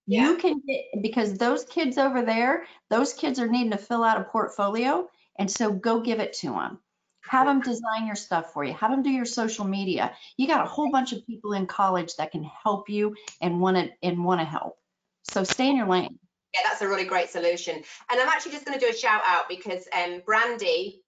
yeah. 0.09 0.29
You 0.29 0.37
can 0.37 0.61
get, 0.67 1.03
because 1.03 1.37
those 1.37 1.63
kids 1.65 1.99
over 1.99 2.23
there, 2.23 2.65
those 2.89 3.13
kids 3.13 3.39
are 3.39 3.47
needing 3.47 3.71
to 3.71 3.77
fill 3.77 4.03
out 4.03 4.19
a 4.19 4.23
portfolio. 4.23 5.07
And 5.37 5.49
so 5.51 5.71
go 5.71 6.01
give 6.01 6.19
it 6.19 6.33
to 6.39 6.47
them. 6.47 6.79
Have 7.21 7.45
them 7.45 7.61
design 7.61 8.07
your 8.07 8.15
stuff 8.15 8.51
for 8.51 8.63
you. 8.63 8.73
Have 8.73 8.89
them 8.89 9.03
do 9.03 9.11
your 9.11 9.25
social 9.25 9.65
media. 9.65 10.15
You 10.35 10.47
got 10.47 10.65
a 10.65 10.67
whole 10.67 10.89
bunch 10.91 11.13
of 11.13 11.27
people 11.27 11.53
in 11.53 11.67
college 11.67 12.15
that 12.15 12.31
can 12.31 12.43
help 12.43 12.89
you 12.89 13.15
and 13.39 13.61
want 13.61 13.77
to 13.77 13.91
and 14.01 14.25
want 14.25 14.41
to 14.41 14.45
help. 14.45 14.77
So 15.25 15.43
stay 15.43 15.69
in 15.69 15.77
your 15.77 15.87
lane. 15.87 16.17
Yeah, 16.55 16.61
that's 16.65 16.81
a 16.81 16.87
really 16.87 17.05
great 17.05 17.29
solution. 17.29 17.75
And 17.75 18.19
I'm 18.19 18.27
actually 18.29 18.53
just 18.53 18.65
going 18.65 18.79
to 18.79 18.83
do 18.83 18.91
a 18.91 18.97
shout 18.97 19.21
out 19.27 19.47
because 19.47 19.87
um, 19.95 20.23
Brandy 20.25 21.03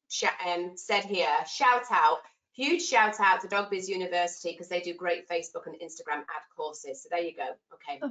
um, 0.45 0.73
said 0.75 1.05
here, 1.05 1.35
shout 1.51 1.83
out, 1.89 2.19
huge 2.53 2.83
shout 2.83 3.19
out 3.19 3.41
to 3.41 3.47
Dogbiz 3.47 3.87
University 3.87 4.51
because 4.51 4.67
they 4.67 4.81
do 4.81 4.93
great 4.93 5.27
Facebook 5.29 5.65
and 5.65 5.75
Instagram 5.75 6.19
ad 6.19 6.43
courses. 6.55 7.03
So 7.03 7.09
there 7.11 7.21
you 7.21 7.33
go. 7.35 7.47
Okay. 7.73 8.01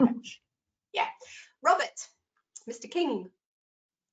Oh, 0.00 0.08
yeah. 0.92 1.06
Robert, 1.62 1.86
Mr. 2.68 2.90
King. 2.90 3.30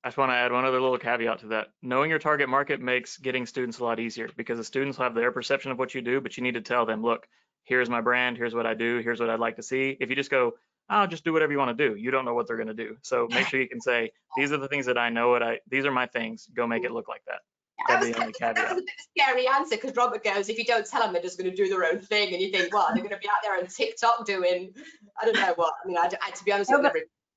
I 0.04 0.08
just 0.08 0.18
want 0.18 0.30
to 0.30 0.36
add 0.36 0.52
one 0.52 0.64
other 0.64 0.80
little 0.80 0.98
caveat 0.98 1.40
to 1.40 1.48
that. 1.48 1.68
Knowing 1.82 2.10
your 2.10 2.20
target 2.20 2.48
market 2.48 2.80
makes 2.80 3.16
getting 3.16 3.44
students 3.44 3.80
a 3.80 3.84
lot 3.84 3.98
easier 3.98 4.28
because 4.36 4.58
the 4.58 4.64
students 4.64 4.98
will 4.98 5.04
have 5.04 5.14
their 5.14 5.32
perception 5.32 5.72
of 5.72 5.78
what 5.78 5.94
you 5.94 6.00
do, 6.00 6.20
but 6.20 6.36
you 6.36 6.44
need 6.44 6.54
to 6.54 6.60
tell 6.60 6.86
them, 6.86 7.02
look, 7.02 7.26
here's 7.64 7.90
my 7.90 8.00
brand, 8.00 8.36
here's 8.36 8.54
what 8.54 8.66
I 8.66 8.74
do, 8.74 8.98
here's 8.98 9.18
what 9.18 9.30
I'd 9.30 9.40
like 9.40 9.56
to 9.56 9.64
see. 9.64 9.96
If 9.98 10.08
you 10.08 10.14
just 10.14 10.30
go, 10.30 10.52
I'll 10.88 11.08
just 11.08 11.24
do 11.24 11.32
whatever 11.32 11.50
you 11.50 11.58
want 11.58 11.76
to 11.76 11.88
do. 11.88 11.96
You 11.96 12.12
don't 12.12 12.24
know 12.24 12.34
what 12.34 12.46
they're 12.46 12.56
going 12.56 12.68
to 12.68 12.74
do. 12.74 12.96
So 13.02 13.26
make 13.28 13.48
sure 13.48 13.60
you 13.60 13.68
can 13.68 13.80
say, 13.80 14.12
these 14.36 14.52
are 14.52 14.58
the 14.58 14.68
things 14.68 14.86
that 14.86 14.96
I 14.96 15.10
know 15.10 15.30
what 15.30 15.42
I, 15.42 15.58
these 15.68 15.84
are 15.84 15.90
my 15.90 16.06
things. 16.06 16.48
Go 16.54 16.68
make 16.68 16.84
it 16.84 16.92
look 16.92 17.08
like 17.08 17.22
that. 17.26 17.40
That 17.88 18.00
was, 18.00 18.10
that 18.12 18.26
was, 18.26 18.36
a 18.40 18.54
bit 18.54 18.70
of 18.70 18.78
a 18.78 18.82
scary 19.16 19.46
answer 19.46 19.76
because 19.76 19.94
Robert 19.96 20.24
goes, 20.24 20.48
if 20.48 20.58
you 20.58 20.64
don't 20.64 20.86
tell 20.86 21.02
them, 21.02 21.12
they're 21.12 21.22
just 21.22 21.38
going 21.38 21.50
to 21.50 21.56
do 21.56 21.68
their 21.68 21.84
own 21.84 22.00
thing. 22.00 22.32
And 22.32 22.42
you 22.42 22.50
think, 22.50 22.72
well, 22.74 22.88
they're 22.88 23.02
going 23.02 23.10
to 23.10 23.18
be 23.18 23.28
out 23.28 23.42
there 23.42 23.56
on 23.58 23.66
TikTok 23.66 24.26
doing, 24.26 24.72
I 25.20 25.26
don't 25.26 25.34
know 25.34 25.52
what. 25.56 25.74
I 25.84 25.86
mean, 25.86 25.98
I, 25.98 26.10
I 26.22 26.30
to 26.30 26.44
be 26.44 26.52
honest, 26.52 26.70
no, 26.70 26.80
with 26.80 26.92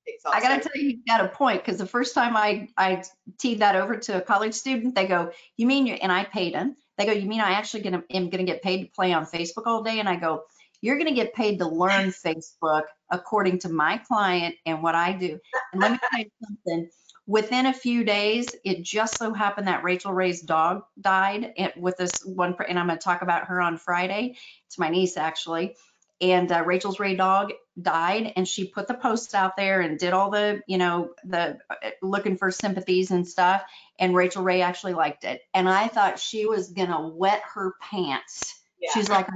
TikTok, 0.08 0.36
I 0.36 0.42
got 0.42 0.58
to 0.58 0.64
so. 0.64 0.70
tell 0.70 0.82
you, 0.82 0.90
you 0.90 1.00
got 1.08 1.24
a 1.24 1.28
point 1.28 1.64
because 1.64 1.78
the 1.78 1.86
first 1.86 2.16
time 2.16 2.38
I, 2.38 2.70
I 2.78 3.04
teed 3.38 3.60
that 3.60 3.76
over 3.76 3.98
to 3.98 4.18
a 4.18 4.22
college 4.22 4.54
student, 4.54 4.96
they 4.96 5.08
go, 5.08 5.32
you 5.58 5.68
mean 5.68 5.86
you, 5.86 5.96
and 5.96 6.12
I 6.12 6.24
paid 6.24 6.54
them. 6.54 6.76
They 6.98 7.06
go, 7.06 7.12
you 7.12 7.28
mean 7.28 7.42
I 7.42 7.52
actually 7.52 7.84
gonna, 7.84 8.04
am 8.10 8.30
going 8.30 8.46
to 8.46 8.52
get 8.52 8.62
paid 8.62 8.84
to 8.84 8.92
play 8.92 9.14
on 9.14 9.26
Facebook 9.26 9.68
all 9.68 9.84
day? 9.84 10.00
And 10.00 10.10
I 10.10 10.16
go, 10.16 10.44
you're 10.82 10.98
going 10.98 11.10
to 11.10 11.16
get 11.16 11.34
paid 11.34 11.60
to 11.60 11.68
learn 11.68 12.12
Facebook 12.12 12.84
according 13.12 13.60
to 13.60 13.70
my 13.70 13.98
client 13.98 14.56
and 14.66 14.82
what 14.82 14.96
I 14.96 15.14
do. 15.14 15.40
And 15.74 15.82
let 15.82 15.92
me 15.92 16.00
tell 16.10 16.20
you 16.20 16.30
something. 16.44 16.90
Within 17.30 17.68
a 17.68 17.74
few 17.74 18.04
days, 18.04 18.48
it 18.66 18.82
just 18.82 19.20
so 19.20 19.34
happened 19.34 19.68
that 19.68 19.84
Rachael 19.84 20.14
Ray's 20.14 20.42
dog 20.42 20.84
died 21.00 21.54
with 21.78 21.98
this 21.98 22.12
one, 22.26 22.56
and 22.68 22.80
I'm 22.80 22.88
going 22.88 22.98
to 22.98 23.04
talk 23.04 23.22
about 23.22 23.46
her 23.48 23.62
on 23.62 23.78
Friday. 23.78 24.38
It's 24.68 24.80
my 24.80 24.90
niece 24.90 25.16
actually. 25.16 25.76
And 26.22 26.52
uh, 26.52 26.64
Rachel's 26.66 27.00
Ray 27.00 27.16
dog 27.16 27.54
died, 27.82 28.34
and 28.36 28.46
she 28.46 28.68
put 28.68 28.88
the 28.88 28.94
posts 28.94 29.34
out 29.34 29.56
there 29.56 29.80
and 29.80 29.98
did 29.98 30.12
all 30.12 30.32
the, 30.32 30.62
you 30.68 30.78
know, 30.78 31.12
the 31.24 31.60
uh, 31.70 31.76
looking 32.02 32.36
for 32.36 32.52
sympathies 32.52 33.12
and 33.12 33.26
stuff. 33.26 33.64
And 34.00 34.16
Rachael 34.16 34.44
Ray 34.44 34.62
actually 34.62 34.96
liked 34.96 35.24
it. 35.24 35.42
And 35.54 35.70
I 35.70 35.88
thought 35.88 36.20
she 36.20 36.46
was 36.46 36.72
going 36.72 36.90
to 36.90 37.00
wet 37.00 37.42
her 37.54 37.76
pants 37.80 38.60
yeah. 38.80 38.92
She's 38.94 39.10
like, 39.10 39.28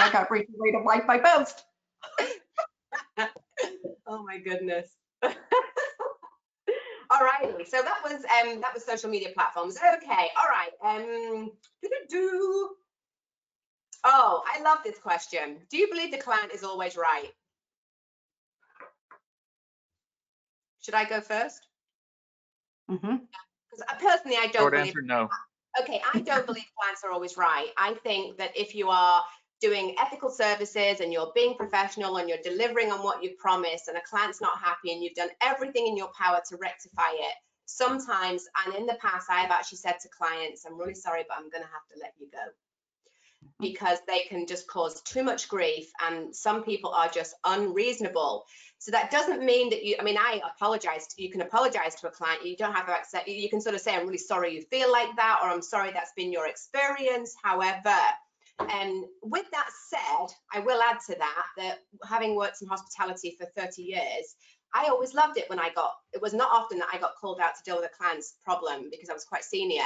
I 0.00 0.12
got 0.12 0.30
Rachael 0.30 0.54
Ray 0.58 0.72
to 0.72 0.80
like 0.80 1.06
my 1.06 1.18
post. 1.18 1.64
oh 4.06 4.24
my 4.24 4.38
goodness. 4.38 4.88
all 7.10 7.20
right, 7.20 7.66
so 7.68 7.82
that 7.82 8.00
was 8.04 8.24
um 8.24 8.60
that 8.60 8.72
was 8.74 8.84
social 8.84 9.10
media 9.10 9.28
platforms. 9.34 9.76
Okay, 9.76 10.28
all 10.36 10.48
right. 10.48 10.72
Um, 10.82 11.50
do 12.08 12.70
Oh, 14.04 14.42
I 14.46 14.62
love 14.62 14.78
this 14.84 14.98
question. 14.98 15.58
Do 15.70 15.76
you 15.76 15.88
believe 15.88 16.10
the 16.10 16.18
client 16.18 16.52
is 16.52 16.64
always 16.64 16.96
right? 16.96 17.30
Should 20.82 20.94
I 20.94 21.04
go 21.04 21.20
first? 21.20 21.66
Mm-hmm. 22.90 23.06
Because 23.06 23.84
mm-hmm. 23.86 24.06
personally, 24.06 24.36
I 24.38 24.46
don't 24.46 24.62
Short 24.62 24.72
believe. 24.72 24.88
answer, 24.88 25.02
no. 25.02 25.28
Okay, 25.80 26.00
I 26.14 26.20
don't 26.20 26.46
believe 26.46 26.64
clients 26.78 27.04
are 27.04 27.12
always 27.12 27.36
right. 27.36 27.68
I 27.76 27.94
think 28.02 28.38
that 28.38 28.56
if 28.56 28.74
you 28.74 28.88
are 28.88 29.22
doing 29.60 29.94
ethical 29.98 30.30
services 30.30 31.00
and 31.00 31.12
you're 31.12 31.32
being 31.34 31.54
professional 31.54 32.16
and 32.16 32.28
you're 32.28 32.38
delivering 32.42 32.90
on 32.90 33.02
what 33.02 33.22
you 33.22 33.32
promised 33.38 33.88
and 33.88 33.96
a 33.96 34.00
client's 34.08 34.40
not 34.40 34.58
happy 34.58 34.92
and 34.92 35.02
you've 35.02 35.14
done 35.14 35.28
everything 35.42 35.86
in 35.86 35.96
your 35.96 36.10
power 36.18 36.40
to 36.48 36.56
rectify 36.56 37.10
it, 37.12 37.34
sometimes, 37.66 38.46
and 38.64 38.74
in 38.74 38.86
the 38.86 38.98
past, 39.00 39.28
I 39.30 39.40
have 39.40 39.50
actually 39.50 39.78
said 39.78 39.96
to 40.00 40.08
clients, 40.08 40.64
I'm 40.66 40.78
really 40.78 40.94
sorry, 40.94 41.24
but 41.28 41.36
I'm 41.36 41.50
going 41.50 41.62
to 41.62 41.70
have 41.70 41.86
to 41.92 42.00
let 42.00 42.14
you 42.18 42.28
go. 42.32 42.38
Because 43.58 43.98
they 44.06 44.20
can 44.20 44.46
just 44.46 44.66
cause 44.66 45.02
too 45.02 45.22
much 45.22 45.48
grief 45.48 45.90
and 46.02 46.34
some 46.34 46.62
people 46.62 46.90
are 46.90 47.08
just 47.08 47.34
unreasonable. 47.44 48.44
So 48.78 48.90
that 48.92 49.10
doesn't 49.10 49.44
mean 49.44 49.68
that 49.70 49.84
you 49.84 49.96
i 50.00 50.02
mean 50.02 50.16
i 50.16 50.40
apologize 50.56 51.06
you 51.18 51.30
can 51.30 51.42
apologize 51.42 51.94
to 51.96 52.08
a 52.08 52.10
client 52.10 52.46
you 52.46 52.56
don't 52.56 52.72
have 52.72 52.86
to 52.86 52.92
accept 52.92 53.28
you 53.28 53.50
can 53.50 53.60
sort 53.60 53.74
of 53.74 53.82
say 53.82 53.94
i'm 53.94 54.06
really 54.06 54.16
sorry 54.16 54.54
you 54.54 54.62
feel 54.70 54.90
like 54.90 55.14
that 55.16 55.40
or 55.42 55.50
i'm 55.50 55.60
sorry 55.60 55.90
that's 55.92 56.12
been 56.16 56.32
your 56.32 56.46
experience. 56.46 57.34
However 57.42 57.94
and 58.70 59.04
with 59.22 59.46
that 59.50 59.68
said 59.88 60.34
i 60.52 60.60
will 60.60 60.80
add 60.82 60.98
to 61.06 61.14
that 61.16 61.44
that 61.56 61.78
having 62.08 62.36
worked 62.36 62.62
in 62.62 62.68
hospitality 62.68 63.36
for 63.38 63.46
30 63.56 63.82
years 63.82 64.36
I 64.72 64.86
always 64.88 65.14
loved 65.14 65.36
it 65.36 65.50
when 65.50 65.58
I 65.58 65.70
got, 65.70 65.94
it 66.12 66.22
was 66.22 66.32
not 66.32 66.50
often 66.52 66.78
that 66.78 66.90
I 66.92 66.98
got 66.98 67.16
called 67.20 67.40
out 67.40 67.56
to 67.56 67.62
deal 67.64 67.76
with 67.76 67.90
a 67.90 67.96
client's 67.96 68.36
problem 68.44 68.88
because 68.90 69.10
I 69.10 69.14
was 69.14 69.24
quite 69.24 69.44
senior. 69.44 69.82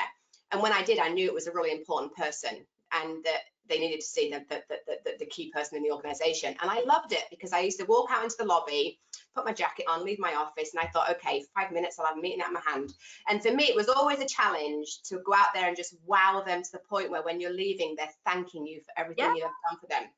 And 0.53 0.63
when 0.63 0.73
I 0.73 0.83
did, 0.83 0.99
I 0.99 1.09
knew 1.09 1.27
it 1.27 1.35
was 1.35 1.47
a 1.47 1.53
really 1.53 1.73
important 1.73 2.15
person 2.15 2.67
and 2.93 3.25
that 3.25 3.41
they 3.69 3.79
needed 3.79 4.01
to 4.01 4.07
see 4.07 4.31
the, 4.31 4.45
the, 4.49 4.63
the, 4.69 5.13
the, 5.19 5.27
key 5.27 5.51
person 5.51 5.77
in 5.77 5.83
the 5.83 5.91
organization. 5.91 6.55
And 6.61 6.71
I 6.71 6.83
loved 6.83 7.13
it 7.13 7.25
because 7.31 7.53
I 7.53 7.61
used 7.61 7.81
to 7.81 7.87
walk 7.87 8.11
out 8.11 8.23
into 8.23 8.37
the 8.39 8.45
lobby, 8.45 9.01
put 9.35 9.45
my 9.45 9.53
jacket 9.53 9.87
on, 9.89 10.05
leave 10.05 10.19
my 10.19 10.35
office, 10.35 10.73
and 10.75 10.81
I 10.81 10.91
thought, 10.91 11.11
okay, 11.11 11.45
five 11.55 11.73
minutes, 11.73 11.99
I'll 11.99 12.07
have 12.07 12.19
a 12.19 12.21
meeting 12.21 12.41
at 12.41 12.53
my 12.53 12.61
hand. 12.67 12.93
And 13.29 13.43
for 13.43 13.53
me, 13.53 13.65
it 13.65 13.75
was 13.75 13.89
always 13.89 14.21
a 14.21 14.27
challenge 14.27 15.03
to 15.05 15.19
go 15.19 15.35
out 15.35 15.49
there 15.55 15.69
and 15.69 15.77
just 15.77 15.97
wow 16.07 16.43
them 16.45 16.63
to 16.63 16.73
the 16.73 16.79
point 16.79 17.11
where 17.11 17.23
when 17.23 17.41
you're 17.41 17.53
leaving, 17.53 17.95
they're 17.97 18.09
thanking 18.25 18.67
you 18.67 18.81
for 18.81 19.01
everything 19.01 19.25
yeah. 19.25 19.35
you 19.35 19.43
have 19.43 19.51
done 19.71 19.81
for 19.81 19.87
them. 19.87 20.09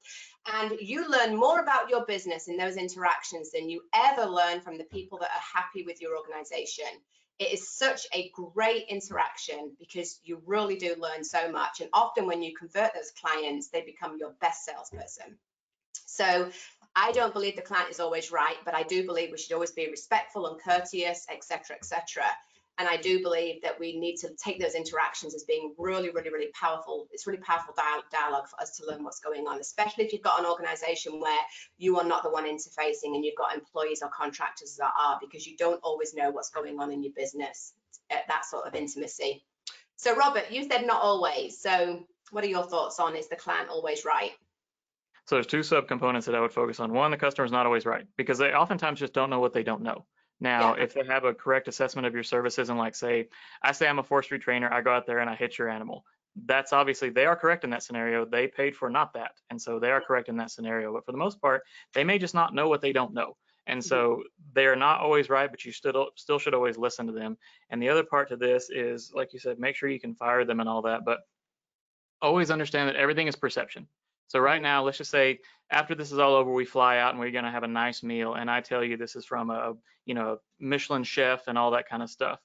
And 0.53 0.81
you 0.81 1.09
learn 1.09 1.37
more 1.37 1.61
about 1.61 1.91
your 1.91 2.05
business 2.05 2.49
in 2.49 2.57
those 2.57 2.77
interactions 2.77 3.51
than 3.51 3.69
you 3.69 3.83
ever 3.95 4.27
learn 4.27 4.61
from 4.61 4.79
the 4.79 4.85
people 4.85 5.19
that 5.19 5.31
are 5.31 5.61
happy 5.61 5.83
with 5.85 6.01
your 6.01 6.17
organization 6.17 6.87
it 7.39 7.53
is 7.53 7.69
such 7.69 8.07
a 8.15 8.31
great 8.35 8.87
interaction 8.89 9.77
because 9.79 10.21
you 10.25 10.41
really 10.47 10.77
do 10.77 10.95
learn 10.99 11.23
so 11.23 11.51
much. 11.53 11.81
And 11.81 11.91
often 11.93 12.27
when 12.27 12.43
you 12.43 12.55
convert 12.57 12.95
those 12.95 13.11
clients, 13.11 13.69
they 13.69 13.83
become 13.83 14.17
your 14.19 14.33
best 14.41 14.65
salesperson. 14.65 15.37
So 16.07 16.51
I 16.99 17.13
don't 17.13 17.35
believe 17.35 17.57
the 17.57 17.63
client 17.63 17.91
is 17.91 18.01
always 18.01 18.33
right, 18.33 18.57
but 18.65 18.75
I 18.75 18.83
do 18.83 19.05
believe 19.05 19.31
we 19.31 19.37
should 19.37 19.53
always 19.53 19.71
be 19.71 19.87
respectful 19.91 20.47
and 20.47 20.59
courteous, 20.59 21.27
etc., 21.31 21.77
etc. 21.77 22.25
And 22.79 22.89
I 22.89 22.97
do 22.97 23.23
believe 23.23 23.61
that 23.63 23.79
we 23.79 23.99
need 23.99 24.17
to 24.17 24.31
take 24.43 24.59
those 24.59 24.75
interactions 24.75 25.35
as 25.35 25.45
being 25.45 25.75
really, 25.79 26.11
really, 26.11 26.31
really 26.31 26.51
powerful. 26.59 27.07
It's 27.13 27.27
really 27.27 27.41
powerful 27.41 27.75
dialogue 28.11 28.49
for 28.49 28.61
us 28.61 28.77
to 28.79 28.87
learn 28.87 29.05
what's 29.05 29.21
going 29.21 29.47
on, 29.47 29.61
especially 29.61 30.05
if 30.05 30.13
you've 30.13 30.23
got 30.23 30.41
an 30.41 30.47
organization 30.47 31.21
where 31.21 31.41
you 31.77 31.99
are 31.99 32.05
not 32.05 32.23
the 32.23 32.31
one 32.31 32.45
interfacing 32.45 33.15
and 33.15 33.25
you've 33.25 33.37
got 33.37 33.55
employees 33.55 34.03
or 34.03 34.09
contractors 34.09 34.77
that 34.77 34.93
are, 34.99 35.19
because 35.21 35.47
you 35.47 35.57
don't 35.59 35.81
always 35.83 36.15
know 36.15 36.31
what's 36.31 36.51
going 36.51 36.81
on 36.81 36.93
in 36.93 37.03
your 37.03 37.13
business 37.15 37.75
at 38.11 38.27
that 38.29 38.47
sort 38.47 38.67
of 38.67 38.75
intimacy. 38.75 39.45
So 39.97 40.15
Robert, 40.17 40.51
you 40.51 40.67
said 40.71 40.87
not 40.87 41.03
always. 41.03 41.59
So 41.59 42.07
what 42.31 42.45
are 42.45 42.49
your 42.49 42.65
thoughts 42.65 43.01
on 43.01 43.17
is 43.17 43.29
the 43.29 43.37
client 43.37 43.69
always 43.71 44.05
right? 44.05 44.33
So 45.27 45.37
there's 45.37 45.47
two 45.47 45.61
subcomponents 45.61 46.25
that 46.27 46.35
I 46.35 46.41
would 46.41 46.53
focus 46.53 46.79
on. 46.79 46.93
One, 46.93 47.11
the 47.11 47.17
customer 47.17 47.45
is 47.45 47.53
not 47.53 47.67
always 47.67 47.85
right 47.85 48.07
because 48.17 48.39
they 48.39 48.53
oftentimes 48.53 49.01
just 49.01 49.13
don't 49.13 49.31
know 49.31 49.41
what 49.41 49.53
they 49.53 49.65
don't 49.65 49.83
know. 49.83 50.07
Now, 50.39 50.77
yeah. 50.77 50.85
if 50.85 50.95
they 50.95 51.05
have 51.05 51.25
a 51.25 51.35
correct 51.35 51.67
assessment 51.67 52.07
of 52.07 52.15
your 52.15 52.23
services 52.23 52.69
and 52.69 52.79
like 52.79 52.95
say, 52.95 53.29
I 53.63 53.73
say 53.73 53.89
I'm 53.89 53.99
a 53.99 54.05
forestry 54.05 54.39
trainer, 54.39 54.73
I 54.73 54.83
go 54.83 54.93
out 54.93 55.07
there 55.07 55.19
and 55.19 55.29
I 55.29 55.35
hit 55.35 55.59
your 55.59 55.69
animal. 55.69 56.05
That's 56.45 56.73
obviously 56.73 57.09
they 57.11 57.25
are 57.25 57.35
correct 57.35 57.65
in 57.65 57.71
that 57.71 57.83
scenario. 57.83 58.25
They 58.25 58.47
paid 58.47 58.77
for 58.77 58.91
not 58.91 59.15
that. 59.15 59.33
And 59.51 59.61
so 59.61 59.81
they 59.81 59.91
are 59.91 60.01
correct 60.01 60.29
in 60.29 60.37
that 60.37 60.51
scenario. 60.51 60.93
But 60.93 61.07
for 61.07 61.13
the 61.13 61.19
most 61.19 61.41
part, 61.41 61.63
they 61.95 62.05
may 62.05 62.19
just 62.19 62.35
not 62.35 62.55
know 62.55 62.69
what 62.69 62.83
they 62.83 62.93
don't 62.93 63.15
know. 63.15 63.37
And 63.67 63.81
mm-hmm. 63.81 63.89
so 63.89 64.23
they 64.53 64.67
are 64.67 64.77
not 64.77 65.01
always 65.01 65.29
right, 65.29 65.51
but 65.51 65.65
you 65.65 65.73
still 65.73 66.11
still 66.15 66.39
should 66.39 66.55
always 66.55 66.77
listen 66.77 67.07
to 67.07 67.13
them. 67.13 67.37
And 67.71 67.83
the 67.83 67.89
other 67.89 68.05
part 68.05 68.29
to 68.29 68.37
this 68.37 68.71
is, 68.71 69.13
like 69.13 69.33
you 69.33 69.41
said, 69.41 69.59
make 69.59 69.75
sure 69.75 69.89
you 69.89 69.99
can 69.99 70.15
fire 70.15 70.45
them 70.45 70.61
and 70.61 70.69
all 70.69 70.83
that, 70.83 71.05
but 71.05 71.21
always 72.23 72.51
understand 72.51 72.89
that 72.89 72.97
everything 72.97 73.27
is 73.27 73.35
perception. 73.35 73.89
So 74.29 74.39
right 74.39 74.61
now, 74.61 74.83
let's 74.83 74.99
just 74.99 75.11
say 75.11 75.41
after 75.71 75.95
this 75.95 76.13
is 76.13 76.19
all 76.19 76.35
over, 76.35 76.53
we 76.53 76.65
fly 76.65 76.99
out 76.99 77.11
and 77.11 77.21
we're 77.21 77.31
going 77.31 77.45
to 77.45 77.51
have 77.51 77.63
a 77.63 77.69
nice 77.69 78.03
meal, 78.03 78.35
and 78.35 78.51
I 78.51 78.61
tell 78.61 78.85
you 78.85 78.97
this 78.97 79.17
is 79.17 79.25
from 79.25 79.51
a 79.51 79.75
you 80.05 80.15
know 80.15 80.39
Michelin 80.61 81.05
chef 81.05 81.49
and 81.49 81.59
all 81.59 81.73
that 81.73 81.89
kind 81.89 82.03
of 82.03 82.11
stuff. 82.11 82.41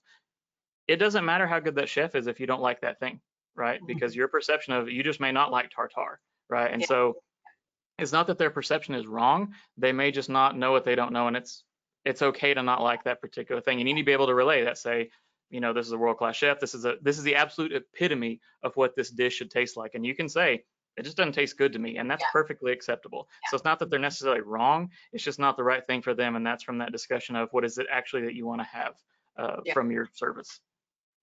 It 0.87 0.97
doesn't 0.97 1.25
matter 1.25 1.47
how 1.47 1.59
good 1.59 1.75
that 1.75 1.89
chef 1.89 2.15
is 2.15 2.27
if 2.27 2.39
you 2.39 2.47
don't 2.47 2.61
like 2.61 2.81
that 2.81 2.99
thing, 2.99 3.19
right? 3.55 3.77
Mm-hmm. 3.77 3.87
Because 3.87 4.15
your 4.15 4.27
perception 4.27 4.73
of 4.73 4.89
you 4.89 5.03
just 5.03 5.19
may 5.19 5.31
not 5.31 5.51
like 5.51 5.69
tartar, 5.69 6.19
right? 6.49 6.71
And 6.71 6.81
yeah. 6.81 6.87
so 6.87 7.15
it's 7.97 8.11
not 8.11 8.27
that 8.27 8.37
their 8.37 8.49
perception 8.49 8.95
is 8.95 9.07
wrong; 9.07 9.53
they 9.77 9.91
may 9.91 10.11
just 10.11 10.29
not 10.29 10.57
know 10.57 10.71
what 10.71 10.85
they 10.85 10.95
don't 10.95 11.13
know, 11.13 11.27
and 11.27 11.37
it's 11.37 11.63
it's 12.05 12.21
okay 12.21 12.53
to 12.53 12.63
not 12.63 12.81
like 12.81 13.03
that 13.03 13.21
particular 13.21 13.61
thing. 13.61 13.77
You 13.77 13.85
need 13.85 13.97
to 13.97 14.03
be 14.03 14.13
able 14.13 14.27
to 14.27 14.33
relay 14.33 14.63
that. 14.63 14.77
Say, 14.77 15.09
you 15.49 15.59
know, 15.59 15.73
this 15.73 15.85
is 15.85 15.91
a 15.91 15.97
world 15.97 16.17
class 16.17 16.35
chef. 16.35 16.59
This 16.59 16.73
is 16.73 16.85
a 16.85 16.95
this 17.01 17.17
is 17.17 17.23
the 17.23 17.35
absolute 17.35 17.73
epitome 17.73 18.39
of 18.63 18.75
what 18.75 18.95
this 18.95 19.11
dish 19.11 19.35
should 19.35 19.51
taste 19.51 19.77
like, 19.77 19.93
and 19.93 20.05
you 20.05 20.15
can 20.15 20.29
say 20.29 20.63
it 20.97 21.03
just 21.03 21.17
doesn't 21.17 21.33
taste 21.33 21.57
good 21.57 21.73
to 21.73 21.79
me 21.79 21.97
and 21.97 22.09
that's 22.09 22.21
yeah. 22.21 22.31
perfectly 22.31 22.71
acceptable 22.71 23.27
yeah. 23.43 23.49
so 23.49 23.55
it's 23.55 23.65
not 23.65 23.79
that 23.79 23.89
they're 23.89 23.99
necessarily 23.99 24.41
wrong 24.41 24.89
it's 25.13 25.23
just 25.23 25.39
not 25.39 25.57
the 25.57 25.63
right 25.63 25.85
thing 25.87 26.01
for 26.01 26.13
them 26.13 26.35
and 26.35 26.45
that's 26.45 26.63
from 26.63 26.79
that 26.79 26.91
discussion 26.91 27.35
of 27.35 27.49
what 27.51 27.65
is 27.65 27.77
it 27.77 27.87
actually 27.91 28.23
that 28.23 28.35
you 28.35 28.45
want 28.45 28.61
to 28.61 28.67
have 28.67 28.93
uh, 29.37 29.57
yeah. 29.65 29.73
from 29.73 29.91
your 29.91 30.07
service 30.13 30.59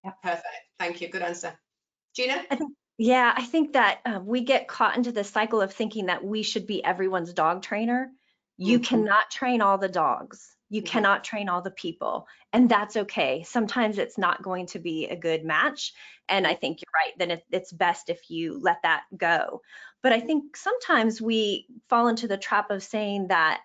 yeah 0.04 0.12
perfect 0.22 0.46
thank 0.78 1.00
you 1.00 1.08
good 1.08 1.22
answer 1.22 1.52
gina 2.14 2.42
I 2.50 2.56
think, 2.56 2.72
yeah 2.96 3.32
i 3.36 3.44
think 3.44 3.74
that 3.74 4.00
uh, 4.04 4.20
we 4.22 4.42
get 4.42 4.68
caught 4.68 4.96
into 4.96 5.12
the 5.12 5.24
cycle 5.24 5.60
of 5.60 5.72
thinking 5.72 6.06
that 6.06 6.24
we 6.24 6.42
should 6.42 6.66
be 6.66 6.82
everyone's 6.84 7.32
dog 7.32 7.62
trainer 7.62 8.10
you 8.56 8.78
mm-hmm. 8.78 8.84
cannot 8.84 9.30
train 9.30 9.60
all 9.60 9.78
the 9.78 9.88
dogs 9.88 10.56
you 10.70 10.82
cannot 10.82 11.24
train 11.24 11.48
all 11.48 11.62
the 11.62 11.70
people, 11.70 12.26
and 12.52 12.68
that's 12.68 12.96
okay. 12.96 13.42
Sometimes 13.42 13.98
it's 13.98 14.18
not 14.18 14.42
going 14.42 14.66
to 14.66 14.78
be 14.78 15.06
a 15.06 15.16
good 15.16 15.44
match. 15.44 15.92
And 16.28 16.46
I 16.46 16.54
think 16.54 16.80
you're 16.80 17.06
right, 17.06 17.18
then 17.18 17.30
it, 17.30 17.44
it's 17.50 17.72
best 17.72 18.10
if 18.10 18.30
you 18.30 18.60
let 18.60 18.82
that 18.82 19.04
go. 19.16 19.62
But 20.02 20.12
I 20.12 20.20
think 20.20 20.56
sometimes 20.56 21.20
we 21.20 21.66
fall 21.88 22.08
into 22.08 22.28
the 22.28 22.36
trap 22.36 22.70
of 22.70 22.82
saying 22.82 23.28
that 23.28 23.62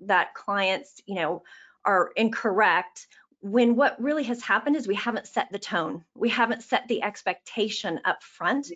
that 0.00 0.34
clients, 0.34 1.00
you 1.06 1.16
know, 1.16 1.42
are 1.84 2.12
incorrect 2.16 3.06
when 3.44 3.76
what 3.76 4.00
really 4.00 4.22
has 4.22 4.40
happened 4.40 4.74
is 4.74 4.88
we 4.88 4.94
haven't 4.94 5.26
set 5.26 5.52
the 5.52 5.58
tone. 5.58 6.02
We 6.14 6.30
haven't 6.30 6.62
set 6.62 6.88
the 6.88 7.02
expectation 7.02 8.00
up 8.06 8.22
front. 8.22 8.68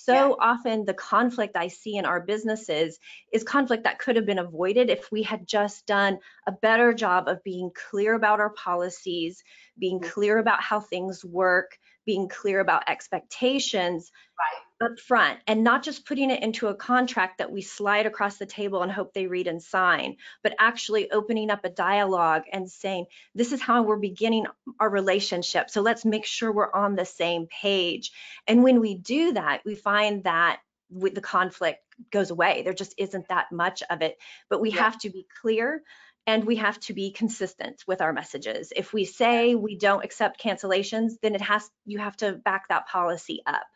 So 0.00 0.12
yeah. 0.12 0.34
often 0.40 0.84
the 0.84 0.94
conflict 0.94 1.56
I 1.56 1.66
see 1.66 1.96
in 1.96 2.04
our 2.04 2.20
businesses 2.20 3.00
is 3.32 3.42
conflict 3.42 3.82
that 3.82 3.98
could 3.98 4.14
have 4.14 4.26
been 4.26 4.38
avoided 4.38 4.90
if 4.90 5.10
we 5.10 5.24
had 5.24 5.46
just 5.46 5.86
done 5.86 6.20
a 6.46 6.52
better 6.52 6.94
job 6.94 7.26
of 7.26 7.42
being 7.42 7.72
clear 7.90 8.14
about 8.14 8.38
our 8.38 8.50
policies, 8.50 9.42
being 9.76 9.98
mm-hmm. 9.98 10.10
clear 10.10 10.38
about 10.38 10.62
how 10.62 10.78
things 10.80 11.24
work, 11.24 11.76
being 12.06 12.28
clear 12.28 12.60
about 12.60 12.84
expectations, 12.88 14.12
right 14.38 14.67
up 14.80 14.98
front 14.98 15.40
and 15.46 15.64
not 15.64 15.82
just 15.82 16.06
putting 16.06 16.30
it 16.30 16.42
into 16.42 16.68
a 16.68 16.74
contract 16.74 17.38
that 17.38 17.50
we 17.50 17.62
slide 17.62 18.06
across 18.06 18.36
the 18.36 18.46
table 18.46 18.82
and 18.82 18.92
hope 18.92 19.12
they 19.12 19.26
read 19.26 19.46
and 19.46 19.62
sign, 19.62 20.16
but 20.42 20.54
actually 20.58 21.10
opening 21.10 21.50
up 21.50 21.64
a 21.64 21.70
dialogue 21.70 22.42
and 22.52 22.70
saying, 22.70 23.06
this 23.34 23.52
is 23.52 23.60
how 23.60 23.82
we're 23.82 23.96
beginning 23.96 24.46
our 24.78 24.88
relationship. 24.88 25.70
So 25.70 25.80
let's 25.80 26.04
make 26.04 26.24
sure 26.24 26.52
we're 26.52 26.72
on 26.72 26.94
the 26.94 27.04
same 27.04 27.46
page. 27.46 28.12
And 28.46 28.62
when 28.62 28.80
we 28.80 28.94
do 28.94 29.32
that, 29.32 29.62
we 29.64 29.74
find 29.74 30.24
that 30.24 30.60
the 30.90 31.20
conflict 31.20 31.80
goes 32.10 32.30
away. 32.30 32.62
There 32.62 32.72
just 32.72 32.94
isn't 32.96 33.28
that 33.28 33.52
much 33.52 33.82
of 33.90 34.02
it, 34.02 34.16
but 34.48 34.60
we 34.60 34.70
yeah. 34.70 34.82
have 34.82 34.98
to 35.00 35.10
be 35.10 35.26
clear 35.40 35.82
and 36.26 36.44
we 36.44 36.56
have 36.56 36.78
to 36.80 36.92
be 36.92 37.10
consistent 37.10 37.82
with 37.86 38.00
our 38.00 38.12
messages. 38.12 38.72
If 38.76 38.92
we 38.92 39.06
say 39.06 39.54
we 39.54 39.76
don't 39.76 40.04
accept 40.04 40.42
cancellations, 40.42 41.12
then 41.22 41.34
it 41.34 41.40
has 41.40 41.68
you 41.86 41.98
have 41.98 42.16
to 42.18 42.32
back 42.32 42.68
that 42.68 42.86
policy 42.86 43.42
up. 43.46 43.66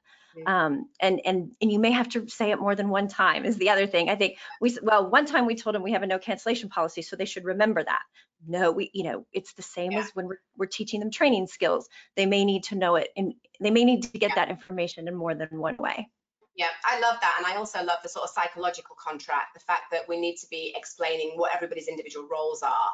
Um, 0.47 0.89
and 1.01 1.21
and 1.25 1.53
and 1.61 1.73
you 1.73 1.79
may 1.79 1.91
have 1.91 2.09
to 2.11 2.29
say 2.29 2.51
it 2.51 2.61
more 2.61 2.75
than 2.75 2.89
one 2.89 3.09
time 3.09 3.45
is 3.45 3.57
the 3.57 3.71
other 3.71 3.87
thing. 3.87 4.09
I 4.09 4.17
think 4.17 4.39
we 4.61 4.77
well 4.83 5.09
one 5.11 5.27
time 5.27 5.47
we 5.47 5.55
told 5.55 5.75
them 5.75 5.83
we 5.83 5.93
have 5.93 6.03
a 6.03 6.07
no 6.07 6.19
cancellation 6.19 6.69
policy, 6.69 7.03
so 7.03 7.17
they 7.17 7.25
should 7.25 7.45
remember 7.45 7.83
that. 7.83 8.03
No, 8.47 8.73
we 8.73 8.91
you 8.93 9.05
know 9.05 9.27
it's 9.33 9.53
the 9.55 9.63
same 9.63 9.93
yeah. 9.93 10.01
as 10.01 10.11
when 10.15 10.27
we're, 10.27 10.41
we're 10.57 10.67
teaching 10.67 11.01
them 11.01 11.11
training 11.11 11.47
skills. 11.47 11.89
They 12.17 12.27
may 12.27 12.45
need 12.45 12.65
to 12.65 12.75
know 12.75 12.97
it, 12.97 13.09
and 13.17 13.35
they 13.61 13.71
may 13.71 13.85
need 13.85 14.03
to 14.05 14.19
get 14.19 14.31
yeah. 14.31 14.47
that 14.47 14.51
information 14.51 15.09
in 15.09 15.15
more 15.15 15.35
than 15.35 15.49
one 15.53 15.77
way. 15.77 16.09
Yeah, 16.55 16.69
I 16.85 17.01
love 17.01 17.17
that. 17.23 17.35
And 17.39 17.47
I 17.47 17.57
also 17.57 17.83
love 17.83 17.99
the 18.03 18.11
sort 18.11 18.25
of 18.25 18.31
psychological 18.31 18.95
contract, 19.03 19.55
the 19.55 19.61
fact 19.61 19.85
that 19.91 20.07
we 20.07 20.21
need 20.21 20.37
to 20.37 20.47
be 20.51 20.75
explaining 20.77 21.33
what 21.37 21.55
everybody's 21.55 21.89
individual 21.89 22.29
roles 22.31 22.63
are 22.63 22.93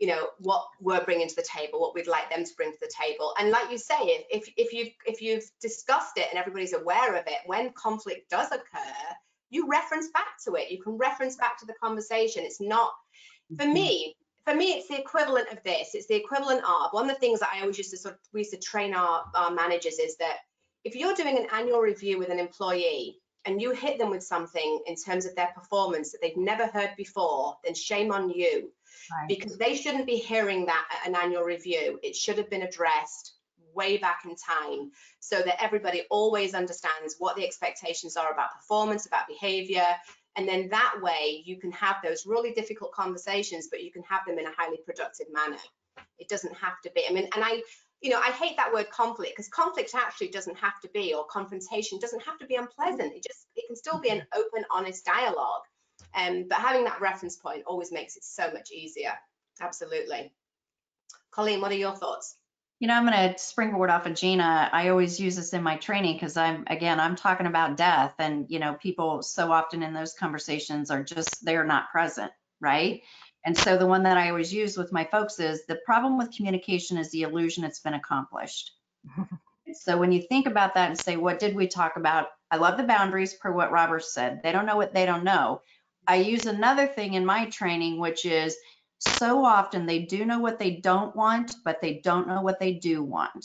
you 0.00 0.08
know 0.08 0.28
what 0.38 0.64
we're 0.80 1.04
bringing 1.04 1.28
to 1.28 1.36
the 1.36 1.42
table 1.42 1.78
what 1.78 1.94
we'd 1.94 2.06
like 2.06 2.28
them 2.30 2.44
to 2.44 2.50
bring 2.56 2.72
to 2.72 2.78
the 2.80 2.92
table. 2.98 3.34
And 3.38 3.50
like 3.50 3.70
you 3.70 3.78
say 3.78 4.24
if 4.30 4.48
if 4.56 4.72
you've 4.72 4.92
if 5.06 5.20
you've 5.20 5.44
discussed 5.60 6.16
it 6.16 6.26
and 6.30 6.38
everybody's 6.38 6.72
aware 6.72 7.14
of 7.14 7.26
it 7.26 7.38
when 7.46 7.70
conflict 7.74 8.30
does 8.30 8.48
occur 8.50 9.14
you 9.50 9.68
reference 9.68 10.08
back 10.08 10.42
to 10.44 10.54
it. 10.54 10.70
You 10.70 10.80
can 10.80 10.96
reference 10.96 11.36
back 11.36 11.58
to 11.58 11.66
the 11.66 11.74
conversation. 11.74 12.44
It's 12.44 12.60
not 12.60 12.92
for 13.56 13.64
mm-hmm. 13.64 13.72
me 13.74 14.16
for 14.46 14.54
me 14.54 14.72
it's 14.72 14.88
the 14.88 14.98
equivalent 14.98 15.48
of 15.52 15.62
this. 15.64 15.94
It's 15.94 16.06
the 16.06 16.14
equivalent 16.14 16.62
of 16.64 16.92
one 16.92 17.10
of 17.10 17.14
the 17.14 17.20
things 17.20 17.40
that 17.40 17.50
i 17.52 17.60
always 17.60 17.76
used 17.76 17.90
to 17.90 17.98
sort 17.98 18.14
of 18.14 18.20
we 18.32 18.40
used 18.40 18.52
to 18.52 18.58
train 18.58 18.94
our, 18.94 19.24
our 19.34 19.50
managers 19.50 19.98
is 19.98 20.16
that 20.16 20.38
if 20.84 20.94
you're 20.94 21.14
doing 21.14 21.36
an 21.36 21.46
annual 21.52 21.80
review 21.80 22.18
with 22.18 22.30
an 22.30 22.38
employee 22.38 23.19
and 23.46 23.60
you 23.60 23.70
hit 23.70 23.98
them 23.98 24.10
with 24.10 24.22
something 24.22 24.82
in 24.86 24.94
terms 24.96 25.24
of 25.24 25.34
their 25.34 25.50
performance 25.54 26.12
that 26.12 26.18
they've 26.20 26.36
never 26.36 26.66
heard 26.66 26.90
before 26.96 27.56
then 27.64 27.74
shame 27.74 28.12
on 28.12 28.30
you 28.30 28.70
right. 29.10 29.28
because 29.28 29.56
they 29.56 29.74
shouldn't 29.74 30.06
be 30.06 30.16
hearing 30.16 30.66
that 30.66 30.86
at 30.90 31.08
an 31.08 31.14
annual 31.14 31.42
review. 31.42 31.98
It 32.02 32.14
should 32.14 32.38
have 32.38 32.50
been 32.50 32.62
addressed 32.62 33.34
way 33.74 33.96
back 33.96 34.22
in 34.24 34.34
time 34.36 34.90
so 35.20 35.40
that 35.42 35.62
everybody 35.62 36.02
always 36.10 36.54
understands 36.54 37.16
what 37.18 37.36
the 37.36 37.44
expectations 37.44 38.16
are 38.16 38.32
about 38.32 38.54
performance, 38.56 39.06
about 39.06 39.28
behavior. 39.28 39.86
And 40.36 40.48
then 40.48 40.68
that 40.70 40.94
way 41.00 41.42
you 41.44 41.58
can 41.58 41.72
have 41.72 41.96
those 42.02 42.26
really 42.26 42.52
difficult 42.52 42.92
conversations, 42.92 43.68
but 43.70 43.82
you 43.82 43.92
can 43.92 44.02
have 44.02 44.22
them 44.26 44.38
in 44.38 44.46
a 44.46 44.52
highly 44.56 44.78
productive 44.84 45.26
manner. 45.32 45.58
It 46.18 46.28
doesn't 46.28 46.54
have 46.54 46.80
to 46.84 46.90
be. 46.94 47.04
I 47.08 47.12
mean, 47.12 47.28
and 47.34 47.44
I, 47.44 47.62
you 48.00 48.10
know, 48.10 48.18
I 48.18 48.30
hate 48.30 48.56
that 48.56 48.72
word 48.72 48.90
conflict 48.90 49.32
because 49.36 49.48
conflict 49.48 49.94
actually 49.94 50.28
doesn't 50.28 50.56
have 50.56 50.80
to 50.80 50.88
be, 50.94 51.14
or 51.14 51.26
confrontation 51.26 51.98
doesn't 51.98 52.22
have 52.22 52.38
to 52.38 52.46
be 52.46 52.54
unpleasant. 52.56 53.14
It 53.14 53.24
just, 53.24 53.46
it 53.56 53.66
can 53.66 53.76
still 53.76 54.00
be 54.00 54.08
an 54.08 54.22
open, 54.34 54.64
honest 54.70 55.04
dialogue. 55.04 55.62
Um, 56.14 56.46
but 56.48 56.58
having 56.58 56.84
that 56.84 57.00
reference 57.00 57.36
point 57.36 57.64
always 57.66 57.92
makes 57.92 58.16
it 58.16 58.24
so 58.24 58.50
much 58.52 58.70
easier. 58.72 59.12
Absolutely. 59.60 60.32
Coleen, 61.32 61.60
what 61.60 61.72
are 61.72 61.76
your 61.76 61.94
thoughts? 61.94 62.36
You 62.78 62.88
know, 62.88 62.94
I'm 62.94 63.06
going 63.06 63.34
to 63.34 63.38
springboard 63.38 63.90
off 63.90 64.06
of 64.06 64.14
Gina. 64.14 64.70
I 64.72 64.88
always 64.88 65.20
use 65.20 65.36
this 65.36 65.52
in 65.52 65.62
my 65.62 65.76
training 65.76 66.14
because 66.14 66.38
I'm, 66.38 66.64
again, 66.68 66.98
I'm 66.98 67.14
talking 67.14 67.46
about 67.46 67.76
death. 67.76 68.14
And, 68.18 68.46
you 68.48 68.58
know, 68.58 68.78
people 68.80 69.22
so 69.22 69.52
often 69.52 69.82
in 69.82 69.92
those 69.92 70.14
conversations 70.14 70.90
are 70.90 71.04
just, 71.04 71.44
they're 71.44 71.66
not 71.66 71.90
present, 71.90 72.32
right? 72.62 73.02
And 73.44 73.56
so 73.56 73.76
the 73.76 73.86
one 73.86 74.02
that 74.02 74.18
I 74.18 74.28
always 74.28 74.52
use 74.52 74.76
with 74.76 74.92
my 74.92 75.04
folks 75.04 75.40
is 75.40 75.64
the 75.66 75.80
problem 75.86 76.18
with 76.18 76.34
communication 76.34 76.98
is 76.98 77.10
the 77.10 77.22
illusion 77.22 77.64
it's 77.64 77.80
been 77.80 77.94
accomplished. 77.94 78.72
so 79.72 79.96
when 79.96 80.12
you 80.12 80.22
think 80.22 80.46
about 80.46 80.74
that 80.74 80.90
and 80.90 80.98
say, 80.98 81.16
what 81.16 81.38
did 81.38 81.54
we 81.54 81.66
talk 81.66 81.96
about? 81.96 82.28
I 82.50 82.56
love 82.56 82.76
the 82.76 82.84
boundaries 82.84 83.34
per 83.34 83.52
what 83.52 83.72
Robert 83.72 84.04
said. 84.04 84.40
They 84.42 84.52
don't 84.52 84.66
know 84.66 84.76
what 84.76 84.92
they 84.92 85.06
don't 85.06 85.24
know. 85.24 85.62
I 86.06 86.16
use 86.16 86.46
another 86.46 86.86
thing 86.86 87.14
in 87.14 87.24
my 87.24 87.46
training, 87.46 87.98
which 87.98 88.24
is 88.24 88.56
so 88.98 89.44
often 89.44 89.86
they 89.86 90.00
do 90.00 90.24
know 90.24 90.40
what 90.40 90.58
they 90.58 90.72
don't 90.72 91.14
want, 91.16 91.54
but 91.64 91.80
they 91.80 92.00
don't 92.04 92.28
know 92.28 92.42
what 92.42 92.60
they 92.60 92.74
do 92.74 93.02
want. 93.02 93.44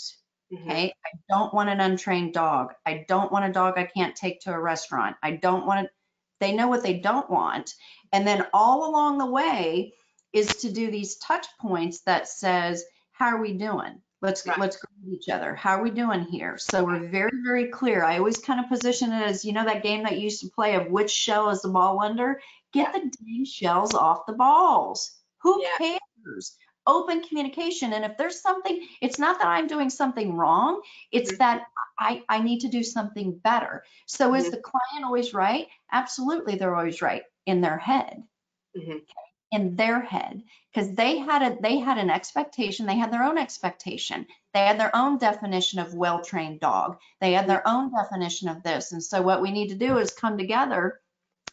Mm-hmm. 0.51 0.69
Okay. 0.69 0.93
I 1.05 1.09
don't 1.29 1.53
want 1.53 1.69
an 1.69 1.79
untrained 1.79 2.33
dog. 2.33 2.73
I 2.85 3.05
don't 3.07 3.31
want 3.31 3.45
a 3.45 3.53
dog 3.53 3.75
I 3.77 3.85
can't 3.85 4.15
take 4.15 4.41
to 4.41 4.53
a 4.53 4.59
restaurant. 4.59 5.15
I 5.23 5.31
don't 5.31 5.65
want 5.65 5.85
it. 5.85 5.91
They 6.39 6.53
know 6.53 6.67
what 6.67 6.83
they 6.83 6.99
don't 6.99 7.29
want. 7.29 7.73
And 8.15 8.25
then 8.25 8.47
all 8.53 8.89
along 8.89 9.17
the 9.17 9.25
way 9.25 9.93
is 10.31 10.47
to 10.61 10.71
do 10.71 10.89
these 10.89 11.17
touch 11.17 11.45
points 11.59 11.99
that 12.03 12.29
says, 12.29 12.85
how 13.11 13.25
are 13.25 13.41
we 13.41 13.51
doing? 13.51 14.01
Let's 14.21 14.47
Right. 14.47 14.57
let's 14.57 14.77
greet 14.77 15.19
each 15.19 15.27
other. 15.27 15.53
How 15.53 15.77
are 15.77 15.83
we 15.83 15.89
doing 15.91 16.21
here? 16.21 16.57
So 16.57 16.85
we're 16.85 17.09
very 17.09 17.37
very 17.43 17.67
clear. 17.67 18.05
I 18.05 18.17
always 18.17 18.37
kind 18.37 18.61
of 18.61 18.69
position 18.69 19.11
it 19.11 19.21
as 19.21 19.43
you 19.43 19.51
know 19.51 19.65
that 19.65 19.83
game 19.83 20.03
that 20.03 20.13
you 20.13 20.21
used 20.21 20.41
to 20.43 20.49
play 20.49 20.75
of 20.75 20.89
which 20.89 21.11
shell 21.11 21.49
is 21.49 21.61
the 21.61 21.67
ball 21.67 22.01
under. 22.01 22.39
Get 22.71 22.93
the 22.93 22.99
dang 22.99 23.43
shells 23.43 23.93
off 23.93 24.25
the 24.25 24.33
balls. 24.33 25.11
Who 25.39 25.61
Yeah. 25.61 25.97
cares? 26.23 26.57
Open 26.87 27.21
communication. 27.21 27.91
And 27.91 28.05
if 28.05 28.15
there's 28.15 28.41
something, 28.41 28.87
it's 29.01 29.19
not 29.19 29.39
that 29.39 29.47
I'm 29.47 29.67
doing 29.67 29.89
something 29.89 30.37
wrong. 30.37 30.81
It's 31.11 31.33
Mhm. 31.33 31.37
that 31.39 31.67
I 31.99 32.23
I 32.29 32.39
need 32.41 32.61
to 32.61 32.69
do 32.69 32.81
something 32.81 33.37
better. 33.39 33.83
So 34.05 34.35
is 34.35 34.45
Mhm. 34.45 34.51
the 34.51 34.61
client 34.61 35.03
always 35.03 35.33
right? 35.33 35.67
Absolutely, 35.91 36.55
they're 36.55 36.75
always 36.75 37.01
right 37.01 37.23
in 37.45 37.61
their 37.61 37.77
head. 37.77 38.23
Mhm. 38.77 39.01
in 39.51 39.75
their 39.75 40.01
head. 40.01 40.43
Because 40.73 40.93
they 40.95 41.17
had 41.19 41.41
a 41.41 41.61
they 41.61 41.79
had 41.79 41.97
an 41.97 42.09
expectation 42.09 42.85
they 42.85 42.97
had 42.97 43.11
their 43.13 43.23
own 43.23 43.37
expectation. 43.37 44.27
They 44.53 44.65
had 44.65 44.79
their 44.79 44.93
own 44.95 45.17
definition 45.17 45.79
of 45.79 45.93
well-trained 45.93 46.59
dog. 46.59 46.99
They 47.21 47.33
had 47.33 47.47
their 47.47 47.65
own 47.67 47.91
definition 47.93 48.49
of 48.49 48.63
this. 48.63 48.91
And 48.91 49.01
so 49.03 49.21
what 49.21 49.41
we 49.41 49.51
need 49.51 49.69
to 49.69 49.75
do 49.75 49.97
is 49.97 50.11
come 50.11 50.37
together 50.37 50.99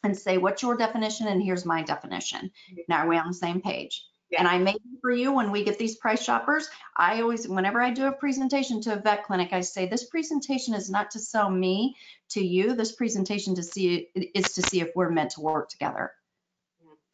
and 0.03 0.16
say 0.18 0.38
what's 0.38 0.62
your 0.62 0.76
definition 0.76 1.28
and 1.28 1.43
here's 1.43 1.64
my 1.64 1.82
definition? 1.82 2.51
Now 2.88 3.05
are 3.05 3.09
we 3.09 3.18
on 3.18 3.28
the 3.28 3.34
same 3.34 3.61
page 3.61 4.05
and 4.39 4.49
I 4.49 4.59
make 4.59 4.80
for 5.01 5.11
you 5.11 5.33
when 5.33 5.51
we 5.51 5.64
get 5.64 5.78
these 5.78 5.97
price 5.97 6.22
shoppers. 6.22 6.68
I 6.97 7.20
always, 7.20 7.49
whenever 7.49 7.83
I 7.83 7.91
do 7.91 8.07
a 8.07 8.12
presentation 8.12 8.80
to 8.83 8.95
a 8.95 9.01
vet 9.01 9.24
clinic, 9.24 9.53
I 9.53 9.61
say 9.61 9.87
this 9.87 10.05
presentation 10.05 10.74
is 10.74 10.91
not 10.91 11.11
to 11.12 11.18
sell 11.18 11.51
me 11.51 11.97
to 12.30 12.45
you. 12.45 12.74
This 12.74 12.93
presentation 12.93 13.55
to 13.57 13.62
see 13.62 14.09
is 14.14 14.53
to 14.55 14.62
see 14.62 14.80
if 14.80 14.91
we're 14.95 15.11
meant 15.11 15.33
to 15.33 15.41
work 15.41 15.68
together. 15.68 16.12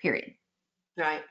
Period. 0.01 0.35
Right. 0.97 1.23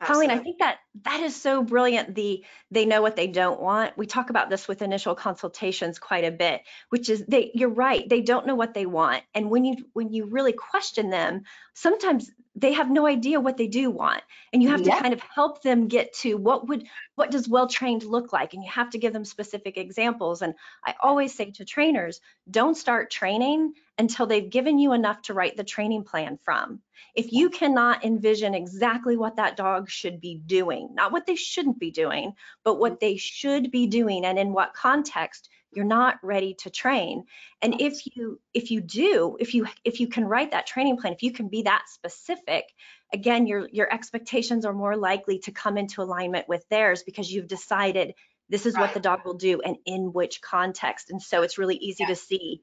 Coleen, 0.00 0.30
I 0.30 0.38
think 0.38 0.58
that 0.60 0.78
that 1.02 1.20
is 1.20 1.34
so 1.34 1.62
brilliant. 1.62 2.14
The 2.14 2.44
they 2.70 2.84
know 2.84 3.02
what 3.02 3.16
they 3.16 3.26
don't 3.26 3.60
want. 3.60 3.98
We 3.98 4.06
talk 4.06 4.30
about 4.30 4.48
this 4.48 4.68
with 4.68 4.80
initial 4.80 5.16
consultations 5.16 5.98
quite 5.98 6.24
a 6.24 6.30
bit, 6.30 6.62
which 6.90 7.08
is 7.08 7.24
they 7.26 7.50
you're 7.52 7.68
right, 7.68 8.08
they 8.08 8.20
don't 8.20 8.46
know 8.46 8.54
what 8.54 8.74
they 8.74 8.86
want. 8.86 9.24
And 9.34 9.50
when 9.50 9.64
you 9.64 9.76
when 9.94 10.12
you 10.12 10.26
really 10.26 10.52
question 10.52 11.10
them, 11.10 11.42
sometimes 11.74 12.30
they 12.54 12.74
have 12.74 12.90
no 12.90 13.06
idea 13.06 13.40
what 13.40 13.56
they 13.56 13.66
do 13.66 13.90
want. 13.90 14.22
And 14.52 14.62
you 14.62 14.68
have 14.68 14.82
to 14.84 14.90
kind 14.90 15.14
of 15.14 15.20
help 15.20 15.62
them 15.62 15.88
get 15.88 16.12
to 16.18 16.36
what 16.36 16.68
would 16.68 16.86
what 17.16 17.30
does 17.30 17.48
well-trained 17.48 18.04
look 18.04 18.32
like? 18.32 18.54
And 18.54 18.62
you 18.62 18.70
have 18.70 18.90
to 18.90 18.98
give 18.98 19.12
them 19.12 19.24
specific 19.24 19.76
examples. 19.76 20.42
And 20.42 20.54
I 20.84 20.94
always 21.00 21.34
say 21.34 21.50
to 21.52 21.64
trainers, 21.64 22.20
don't 22.48 22.76
start 22.76 23.10
training 23.10 23.74
until 23.98 24.26
they've 24.26 24.48
given 24.50 24.78
you 24.78 24.92
enough 24.92 25.22
to 25.22 25.34
write 25.34 25.56
the 25.56 25.64
training 25.64 26.04
plan 26.04 26.38
from. 26.44 26.80
If 27.14 27.32
you 27.32 27.50
cannot 27.50 28.04
envision 28.04 28.54
exactly 28.54 29.16
what 29.16 29.36
that 29.36 29.56
dog 29.56 29.90
should 29.90 30.20
be 30.20 30.36
doing, 30.36 30.90
not 30.94 31.12
what 31.12 31.26
they 31.26 31.34
shouldn't 31.34 31.78
be 31.78 31.90
doing, 31.90 32.32
but 32.64 32.78
what 32.78 33.00
they 33.00 33.16
should 33.16 33.70
be 33.70 33.86
doing 33.88 34.24
and 34.24 34.38
in 34.38 34.52
what 34.52 34.74
context, 34.74 35.48
you're 35.72 35.84
not 35.84 36.18
ready 36.22 36.54
to 36.54 36.70
train. 36.70 37.24
And 37.60 37.80
if 37.80 38.00
you 38.06 38.40
if 38.54 38.70
you 38.70 38.80
do, 38.80 39.36
if 39.38 39.54
you 39.54 39.66
if 39.84 40.00
you 40.00 40.08
can 40.08 40.24
write 40.24 40.52
that 40.52 40.66
training 40.66 40.96
plan, 40.96 41.12
if 41.12 41.22
you 41.22 41.32
can 41.32 41.48
be 41.48 41.62
that 41.62 41.84
specific, 41.88 42.64
again 43.12 43.46
your 43.46 43.68
your 43.70 43.92
expectations 43.92 44.64
are 44.64 44.72
more 44.72 44.96
likely 44.96 45.40
to 45.40 45.52
come 45.52 45.76
into 45.76 46.02
alignment 46.02 46.48
with 46.48 46.66
theirs 46.70 47.02
because 47.02 47.30
you've 47.30 47.48
decided 47.48 48.14
this 48.48 48.64
is 48.64 48.78
what 48.78 48.94
the 48.94 49.00
dog 49.00 49.20
will 49.26 49.34
do 49.34 49.60
and 49.60 49.76
in 49.84 50.12
which 50.12 50.40
context. 50.40 51.10
And 51.10 51.20
so 51.20 51.42
it's 51.42 51.58
really 51.58 51.76
easy 51.76 52.04
Yeah. 52.04 52.08
to 52.08 52.16
see 52.16 52.62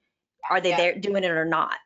are 0.50 0.62
they 0.62 0.70
Yeah. 0.72 0.78
there 0.78 0.96
doing 1.00 1.24
it 1.24 1.32
or 1.32 1.46
not. 1.46 1.78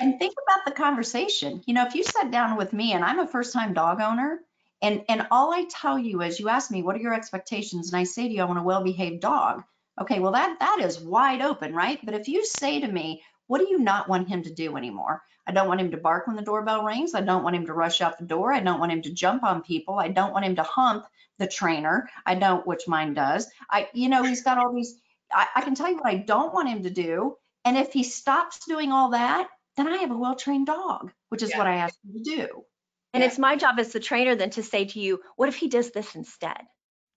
And 0.00 0.18
think 0.18 0.34
about 0.46 0.64
the 0.64 0.72
conversation. 0.72 1.62
You 1.66 1.74
know, 1.74 1.86
if 1.86 1.94
you 1.94 2.04
sat 2.04 2.30
down 2.30 2.56
with 2.56 2.72
me 2.72 2.92
and 2.92 3.04
I'm 3.04 3.18
a 3.18 3.26
first 3.26 3.52
time 3.52 3.74
dog 3.74 4.00
owner 4.00 4.40
and 4.82 5.02
and 5.08 5.26
all 5.30 5.52
I 5.52 5.64
tell 5.64 5.98
you 5.98 6.22
is 6.22 6.40
you 6.40 6.48
ask 6.48 6.70
me 6.70 6.82
what 6.82 6.96
are 6.96 7.00
your 7.00 7.14
expectations 7.14 7.92
and 7.92 8.00
I 8.00 8.04
say 8.04 8.26
to 8.28 8.34
you 8.34 8.42
I 8.42 8.44
want 8.46 8.58
a 8.58 8.62
well-behaved 8.62 9.20
dog. 9.20 9.62
Okay, 10.00 10.20
well 10.20 10.32
that 10.32 10.58
that 10.60 10.78
is 10.80 11.00
wide 11.00 11.42
open, 11.42 11.74
right? 11.74 11.98
But 12.04 12.14
if 12.14 12.28
you 12.28 12.44
say 12.44 12.80
to 12.80 12.88
me, 12.88 13.22
what 13.46 13.58
do 13.58 13.68
you 13.68 13.78
not 13.78 14.08
want 14.08 14.28
him 14.28 14.42
to 14.42 14.52
do 14.52 14.76
anymore? 14.76 15.22
I 15.46 15.52
don't 15.52 15.68
want 15.68 15.80
him 15.80 15.90
to 15.90 15.98
bark 15.98 16.26
when 16.26 16.36
the 16.36 16.42
doorbell 16.42 16.84
rings. 16.84 17.14
I 17.14 17.20
don't 17.20 17.42
want 17.42 17.56
him 17.56 17.66
to 17.66 17.74
rush 17.74 18.00
out 18.00 18.18
the 18.18 18.24
door. 18.24 18.52
I 18.52 18.60
don't 18.60 18.80
want 18.80 18.92
him 18.92 19.02
to 19.02 19.12
jump 19.12 19.44
on 19.44 19.62
people. 19.62 19.98
I 19.98 20.08
don't 20.08 20.32
want 20.32 20.46
him 20.46 20.56
to 20.56 20.62
hump 20.62 21.04
the 21.38 21.46
trainer. 21.46 22.08
I 22.24 22.34
don't, 22.36 22.66
which 22.66 22.88
mine 22.88 23.12
does. 23.12 23.46
I, 23.70 23.88
you 23.92 24.08
know, 24.08 24.22
he's 24.22 24.42
got 24.42 24.56
all 24.56 24.72
these. 24.72 24.94
I, 25.30 25.46
I 25.56 25.60
can 25.60 25.74
tell 25.74 25.90
you 25.90 25.96
what 25.96 26.06
I 26.06 26.16
don't 26.16 26.54
want 26.54 26.70
him 26.70 26.82
to 26.84 26.90
do. 26.90 27.36
And 27.64 27.76
if 27.76 27.92
he 27.92 28.02
stops 28.02 28.66
doing 28.66 28.92
all 28.92 29.10
that, 29.10 29.48
then 29.76 29.88
I 29.88 29.98
have 29.98 30.10
a 30.10 30.16
well-trained 30.16 30.66
dog, 30.66 31.12
which 31.30 31.42
is 31.42 31.50
Yeah. 31.50 31.58
what 31.58 31.66
I 31.66 31.76
asked 31.76 31.98
him 32.04 32.12
to 32.14 32.22
do. 32.22 32.64
And 33.12 33.22
Yeah. 33.22 33.28
it's 33.28 33.38
my 33.38 33.56
job 33.56 33.78
as 33.78 33.92
the 33.92 34.00
trainer 34.00 34.34
then 34.34 34.50
to 34.50 34.62
say 34.62 34.84
to 34.86 35.00
you, 35.00 35.22
what 35.36 35.48
if 35.48 35.56
he 35.56 35.68
does 35.68 35.90
this 35.90 36.14
instead? 36.14 36.60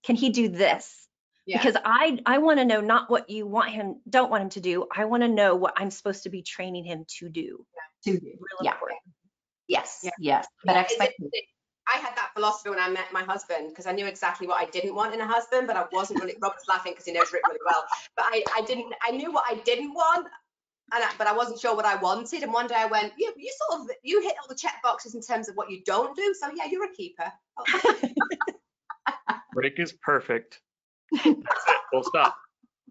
Can 0.03 0.15
he 0.15 0.29
do 0.29 0.47
this? 0.49 1.07
Yeah. 1.45 1.57
Because 1.57 1.77
I 1.83 2.19
I 2.25 2.37
want 2.39 2.59
to 2.59 2.65
know 2.65 2.81
not 2.81 3.09
what 3.09 3.29
you 3.29 3.47
want 3.47 3.69
him 3.71 4.01
don't 4.09 4.29
want 4.29 4.43
him 4.43 4.49
to 4.51 4.61
do. 4.61 4.87
I 4.93 5.05
want 5.05 5.23
to 5.23 5.29
know 5.29 5.55
what 5.55 5.73
I'm 5.77 5.91
supposed 5.91 6.23
to 6.23 6.29
be 6.29 6.41
training 6.43 6.83
him 6.85 7.05
to 7.19 7.29
do. 7.29 7.65
To 8.03 8.19
do. 8.19 8.25
Real 8.25 8.37
Yeah. 8.61 8.73
important. 8.73 8.99
Yes, 9.67 10.01
Yeah. 10.03 10.11
yes. 10.19 10.47
But 10.65 10.75
Yeah, 10.75 10.81
expect 10.81 11.13
interesting. 11.19 11.41
I 11.93 11.97
had 11.97 12.15
that 12.15 12.31
philosophy 12.33 12.69
when 12.69 12.79
I 12.79 12.89
met 12.89 13.11
my 13.13 13.23
husband 13.23 13.69
because 13.69 13.87
I 13.87 13.91
knew 13.93 14.05
exactly 14.05 14.47
what 14.47 14.61
I 14.61 14.65
didn't 14.65 14.93
want 14.95 15.13
in 15.13 15.21
a 15.21 15.27
husband, 15.27 15.67
but 15.67 15.75
I 15.75 15.85
wasn't 15.91 16.19
really. 16.19 16.35
Robert's 16.41 16.67
laughing 16.67 16.93
because 16.93 17.05
he 17.05 17.13
knows 17.13 17.31
Rick 17.31 17.43
really 17.47 17.59
well, 17.65 17.83
but 18.15 18.25
I, 18.27 18.43
I 18.55 18.61
didn't. 18.61 18.93
I 19.01 19.11
knew 19.11 19.31
what 19.31 19.45
I 19.49 19.55
didn't 19.55 19.93
want, 19.93 20.27
and 20.93 21.03
I, 21.03 21.09
but 21.17 21.27
I 21.27 21.33
wasn't 21.33 21.59
sure 21.59 21.75
what 21.75 21.85
I 21.85 21.95
wanted. 21.95 22.43
And 22.43 22.51
one 22.53 22.67
day 22.67 22.75
I 22.77 22.85
went, 22.87 23.13
"You, 23.17 23.33
you 23.37 23.51
sort 23.69 23.81
of, 23.81 23.89
you 24.03 24.21
hit 24.21 24.35
all 24.41 24.47
the 24.49 24.55
check 24.55 24.81
boxes 24.83 25.15
in 25.15 25.21
terms 25.21 25.47
of 25.49 25.55
what 25.55 25.69
you 25.69 25.81
don't 25.85 26.15
do. 26.15 26.33
So 26.39 26.49
yeah, 26.55 26.65
you're 26.69 26.85
a 26.85 26.93
keeper." 26.93 27.31
Rick 29.55 29.75
is 29.77 29.93
perfect. 30.03 30.59
That's 31.11 31.25
it. 31.27 31.37
Full 31.91 32.03
stop. 32.03 32.35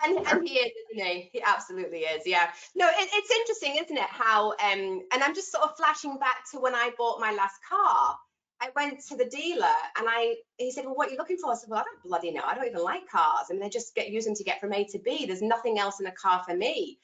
And, 0.04 0.18
and 0.26 0.46
he 0.46 0.56
is, 0.56 0.72
isn't 0.92 1.06
he? 1.06 1.30
He 1.32 1.42
absolutely 1.42 2.00
is. 2.00 2.26
Yeah. 2.26 2.50
No, 2.74 2.86
it, 2.86 3.08
it's 3.12 3.30
interesting, 3.30 3.76
isn't 3.82 3.96
it? 3.96 4.10
How 4.10 4.50
um, 4.50 5.02
and 5.12 5.22
I'm 5.22 5.34
just 5.34 5.50
sort 5.52 5.64
of 5.64 5.76
flashing 5.76 6.18
back 6.18 6.50
to 6.52 6.60
when 6.60 6.74
I 6.74 6.90
bought 6.98 7.20
my 7.20 7.32
last 7.32 7.56
car. 7.68 8.16
I 8.60 8.70
went 8.74 9.00
to 9.08 9.16
the 9.16 9.26
dealer 9.26 9.66
and 9.98 10.06
I 10.08 10.36
he 10.56 10.70
said, 10.70 10.84
Well, 10.84 10.94
what 10.94 11.08
are 11.08 11.12
you 11.12 11.18
looking 11.18 11.36
for? 11.36 11.52
I 11.52 11.56
said, 11.56 11.68
Well, 11.68 11.80
I 11.80 11.84
don't 11.84 12.02
bloody 12.02 12.30
know. 12.30 12.42
I 12.44 12.54
don't 12.54 12.66
even 12.66 12.82
like 12.82 13.08
cars. 13.08 13.46
I 13.50 13.52
mean, 13.52 13.60
they 13.60 13.68
just 13.68 13.94
get 13.94 14.10
use 14.10 14.24
them 14.24 14.34
to 14.34 14.44
get 14.44 14.60
from 14.60 14.72
A 14.72 14.84
to 14.84 14.98
B. 14.98 15.26
There's 15.26 15.42
nothing 15.42 15.78
else 15.78 16.00
in 16.00 16.06
a 16.06 16.12
car 16.12 16.42
for 16.46 16.56
me. 16.56 16.98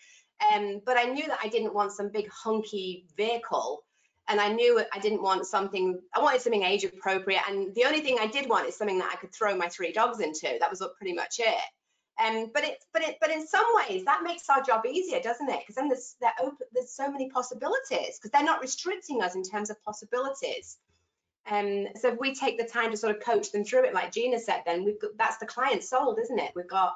Um, 0.52 0.80
but 0.84 0.96
I 0.96 1.04
knew 1.04 1.26
that 1.26 1.38
I 1.42 1.48
didn't 1.48 1.74
want 1.74 1.92
some 1.92 2.10
big 2.10 2.28
hunky 2.30 3.06
vehicle. 3.16 3.84
And 4.28 4.40
I 4.40 4.52
knew 4.52 4.82
I 4.92 4.98
didn't 5.00 5.22
want 5.22 5.46
something, 5.46 6.00
I 6.14 6.20
wanted 6.20 6.40
something 6.40 6.62
age 6.62 6.84
appropriate. 6.84 7.42
And 7.48 7.74
the 7.74 7.84
only 7.84 8.00
thing 8.00 8.18
I 8.20 8.28
did 8.28 8.48
want 8.48 8.68
is 8.68 8.76
something 8.76 8.98
that 8.98 9.10
I 9.12 9.16
could 9.16 9.34
throw 9.34 9.56
my 9.56 9.68
three 9.68 9.92
dogs 9.92 10.20
into. 10.20 10.56
That 10.60 10.70
was 10.70 10.82
pretty 10.96 11.12
much 11.12 11.40
it. 11.40 11.60
Um, 12.24 12.50
but 12.54 12.62
it, 12.62 12.84
but 12.92 13.02
it, 13.02 13.16
but 13.20 13.30
in 13.30 13.46
some 13.46 13.64
ways 13.74 14.04
that 14.04 14.22
makes 14.22 14.48
our 14.48 14.62
job 14.62 14.86
easier, 14.86 15.20
doesn't 15.20 15.48
it? 15.48 15.60
Because 15.60 15.74
then 15.74 15.88
there's 15.88 16.14
open, 16.40 16.66
there's 16.72 16.92
so 16.94 17.10
many 17.10 17.30
possibilities 17.30 18.18
because 18.18 18.30
they're 18.32 18.44
not 18.44 18.60
restricting 18.60 19.22
us 19.22 19.34
in 19.34 19.42
terms 19.42 19.70
of 19.70 19.82
possibilities. 19.82 20.78
Um, 21.50 21.88
so 22.00 22.12
if 22.12 22.18
we 22.20 22.34
take 22.34 22.58
the 22.58 22.64
time 22.64 22.90
to 22.90 22.96
sort 22.96 23.16
of 23.16 23.22
coach 23.22 23.50
them 23.50 23.64
through 23.64 23.84
it, 23.84 23.94
like 23.94 24.12
Gina 24.12 24.38
said, 24.38 24.62
then 24.64 24.84
we've 24.84 25.00
got 25.00 25.10
that's 25.18 25.38
the 25.38 25.46
client 25.46 25.82
sold, 25.82 26.18
isn't 26.20 26.38
it? 26.38 26.52
We've 26.54 26.68
got 26.68 26.94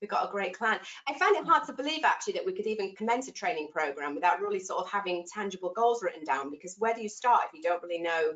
we've 0.00 0.10
got 0.10 0.28
a 0.28 0.32
great 0.32 0.56
client. 0.56 0.82
I 1.08 1.18
find 1.18 1.36
it 1.36 1.46
hard 1.46 1.66
to 1.66 1.72
believe 1.72 2.04
actually 2.04 2.34
that 2.34 2.46
we 2.46 2.52
could 2.52 2.66
even 2.66 2.94
commence 2.96 3.28
a 3.28 3.32
training 3.32 3.68
program 3.72 4.14
without 4.14 4.40
really 4.40 4.60
sort 4.60 4.84
of 4.84 4.90
having 4.90 5.24
tangible 5.32 5.72
goals 5.74 6.02
written 6.02 6.24
down. 6.24 6.50
Because 6.50 6.76
where 6.78 6.94
do 6.94 7.02
you 7.02 7.08
start 7.08 7.42
if 7.46 7.54
you 7.54 7.62
don't 7.62 7.82
really 7.82 8.00
know 8.00 8.34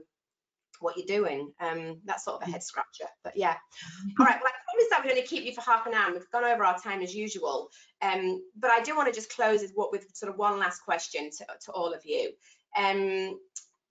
what 0.81 0.97
you're 0.97 1.07
doing? 1.07 1.53
Um, 1.61 2.01
that's 2.05 2.25
sort 2.25 2.41
of 2.41 2.49
a 2.49 2.51
head 2.51 2.63
scratcher. 2.63 3.07
But 3.25 3.37
yeah. 3.37 3.57
All 4.19 4.27
right. 4.27 4.39
Well, 4.41 4.53
I 4.53 4.71
promised 4.71 4.95
I 4.95 5.01
would 5.01 5.11
only 5.11 5.27
keep 5.27 5.45
you 5.45 5.53
for 5.53 5.63
half 5.63 5.87
an 5.87 5.95
hour. 5.95 6.13
We've 6.13 6.31
gone 6.31 6.45
over 6.45 6.65
our 6.65 6.79
time 6.79 7.03
as 7.03 7.15
usual. 7.15 7.71
Um, 8.03 8.43
but 8.57 8.71
I 8.71 8.81
do 8.81 8.97
want 8.97 9.09
to 9.09 9.15
just 9.15 9.35
close 9.35 9.63
with 9.63 9.73
what 9.75 9.93
with 9.93 10.07
sort 10.15 10.31
of 10.31 10.39
one 10.39 10.59
last 10.59 10.81
question 10.81 11.31
to, 11.31 11.47
to 11.67 11.73
all 11.73 11.93
of 11.93 12.03
you. 12.05 12.31
Um, 12.77 13.39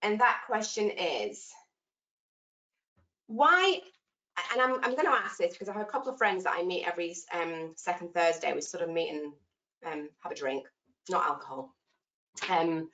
and 0.02 0.20
that 0.20 0.42
question 0.48 0.90
is 0.90 1.50
why 3.28 3.82
and 4.52 4.62
I'm, 4.62 4.76
I'm 4.76 4.96
going 4.96 5.06
to 5.06 5.12
ask 5.12 5.38
this 5.38 5.54
because 5.54 5.70
I 5.70 5.74
have 5.74 5.82
a 5.82 5.92
couple 5.92 6.12
of 6.12 6.18
friends 6.18 6.44
that 6.44 6.56
I 6.58 6.64
meet 6.64 6.88
every 6.88 7.16
um, 7.34 7.74
second 7.76 8.14
Thursday. 8.14 8.54
We 8.54 8.62
sort 8.62 8.84
of 8.84 8.90
meet 8.90 9.12
and 9.12 9.34
um, 9.86 10.10
have 10.22 10.32
a 10.32 10.36
drink, 10.36 10.66
not 11.10 11.26
alcohol. 11.26 11.76
Um, 12.50 12.90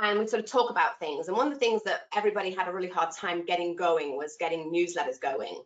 and 0.00 0.18
we 0.18 0.26
sort 0.26 0.42
of 0.42 0.50
talk 0.50 0.70
about 0.70 0.98
things. 0.98 1.28
And 1.28 1.36
one 1.36 1.48
of 1.48 1.52
the 1.52 1.58
things 1.58 1.82
that 1.84 2.02
everybody 2.16 2.50
had 2.50 2.68
a 2.68 2.72
really 2.72 2.88
hard 2.88 3.10
time 3.14 3.44
getting 3.44 3.74
going 3.76 4.16
was 4.16 4.36
getting 4.38 4.72
newsletters 4.72 5.20
going. 5.20 5.62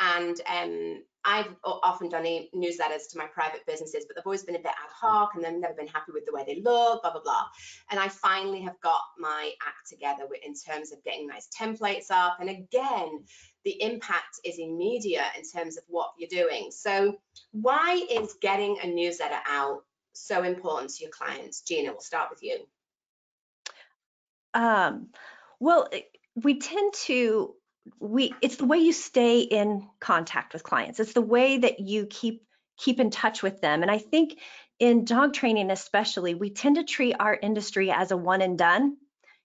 And 0.00 0.40
um, 0.46 1.02
I've 1.24 1.54
often 1.64 2.08
done 2.08 2.24
newsletters 2.24 3.08
to 3.10 3.18
my 3.18 3.26
private 3.26 3.64
businesses, 3.66 4.04
but 4.06 4.16
they've 4.16 4.26
always 4.26 4.42
been 4.42 4.56
a 4.56 4.58
bit 4.58 4.66
ad 4.66 4.90
hoc 4.90 5.34
and 5.34 5.44
they've 5.44 5.52
never 5.52 5.74
been 5.74 5.86
happy 5.86 6.10
with 6.12 6.26
the 6.26 6.32
way 6.32 6.42
they 6.46 6.56
look, 6.56 7.02
blah, 7.02 7.12
blah, 7.12 7.22
blah. 7.22 7.44
And 7.90 8.00
I 8.00 8.08
finally 8.08 8.60
have 8.62 8.80
got 8.80 9.02
my 9.18 9.52
act 9.64 9.88
together 9.88 10.24
in 10.44 10.54
terms 10.54 10.92
of 10.92 11.02
getting 11.04 11.28
nice 11.28 11.48
templates 11.48 12.10
up. 12.10 12.38
And 12.40 12.50
again, 12.50 13.24
the 13.64 13.80
impact 13.80 14.40
is 14.44 14.58
immediate 14.58 15.30
in 15.36 15.44
terms 15.44 15.76
of 15.76 15.84
what 15.86 16.10
you're 16.18 16.28
doing. 16.28 16.70
So 16.72 17.16
why 17.52 18.04
is 18.10 18.34
getting 18.40 18.78
a 18.82 18.86
newsletter 18.88 19.38
out 19.48 19.84
so 20.14 20.42
important 20.42 20.90
to 20.94 21.04
your 21.04 21.12
clients? 21.12 21.60
Gina, 21.60 21.92
we'll 21.92 22.00
start 22.00 22.30
with 22.30 22.42
you. 22.42 22.58
Um, 24.54 25.10
well, 25.60 25.88
we 26.34 26.58
tend 26.58 26.94
to 27.04 27.54
we 27.98 28.34
it's 28.40 28.56
the 28.56 28.64
way 28.64 28.78
you 28.78 28.92
stay 28.92 29.40
in 29.40 29.88
contact 30.00 30.52
with 30.52 30.62
clients. 30.62 31.00
It's 31.00 31.12
the 31.12 31.20
way 31.20 31.58
that 31.58 31.80
you 31.80 32.06
keep 32.06 32.44
keep 32.78 33.00
in 33.00 33.10
touch 33.10 33.42
with 33.42 33.60
them. 33.60 33.82
And 33.82 33.90
I 33.90 33.98
think 33.98 34.38
in 34.78 35.04
dog 35.04 35.32
training 35.32 35.70
especially, 35.70 36.34
we 36.34 36.50
tend 36.50 36.76
to 36.76 36.84
treat 36.84 37.14
our 37.18 37.34
industry 37.34 37.90
as 37.90 38.10
a 38.10 38.16
one 38.16 38.42
and 38.42 38.58
done. 38.58 38.96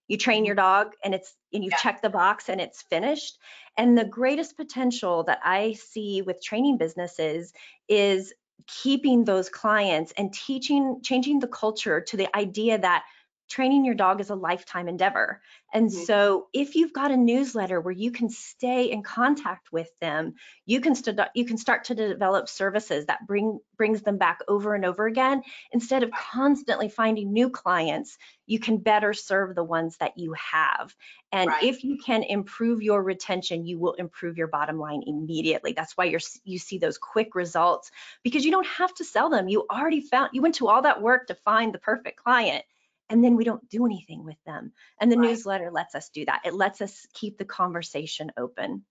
You 0.08 0.16
train 0.16 0.44
your 0.44 0.56
mm-hmm. 0.56 0.86
dog 0.86 0.92
and 1.04 1.14
it's 1.14 1.34
and 1.52 1.64
you 1.64 1.70
yeah. 1.72 1.78
check 1.78 2.02
the 2.02 2.10
box 2.10 2.48
and 2.48 2.60
it's 2.60 2.82
finished. 2.82 3.38
And 3.76 3.96
the 3.96 4.04
greatest 4.04 4.56
potential 4.56 5.24
that 5.24 5.40
I 5.44 5.74
see 5.74 6.22
with 6.22 6.42
training 6.42 6.78
businesses 6.78 7.52
is 7.88 8.32
keeping 8.66 9.24
those 9.24 9.48
clients 9.48 10.12
and 10.16 10.32
teaching 10.32 11.00
changing 11.02 11.40
the 11.40 11.46
culture 11.48 12.00
to 12.00 12.16
the 12.16 12.36
idea 12.36 12.78
that 12.78 13.04
training 13.48 13.84
your 13.84 13.94
dog 13.94 14.20
is 14.20 14.30
a 14.30 14.34
lifetime 14.34 14.88
endeavor. 14.88 15.40
And 15.72 15.90
mm-hmm. 15.90 16.04
so 16.04 16.48
if 16.52 16.74
you've 16.74 16.92
got 16.92 17.10
a 17.10 17.16
newsletter 17.16 17.80
where 17.80 17.92
you 17.92 18.10
can 18.10 18.30
stay 18.30 18.90
in 18.90 19.02
contact 19.02 19.72
with 19.72 19.88
them, 20.00 20.34
you 20.66 20.80
can 20.80 20.94
st- 20.94 21.18
you 21.34 21.44
can 21.44 21.58
start 21.58 21.84
to 21.84 21.94
develop 21.94 22.48
services 22.48 23.06
that 23.06 23.26
bring 23.26 23.58
brings 23.76 24.02
them 24.02 24.18
back 24.18 24.40
over 24.48 24.74
and 24.74 24.84
over 24.84 25.06
again 25.06 25.42
instead 25.72 26.02
of 26.02 26.10
constantly 26.10 26.88
finding 26.88 27.32
new 27.32 27.50
clients, 27.50 28.18
you 28.46 28.58
can 28.58 28.78
better 28.78 29.12
serve 29.12 29.54
the 29.54 29.64
ones 29.64 29.96
that 29.98 30.16
you 30.16 30.34
have. 30.34 30.94
And 31.32 31.48
right. 31.48 31.62
if 31.62 31.84
you 31.84 31.98
can 31.98 32.22
improve 32.22 32.82
your 32.82 33.02
retention, 33.02 33.66
you 33.66 33.78
will 33.78 33.94
improve 33.94 34.38
your 34.38 34.48
bottom 34.48 34.78
line 34.78 35.02
immediately. 35.06 35.72
That's 35.72 35.96
why 35.96 36.04
you're 36.04 36.20
you 36.44 36.58
see 36.58 36.78
those 36.78 36.98
quick 36.98 37.34
results 37.34 37.90
because 38.22 38.44
you 38.44 38.50
don't 38.50 38.66
have 38.66 38.94
to 38.94 39.04
sell 39.04 39.28
them. 39.28 39.48
You 39.48 39.66
already 39.70 40.00
found 40.00 40.30
you 40.32 40.42
went 40.42 40.56
to 40.56 40.68
all 40.68 40.82
that 40.82 41.02
work 41.02 41.26
to 41.26 41.34
find 41.34 41.74
the 41.74 41.78
perfect 41.78 42.22
client 42.22 42.64
and 43.10 43.22
then 43.24 43.36
we 43.36 43.44
don't 43.44 43.68
do 43.68 43.86
anything 43.86 44.24
with 44.24 44.36
them. 44.46 44.72
And 45.00 45.10
the 45.10 45.16
right. 45.16 45.30
newsletter 45.30 45.70
lets 45.70 45.94
us 45.94 46.10
do 46.10 46.24
that. 46.26 46.42
It 46.44 46.54
lets 46.54 46.80
us 46.80 47.06
keep 47.14 47.38
the 47.38 47.44
conversation 47.44 48.32
open. 48.36 48.84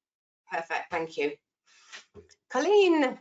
Perfect. 0.51 0.91
Thank 0.91 1.17
you. 1.17 1.33
Coleen. 2.51 3.17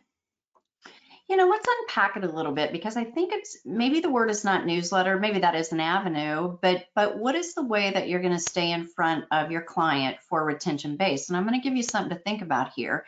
You 1.29 1.37
know, 1.37 1.49
let's 1.49 1.67
unpack 1.81 2.17
it 2.17 2.23
a 2.23 2.31
little 2.31 2.53
bit 2.53 2.71
because 2.71 2.97
I 2.97 3.03
think 3.03 3.33
it's 3.33 3.59
maybe 3.65 3.99
the 3.99 4.11
word 4.11 4.31
is 4.31 4.45
not 4.45 4.65
newsletter, 4.65 5.19
maybe 5.19 5.41
that 5.41 5.57
is 5.57 5.73
an 5.73 5.81
avenue, 5.81 6.57
but 6.63 6.85
but 6.95 7.19
what 7.19 7.35
is 7.35 7.53
the 7.53 7.65
way 7.65 7.91
that 7.91 8.09
you're 8.09 8.21
going 8.21 8.33
to 8.33 8.39
stay 8.39 8.71
in 8.71 8.87
front 8.87 9.25
of 9.33 9.51
your 9.51 9.63
client 9.63 10.19
for 10.29 10.45
retention 10.45 10.97
base? 10.97 11.29
And 11.29 11.37
I'm 11.37 11.45
going 11.45 11.61
to 11.61 11.69
give 11.69 11.77
you 11.77 11.83
something 11.83 12.17
to 12.17 12.23
think 12.23 12.43
about 12.43 12.71
here. 12.77 13.07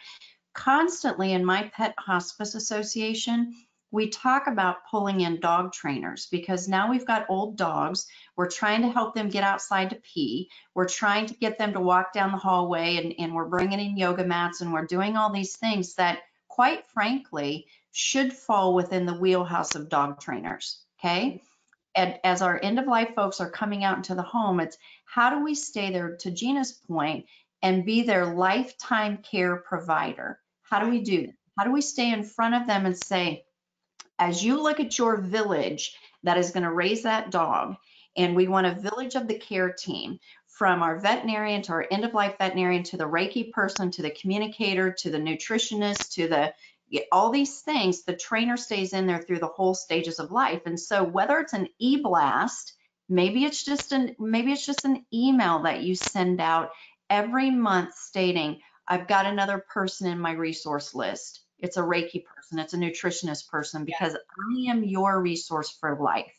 Constantly 0.53 1.33
in 1.33 1.45
my 1.45 1.71
pet 1.73 1.95
hospice 1.97 2.57
association, 2.57 3.55
we 3.91 4.09
talk 4.11 4.47
about 4.47 4.87
pulling 4.91 5.21
in 5.21 5.41
dog 5.41 5.73
trainers 5.73 6.27
because 6.27 6.69
now 6.69 6.91
we've 6.91 7.07
got 7.07 7.27
old 7.29 7.57
dogs. 7.57 8.07
We're 8.37 8.51
trying 8.51 8.83
to 8.83 8.91
help 8.91 9.15
them 9.15 9.31
get 9.31 9.45
outside 9.45 9.91
to 9.91 9.97
pee. 9.97 10.51
We're 10.75 10.89
trying 10.89 11.27
to 11.27 11.35
get 11.35 11.59
them 11.59 11.73
to 11.73 11.81
walk 11.81 12.13
down 12.13 12.33
the 12.33 12.39
hallway 12.39 12.97
and, 12.97 13.15
and 13.19 13.35
we're 13.35 13.47
bringing 13.47 13.81
in 13.81 13.97
yoga 13.97 14.25
mats 14.25 14.61
and 14.61 14.73
we're 14.73 14.87
doing 14.87 15.17
all 15.17 15.33
these 15.33 15.57
things 15.57 15.95
that 15.95 16.21
quite 16.49 16.87
frankly 16.87 17.67
should 17.93 18.33
fall 18.33 18.75
within 18.75 19.07
the 19.07 19.15
wheelhouse 19.15 19.75
of 19.75 19.89
dog 19.89 20.21
trainers. 20.21 20.83
Okay. 20.99 21.43
And 21.95 22.19
as 22.23 22.43
our 22.43 22.61
end 22.63 22.79
of 22.79 22.87
life 22.87 23.15
folks 23.17 23.41
are 23.41 23.51
coming 23.51 23.85
out 23.85 23.97
into 23.97 24.15
the 24.15 24.23
home, 24.23 24.61
it's 24.61 24.77
how 25.05 25.31
do 25.31 25.43
we 25.43 25.55
stay 25.55 25.91
there 25.91 26.17
to 26.17 26.31
Gina's 26.31 26.73
point 26.73 27.25
and 27.63 27.87
be 27.87 28.03
their 28.03 28.35
lifetime 28.35 29.19
care 29.19 29.57
provider? 29.57 30.39
How 30.63 30.81
do 30.81 30.91
we 30.91 31.01
do 31.01 31.27
that? 31.27 31.35
How 31.57 31.65
do 31.65 31.73
we 31.73 31.81
stay 31.81 32.13
in 32.13 32.23
front 32.23 32.55
of 32.55 32.69
them 32.69 32.87
and 32.87 32.97
say, 32.97 33.45
as 34.19 34.45
you 34.45 34.63
look 34.63 34.81
at 34.81 34.99
your 34.99 35.17
village 35.17 35.97
that 36.23 36.39
is 36.39 36.51
going 36.51 36.65
to 36.65 36.73
raise 36.73 37.03
that 37.03 37.31
dog, 37.31 37.77
and 38.17 38.35
we 38.35 38.49
want 38.49 38.67
a 38.67 38.75
village 38.75 39.15
of 39.15 39.29
the 39.29 39.39
care 39.39 39.73
team 39.73 40.19
from 40.47 40.83
our 40.83 40.99
veterinarian 40.99 41.63
to 41.63 41.73
our 41.73 41.87
end 41.91 42.05
of 42.05 42.15
life 42.15 42.35
veterinarian 42.39 42.83
to 42.83 42.97
the 42.97 43.05
Reiki 43.05 43.53
person 43.53 43.91
to 43.93 44.03
the 44.03 44.11
communicator 44.11 44.93
to 44.93 45.11
the 45.11 45.19
nutritionist 45.19 46.13
to 46.15 46.27
the 46.29 46.53
all 47.13 47.31
these 47.31 47.61
things, 47.61 48.05
the 48.05 48.17
trainer 48.17 48.57
stays 48.57 48.93
in 48.93 49.07
there 49.07 49.21
through 49.21 49.41
the 49.41 49.47
whole 49.47 49.75
stages 49.75 50.19
of 50.19 50.33
life. 50.33 50.63
And 50.65 50.81
so 50.81 51.05
whether 51.05 51.39
it's 51.39 51.53
an 51.53 51.69
e-blast, 51.79 52.73
maybe 53.09 53.45
it's 53.45 53.63
just 53.63 53.93
an 53.93 54.17
maybe 54.19 54.53
it's 54.53 54.67
just 54.67 54.85
an 54.85 55.05
email 55.13 55.63
that 55.63 55.83
you 55.83 55.95
send 55.95 56.41
out 56.41 56.71
every 57.11 57.51
month 57.51 57.95
stating, 57.95 58.61
I've 58.87 59.07
got 59.07 59.27
another 59.27 59.65
person 59.73 60.11
in 60.11 60.19
my 60.19 60.33
resource 60.33 60.95
list. 60.95 61.43
It's 61.59 61.77
a 61.77 61.83
Reiki 61.83 62.25
person, 62.25 62.59
it's 62.59 62.75
a 62.75 62.79
nutritionist 62.79 63.49
person 63.49 63.85
because 63.85 64.15
yeah. 64.15 64.69
I 64.69 64.73
am 64.73 64.85
your 64.85 65.21
resource 65.21 65.71
for 65.71 65.99
life. 66.01 66.33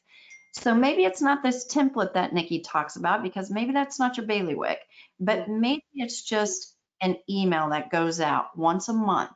So 0.53 0.73
maybe 0.73 1.03
it's 1.03 1.21
not 1.21 1.43
this 1.43 1.67
template 1.67 2.13
that 2.13 2.31
Niki 2.31 2.63
talks 2.65 2.95
about 2.95 3.21
because 3.21 3.51
maybe 3.51 3.73
that's 3.73 3.99
not 3.99 4.17
your 4.17 4.25
bailiwick, 4.25 4.79
but 5.19 5.47
mm. 5.47 5.59
maybe 5.59 5.83
it's 5.93 6.21
just 6.23 6.75
an 7.01 7.17
email 7.29 7.69
that 7.69 7.91
goes 7.91 8.19
out 8.19 8.57
once 8.57 8.89
a 8.89 8.93
month, 8.93 9.31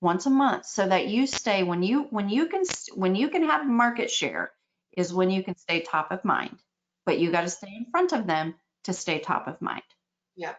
once 0.00 0.26
a 0.26 0.30
month, 0.30 0.66
so 0.66 0.86
that 0.86 1.06
you 1.08 1.26
stay 1.26 1.62
when 1.62 1.82
you 1.82 2.02
when 2.10 2.28
you 2.28 2.46
can 2.46 2.62
when 2.94 3.14
you 3.14 3.28
can 3.28 3.44
have 3.44 3.66
market 3.66 4.10
share 4.10 4.50
is 4.96 5.12
when 5.12 5.30
you 5.30 5.42
can 5.42 5.56
stay 5.56 5.80
top 5.80 6.10
of 6.10 6.24
mind, 6.24 6.58
but 7.06 7.18
you 7.18 7.30
got 7.30 7.42
to 7.42 7.48
stay 7.50 7.72
in 7.74 7.86
front 7.90 8.12
of 8.12 8.26
them 8.26 8.54
to 8.84 8.92
stay 8.92 9.18
top 9.18 9.48
of 9.48 9.60
mind. 9.62 9.82
Yeah. 10.36 10.54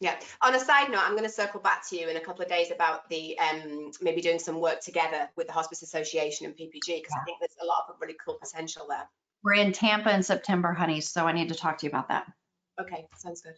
Yeah. 0.00 0.18
On 0.42 0.54
a 0.54 0.60
side 0.60 0.90
note, 0.90 1.02
I'm 1.04 1.12
going 1.12 1.24
to 1.24 1.28
circle 1.28 1.60
back 1.60 1.86
to 1.88 1.96
you 1.96 2.08
in 2.08 2.16
a 2.16 2.20
couple 2.20 2.42
of 2.42 2.48
days 2.48 2.70
about 2.70 3.08
the 3.08 3.36
um, 3.38 3.90
maybe 4.00 4.20
doing 4.20 4.38
some 4.38 4.60
work 4.60 4.80
together 4.80 5.28
with 5.36 5.48
the 5.48 5.52
Hospice 5.52 5.82
Association 5.82 6.46
and 6.46 6.54
PPG 6.54 6.86
because 6.86 7.12
yeah. 7.12 7.20
I 7.20 7.24
think 7.24 7.38
there's 7.40 7.56
a 7.60 7.66
lot 7.66 7.86
of 7.88 7.96
really 8.00 8.16
cool 8.24 8.38
potential 8.40 8.86
there. 8.88 9.08
We're 9.42 9.54
in 9.54 9.72
Tampa 9.72 10.14
in 10.14 10.22
September, 10.22 10.72
honey, 10.72 11.00
so 11.00 11.26
I 11.26 11.32
need 11.32 11.48
to 11.48 11.54
talk 11.54 11.78
to 11.78 11.86
you 11.86 11.90
about 11.90 12.08
that. 12.08 12.26
Okay, 12.80 13.06
sounds 13.16 13.40
good. 13.40 13.54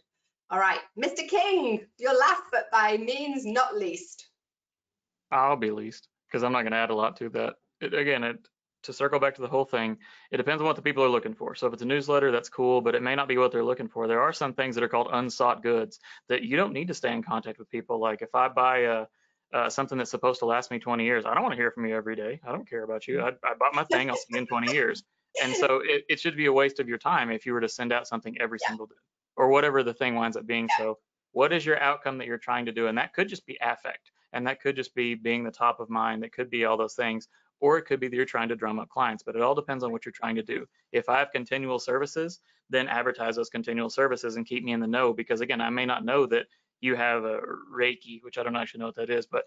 All 0.49 0.59
right, 0.59 0.79
Mr. 1.01 1.27
King, 1.27 1.85
your 1.97 2.17
last 2.17 2.43
but 2.51 2.69
by 2.71 2.97
means 2.97 3.45
not 3.45 3.75
least. 3.75 4.27
I'll 5.31 5.55
be 5.55 5.71
least 5.71 6.07
because 6.27 6.43
I'm 6.43 6.51
not 6.51 6.63
going 6.63 6.73
to 6.73 6.77
add 6.77 6.89
a 6.89 6.95
lot 6.95 7.17
to 7.17 7.29
that. 7.29 7.53
It, 7.79 7.93
again, 7.93 8.23
it 8.23 8.47
to 8.83 8.93
circle 8.93 9.19
back 9.19 9.35
to 9.35 9.41
the 9.41 9.47
whole 9.47 9.65
thing, 9.65 9.97
it 10.31 10.37
depends 10.37 10.61
on 10.61 10.67
what 10.67 10.75
the 10.75 10.81
people 10.81 11.03
are 11.03 11.09
looking 11.09 11.33
for. 11.33 11.55
So 11.55 11.67
if 11.67 11.73
it's 11.73 11.81
a 11.81 11.85
newsletter, 11.85 12.31
that's 12.31 12.49
cool, 12.49 12.81
but 12.81 12.95
it 12.95 13.01
may 13.01 13.15
not 13.15 13.27
be 13.27 13.37
what 13.37 13.51
they're 13.51 13.63
looking 13.63 13.87
for. 13.87 14.07
There 14.07 14.21
are 14.21 14.33
some 14.33 14.53
things 14.53 14.75
that 14.75 14.83
are 14.83 14.89
called 14.89 15.09
unsought 15.11 15.63
goods 15.63 15.99
that 16.29 16.43
you 16.43 16.57
don't 16.57 16.73
need 16.73 16.87
to 16.87 16.93
stay 16.93 17.13
in 17.13 17.23
contact 17.23 17.59
with 17.59 17.69
people. 17.69 17.99
Like 17.99 18.21
if 18.21 18.33
I 18.35 18.47
buy 18.47 18.77
a, 18.79 19.05
uh, 19.53 19.69
something 19.69 19.97
that's 19.97 20.11
supposed 20.11 20.39
to 20.39 20.45
last 20.45 20.71
me 20.71 20.79
20 20.79 21.03
years, 21.03 21.25
I 21.25 21.33
don't 21.33 21.43
want 21.43 21.53
to 21.53 21.57
hear 21.57 21.71
from 21.71 21.85
you 21.85 21.95
every 21.95 22.15
day. 22.15 22.39
I 22.45 22.51
don't 22.51 22.69
care 22.69 22.83
about 22.83 23.07
you. 23.07 23.21
I, 23.21 23.29
I 23.43 23.53
bought 23.59 23.73
my 23.75 23.83
thing. 23.85 24.09
I'll 24.09 24.15
see 24.15 24.27
you 24.29 24.39
in 24.39 24.47
20 24.47 24.71
years. 24.71 25.03
And 25.41 25.55
so 25.55 25.81
it, 25.83 26.03
it, 26.09 26.19
should 26.19 26.35
be 26.35 26.47
a 26.47 26.53
waste 26.53 26.79
of 26.79 26.89
your 26.89 26.97
time 26.97 27.31
if 27.31 27.45
you 27.45 27.53
were 27.53 27.61
to 27.61 27.69
send 27.69 27.93
out 27.93 28.07
something 28.07 28.37
every 28.41 28.59
yeah. 28.61 28.67
single 28.67 28.85
day 28.85 28.95
or 29.37 29.47
whatever 29.49 29.81
the 29.81 29.93
thing 29.93 30.15
winds 30.15 30.35
up 30.35 30.45
being. 30.45 30.67
Yeah. 30.77 30.85
So 30.85 30.97
what 31.31 31.53
is 31.53 31.65
your 31.65 31.79
outcome 31.81 32.17
that 32.17 32.27
you're 32.27 32.37
trying 32.37 32.65
to 32.65 32.71
do? 32.71 32.87
And 32.87 32.97
that 32.97 33.13
could 33.13 33.29
just 33.29 33.45
be 33.45 33.57
affect 33.61 34.11
and 34.33 34.47
that 34.47 34.61
could 34.61 34.75
just 34.75 34.93
be 34.95 35.15
being 35.15 35.43
the 35.43 35.51
top 35.51 35.79
of 35.79 35.89
mind. 35.89 36.23
That 36.23 36.33
could 36.33 36.49
be 36.49 36.65
all 36.65 36.77
those 36.77 36.95
things 36.95 37.27
or 37.61 37.77
it 37.77 37.83
could 37.83 37.99
be 37.99 38.07
that 38.07 38.15
you're 38.15 38.25
trying 38.25 38.49
to 38.49 38.55
drum 38.55 38.79
up 38.79 38.89
clients, 38.89 39.23
but 39.23 39.35
it 39.35 39.41
all 39.41 39.55
depends 39.55 39.83
on 39.83 39.91
what 39.91 40.05
you're 40.05 40.11
trying 40.11 40.35
to 40.35 40.43
do. 40.43 40.67
If 40.91 41.07
I 41.07 41.19
have 41.19 41.31
continual 41.31 41.79
services, 41.79 42.39
then 42.69 42.87
advertise 42.87 43.35
those 43.35 43.49
continual 43.49 43.89
services 43.89 44.35
and 44.35 44.45
keep 44.45 44.63
me 44.63 44.71
in 44.71 44.79
the 44.79 44.87
know 44.87 45.13
because 45.13 45.41
again, 45.41 45.61
I 45.61 45.69
may 45.69 45.85
not 45.85 46.03
know 46.03 46.25
that 46.25 46.47
you 46.81 46.95
have 46.95 47.23
a 47.23 47.39
Reiki, 47.73 48.21
which 48.23 48.37
I 48.37 48.43
don't 48.43 48.55
actually 48.55 48.79
know 48.79 48.87
what 48.87 48.95
that 48.95 49.09
is, 49.09 49.27
but 49.27 49.45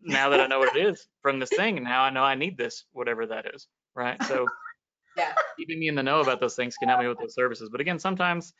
now 0.00 0.28
that 0.30 0.40
I 0.40 0.46
know 0.46 0.60
what 0.60 0.76
it 0.76 0.86
is 0.86 1.08
from 1.20 1.40
this 1.40 1.50
thing, 1.50 1.82
now 1.82 2.02
I 2.02 2.10
know 2.10 2.22
I 2.22 2.34
need 2.34 2.56
this, 2.56 2.84
whatever 2.92 3.26
that 3.26 3.54
is, 3.54 3.66
right? 3.94 4.22
So 4.24 4.46
yeah. 5.16 5.32
keeping 5.58 5.80
me 5.80 5.88
in 5.88 5.96
the 5.96 6.02
know 6.02 6.20
about 6.20 6.40
those 6.40 6.54
things 6.54 6.76
can 6.76 6.88
help 6.88 7.00
me 7.00 7.08
with 7.08 7.18
those 7.18 7.34
services. 7.34 7.68
But 7.70 7.80
again, 7.80 7.98
sometimes 7.98 8.52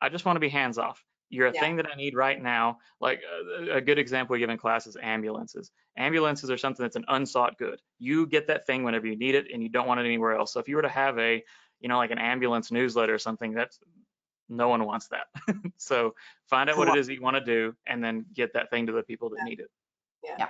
I 0.00 0.08
just 0.08 0.24
want 0.24 0.36
to 0.36 0.40
be 0.40 0.48
hands 0.48 0.78
off. 0.78 1.04
You're 1.30 1.48
a 1.48 1.52
yeah. 1.52 1.60
thing 1.60 1.76
that 1.76 1.86
I 1.90 1.94
need 1.94 2.14
right 2.14 2.40
now. 2.40 2.78
Like 3.00 3.20
a, 3.22 3.74
uh, 3.74 3.76
a 3.76 3.80
good 3.80 3.98
example 3.98 4.34
we 4.34 4.38
give 4.38 4.50
in 4.50 4.58
class 4.58 4.86
is 4.86 4.96
ambulances. 5.00 5.70
Ambulances 5.96 6.50
are 6.50 6.56
something 6.56 6.82
that's 6.82 6.96
an 6.96 7.04
unsought 7.08 7.58
good. 7.58 7.80
You 7.98 8.26
get 8.26 8.46
that 8.46 8.66
thing 8.66 8.84
whenever 8.84 9.06
you 9.06 9.16
need 9.16 9.34
it 9.34 9.46
and 9.52 9.62
you 9.62 9.68
don't 9.68 9.86
want 9.86 10.00
it 10.00 10.06
anywhere 10.06 10.36
else. 10.36 10.52
So 10.52 10.60
if 10.60 10.68
you 10.68 10.76
were 10.76 10.82
to 10.82 10.88
have 10.88 11.18
a, 11.18 11.42
you 11.80 11.88
know, 11.88 11.98
like 11.98 12.10
an 12.10 12.18
ambulance 12.18 12.70
newsletter 12.70 13.14
or 13.14 13.18
something, 13.18 13.52
that's 13.52 13.78
no 14.48 14.68
one 14.68 14.84
wants 14.84 15.08
that. 15.08 15.26
so 15.76 16.14
find 16.48 16.70
out 16.70 16.78
what 16.78 16.88
it 16.88 16.96
is 16.96 17.06
that 17.06 17.14
you 17.14 17.22
want 17.22 17.36
to 17.36 17.44
do 17.44 17.74
and 17.86 18.02
then 18.02 18.24
get 18.32 18.54
that 18.54 18.70
thing 18.70 18.86
to 18.86 18.92
the 18.92 19.02
people 19.02 19.30
that 19.30 19.38
yeah. 19.40 19.44
need 19.44 19.60
it. 19.60 19.70
Yeah. 20.24 20.34
yeah. 20.38 20.48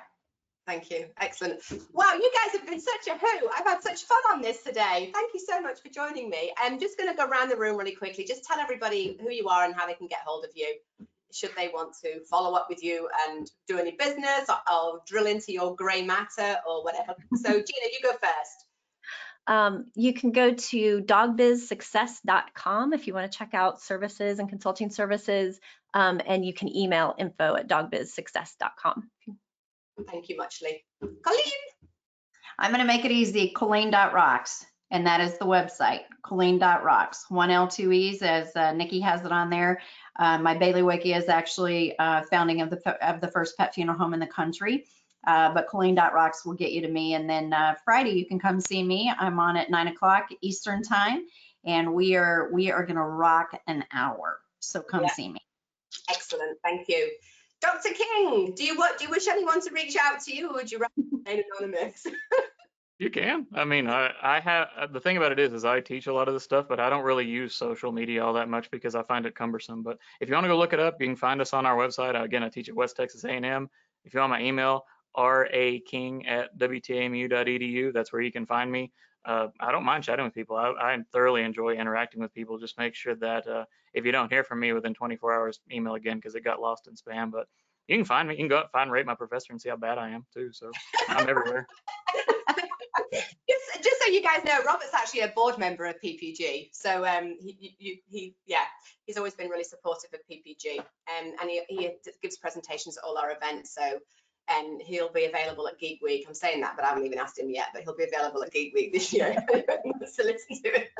Thank 0.68 0.90
you. 0.90 1.06
Excellent. 1.18 1.62
Wow, 1.94 2.12
you 2.12 2.30
guys 2.44 2.60
have 2.60 2.68
been 2.68 2.78
such 2.78 3.06
a 3.06 3.18
hoot. 3.18 3.50
I've 3.56 3.64
had 3.64 3.82
such 3.82 4.04
fun 4.04 4.18
on 4.34 4.42
this 4.42 4.62
today. 4.62 5.10
Thank 5.14 5.32
you 5.32 5.40
so 5.40 5.62
much 5.62 5.80
for 5.80 5.88
joining 5.88 6.28
me. 6.28 6.52
I'm 6.58 6.78
just 6.78 6.98
going 6.98 7.10
to 7.10 7.16
go 7.16 7.26
around 7.26 7.48
the 7.48 7.56
room 7.56 7.78
really 7.78 7.94
quickly. 7.94 8.24
Just 8.24 8.44
tell 8.44 8.58
everybody 8.58 9.18
who 9.18 9.30
you 9.30 9.48
are 9.48 9.64
and 9.64 9.74
how 9.74 9.86
they 9.86 9.94
can 9.94 10.08
get 10.08 10.18
hold 10.26 10.44
of 10.44 10.50
you 10.54 10.76
should 11.32 11.50
they 11.56 11.68
want 11.68 11.94
to 12.02 12.20
follow 12.30 12.54
up 12.54 12.66
with 12.68 12.82
you 12.82 13.08
and 13.28 13.50
do 13.66 13.78
any 13.78 13.92
business 13.92 14.48
or, 14.48 14.56
or 14.70 15.00
drill 15.06 15.26
into 15.26 15.52
your 15.52 15.74
grey 15.74 16.02
matter 16.02 16.56
or 16.68 16.84
whatever. 16.84 17.14
So 17.36 17.48
Gina, 17.48 17.62
you 17.64 18.00
go 18.02 18.12
first. 18.12 18.66
Um, 19.46 19.86
you 19.94 20.12
can 20.12 20.32
go 20.32 20.52
to 20.52 21.00
dogbizsuccess.com 21.00 22.92
if 22.92 23.06
you 23.06 23.14
want 23.14 23.32
to 23.32 23.38
check 23.38 23.54
out 23.54 23.80
services 23.80 24.38
and 24.38 24.50
consulting 24.50 24.90
services, 24.90 25.58
um, 25.94 26.20
and 26.26 26.44
you 26.44 26.52
can 26.52 26.74
email 26.76 27.14
info 27.18 27.56
at 27.56 27.68
dogbizsuccess.com. 27.68 29.08
Thank 30.06 30.28
you 30.28 30.36
much, 30.36 30.62
Lee. 30.62 30.84
Coleen. 31.02 31.52
I'm 32.58 32.70
going 32.70 32.80
to 32.80 32.86
make 32.86 33.04
it 33.04 33.12
easy. 33.12 33.52
Coleen.rocks. 33.54 34.64
and 34.90 35.06
that 35.06 35.20
is 35.20 35.38
the 35.38 35.44
website, 35.44 36.02
Coleen.rocks. 36.24 37.26
One 37.28 37.50
L, 37.50 37.68
two 37.68 37.92
E's, 37.92 38.22
as 38.22 38.54
uh, 38.56 38.72
Niki 38.72 39.02
has 39.02 39.24
it 39.24 39.32
on 39.32 39.50
there. 39.50 39.80
Uh, 40.18 40.38
my 40.38 40.56
bailiwickie 40.56 41.16
is 41.16 41.28
actually 41.28 41.96
uh, 41.98 42.22
founding 42.30 42.60
of 42.60 42.70
the 42.70 43.06
of 43.06 43.20
the 43.20 43.28
first 43.28 43.56
pet 43.56 43.74
funeral 43.74 43.98
home 43.98 44.14
in 44.14 44.20
the 44.20 44.26
country. 44.26 44.86
Uh, 45.26 45.52
but 45.52 45.68
Coleen.rocks 45.68 46.44
will 46.44 46.54
get 46.54 46.72
you 46.72 46.80
to 46.80 46.88
me. 46.88 47.14
And 47.14 47.28
then 47.28 47.52
uh, 47.52 47.74
Friday, 47.84 48.10
you 48.10 48.24
can 48.24 48.38
come 48.38 48.60
see 48.60 48.82
me. 48.82 49.12
I'm 49.18 49.38
on 49.38 49.56
at 49.56 49.68
nine 49.68 49.88
o'clock 49.88 50.28
Eastern 50.40 50.82
time, 50.82 51.26
and 51.64 51.92
we 51.92 52.16
are 52.16 52.48
we 52.52 52.70
are 52.70 52.84
going 52.84 52.96
to 52.96 53.02
rock 53.02 53.60
an 53.66 53.84
hour. 53.92 54.38
So 54.60 54.80
come 54.80 55.02
yeah. 55.02 55.10
see 55.10 55.28
me. 55.28 55.40
Excellent. 56.08 56.58
Thank 56.64 56.88
you. 56.88 57.10
Dr. 57.60 57.90
King, 57.94 58.52
do 58.54 58.64
you 58.64 58.76
what 58.76 58.98
do 58.98 59.04
you 59.04 59.10
wish 59.10 59.26
anyone 59.28 59.60
to 59.60 59.70
reach 59.72 59.96
out 59.96 60.20
to 60.20 60.34
you 60.34 60.50
or 60.50 60.54
would 60.54 60.70
you 60.70 60.78
rather 60.78 60.92
remain 61.10 61.42
anonymous? 61.58 62.06
you 62.98 63.10
can. 63.10 63.46
I 63.54 63.64
mean, 63.64 63.88
I, 63.88 64.12
I 64.22 64.40
have 64.40 64.68
uh, 64.76 64.86
the 64.86 65.00
thing 65.00 65.16
about 65.16 65.32
it 65.32 65.38
is 65.38 65.52
is 65.52 65.64
I 65.64 65.80
teach 65.80 66.06
a 66.06 66.12
lot 66.12 66.28
of 66.28 66.34
this 66.34 66.44
stuff, 66.44 66.66
but 66.68 66.78
I 66.78 66.88
don't 66.88 67.04
really 67.04 67.26
use 67.26 67.54
social 67.54 67.90
media 67.90 68.24
all 68.24 68.34
that 68.34 68.48
much 68.48 68.70
because 68.70 68.94
I 68.94 69.02
find 69.02 69.26
it 69.26 69.34
cumbersome. 69.34 69.82
But 69.82 69.98
if 70.20 70.28
you 70.28 70.34
want 70.34 70.44
to 70.44 70.48
go 70.48 70.58
look 70.58 70.72
it 70.72 70.80
up, 70.80 71.00
you 71.00 71.06
can 71.06 71.16
find 71.16 71.40
us 71.40 71.52
on 71.52 71.66
our 71.66 71.76
website. 71.76 72.20
Again, 72.20 72.42
I 72.42 72.48
teach 72.48 72.68
at 72.68 72.74
West 72.74 72.96
Texas 72.96 73.24
A&M. 73.24 73.68
If 74.04 74.14
you 74.14 74.20
want 74.20 74.30
my 74.30 74.42
email, 74.42 74.84
raking 75.16 76.26
at 76.26 76.56
wtamu.edu, 76.58 77.92
that's 77.92 78.12
where 78.12 78.22
you 78.22 78.32
can 78.32 78.46
find 78.46 78.70
me. 78.70 78.92
Uh, 79.24 79.48
I 79.60 79.72
don't 79.72 79.84
mind 79.84 80.04
chatting 80.04 80.24
with 80.24 80.34
people. 80.34 80.56
I, 80.56 80.72
I, 80.80 80.98
thoroughly 81.12 81.42
enjoy 81.42 81.74
interacting 81.74 82.20
with 82.20 82.32
people. 82.32 82.58
Just 82.58 82.78
make 82.78 82.94
sure 82.94 83.14
that 83.16 83.46
uh, 83.46 83.64
if 83.92 84.04
you 84.04 84.12
don't 84.12 84.32
hear 84.32 84.44
from 84.44 84.60
me 84.60 84.72
within 84.72 84.94
24 84.94 85.34
hours, 85.34 85.60
email 85.70 85.94
again 85.94 86.16
because 86.16 86.34
it 86.34 86.44
got 86.44 86.60
lost 86.60 86.88
in 86.88 86.94
spam. 86.94 87.30
But 87.30 87.46
you 87.88 87.96
can 87.96 88.04
find 88.04 88.28
me. 88.28 88.34
You 88.34 88.40
can 88.40 88.48
go 88.48 88.64
find 88.72 88.92
rate 88.92 89.06
my 89.06 89.14
professor 89.14 89.52
and 89.52 89.60
see 89.60 89.68
how 89.68 89.76
bad 89.76 89.98
I 89.98 90.10
am 90.10 90.24
too. 90.32 90.50
So 90.52 90.70
I'm 91.08 91.28
everywhere. 91.28 91.66
just, 93.12 93.82
just 93.82 94.02
so 94.02 94.10
you 94.10 94.22
guys 94.22 94.44
know, 94.44 94.60
Robert's 94.64 94.94
actually 94.94 95.20
a 95.20 95.28
board 95.28 95.58
member 95.58 95.86
of 95.86 95.96
PPG. 96.02 96.70
So 96.72 97.04
um, 97.04 97.36
he, 97.40 97.74
he, 97.78 98.02
he, 98.10 98.34
yeah, 98.46 98.64
he's 99.06 99.16
always 99.16 99.34
been 99.34 99.48
really 99.48 99.64
supportive 99.64 100.10
of 100.12 100.20
PPG, 100.30 100.78
um, 100.78 101.34
and 101.40 101.50
he, 101.50 101.62
he 101.68 101.90
gives 102.22 102.36
presentations 102.38 102.98
at 102.98 103.04
all 103.04 103.18
our 103.18 103.32
events. 103.32 103.74
So 103.74 103.98
and 104.48 104.80
he'll 104.80 105.12
be 105.12 105.26
available 105.26 105.68
at 105.68 105.78
Geek 105.78 106.00
Week. 106.02 106.24
I'm 106.26 106.34
saying 106.34 106.60
that, 106.62 106.74
but 106.76 106.84
I 106.84 106.88
haven't 106.88 107.04
even 107.04 107.18
asked 107.18 107.38
him 107.38 107.50
yet, 107.50 107.68
but 107.72 107.82
he'll 107.82 107.96
be 107.96 108.04
available 108.04 108.42
at 108.42 108.52
Geek 108.52 108.74
Week 108.74 108.92
this 108.92 109.12
year. 109.12 109.34
to 109.52 110.24
listen 110.24 110.62
to 110.62 110.80
it. 110.80 110.90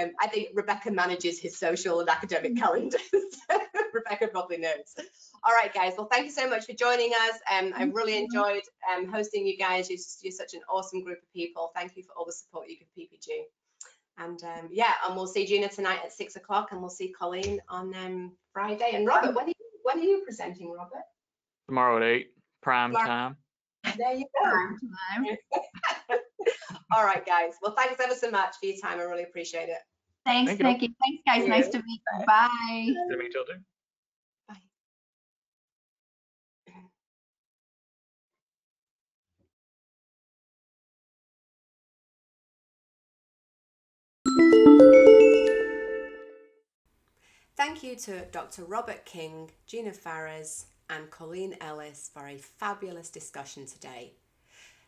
Um, 0.00 0.10
I 0.20 0.26
think 0.26 0.48
Rebecca 0.54 0.90
manages 0.90 1.38
his 1.38 1.56
social 1.56 2.00
and 2.00 2.08
academic 2.08 2.56
calendars. 2.56 3.00
Rebecca 3.94 4.28
probably 4.28 4.58
knows. 4.58 4.94
All 5.44 5.54
right, 5.54 5.72
guys. 5.72 5.92
Well, 5.96 6.08
thank 6.10 6.24
you 6.24 6.32
so 6.32 6.48
much 6.48 6.66
for 6.66 6.72
joining 6.72 7.12
us. 7.12 7.38
Um, 7.50 7.72
I 7.76 7.84
really 7.84 8.18
enjoyed 8.18 8.62
um, 8.92 9.06
hosting 9.06 9.46
you 9.46 9.56
guys. 9.56 9.88
You're, 9.88 10.00
you're, 10.22 10.32
such 10.32 10.54
an 10.54 10.60
awesome 10.68 11.04
group 11.04 11.18
of 11.18 11.32
people. 11.32 11.70
Thank 11.76 11.96
you 11.96 12.02
for 12.02 12.12
all 12.16 12.24
the 12.24 12.32
support 12.32 12.68
you 12.68 12.76
give 12.78 12.88
PPG. 12.98 13.44
And 14.18 14.42
um, 14.42 14.68
yeah, 14.72 14.92
and 15.06 15.16
we'll 15.16 15.26
see 15.26 15.46
Gina 15.46 15.68
tonight 15.68 16.00
at 16.04 16.12
six 16.12 16.36
o'clock, 16.36 16.72
and 16.72 16.80
we'll 16.80 16.90
see 16.90 17.14
Coleen 17.20 17.58
on 17.68 17.94
um, 17.94 18.32
Friday. 18.52 18.90
And 18.94 19.06
Robert, 19.06 19.34
when 19.34 19.46
are 19.46 19.48
you, 19.48 19.54
when 19.82 19.98
are 19.98 20.02
you 20.02 20.22
presenting, 20.24 20.72
Robert? 20.72 21.02
Tomorrow 21.68 21.96
at 21.98 22.02
eight. 22.02 22.33
Prime 22.64 22.92
time. 22.94 23.36
There 23.98 24.14
you 24.14 24.24
go. 24.42 24.50
Prime 24.50 24.78
time. 25.18 25.36
All 26.96 27.04
right, 27.04 27.24
guys. 27.26 27.52
Well, 27.60 27.74
thanks 27.76 28.00
ever 28.02 28.14
so 28.14 28.30
much 28.30 28.54
for 28.58 28.64
your 28.64 28.76
time. 28.82 28.98
I 28.98 29.02
really 29.02 29.24
appreciate 29.24 29.68
it. 29.68 29.76
Thanks, 30.24 30.54
Thank 30.54 30.80
Niki. 30.80 30.88
You. 30.88 30.94
Thanks, 31.04 31.22
guys. 31.26 31.46
Nice 31.46 31.68
to 31.68 31.82
meet 31.82 32.00
you. 32.18 32.26
Bye. 32.26 32.48
Nice 32.86 33.10
to 33.10 33.16
meet 33.18 33.34
you 33.34 33.44
too. 33.44 33.60
Bye. 34.48 34.54
Thank 47.58 47.82
you 47.82 47.94
to 47.96 48.24
Dr. 48.32 48.64
Robert 48.64 49.04
King, 49.04 49.50
Gina 49.66 49.90
Phairas, 49.90 50.64
and 50.88 51.10
Coleen 51.10 51.56
Ellis 51.60 52.10
for 52.12 52.26
a 52.26 52.38
fabulous 52.38 53.10
discussion 53.10 53.66
today. 53.66 54.12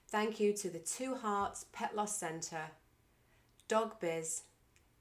Thank 0.09 0.38
you 0.38 0.53
to 0.55 0.70
the 0.70 0.78
Two 0.78 1.14
Hearts 1.16 1.66
Pet 1.72 1.97
Loss 1.97 2.18
Centre, 2.18 2.70
Dog 3.68 3.99
Biz, 4.01 4.42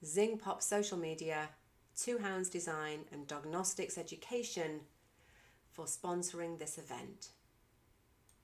Zing 0.04 0.38
Pop 0.38 0.62
Social 0.62 0.98
Media, 0.98 1.50
Two 1.98 2.18
Hounds 2.18 2.50
Design, 2.50 3.02
and 3.12 3.28
Dognostics 3.28 3.98
Education 3.98 4.82
for 5.72 5.86
sponsoring 5.86 6.58
this 6.58 6.78
event. 6.78 7.30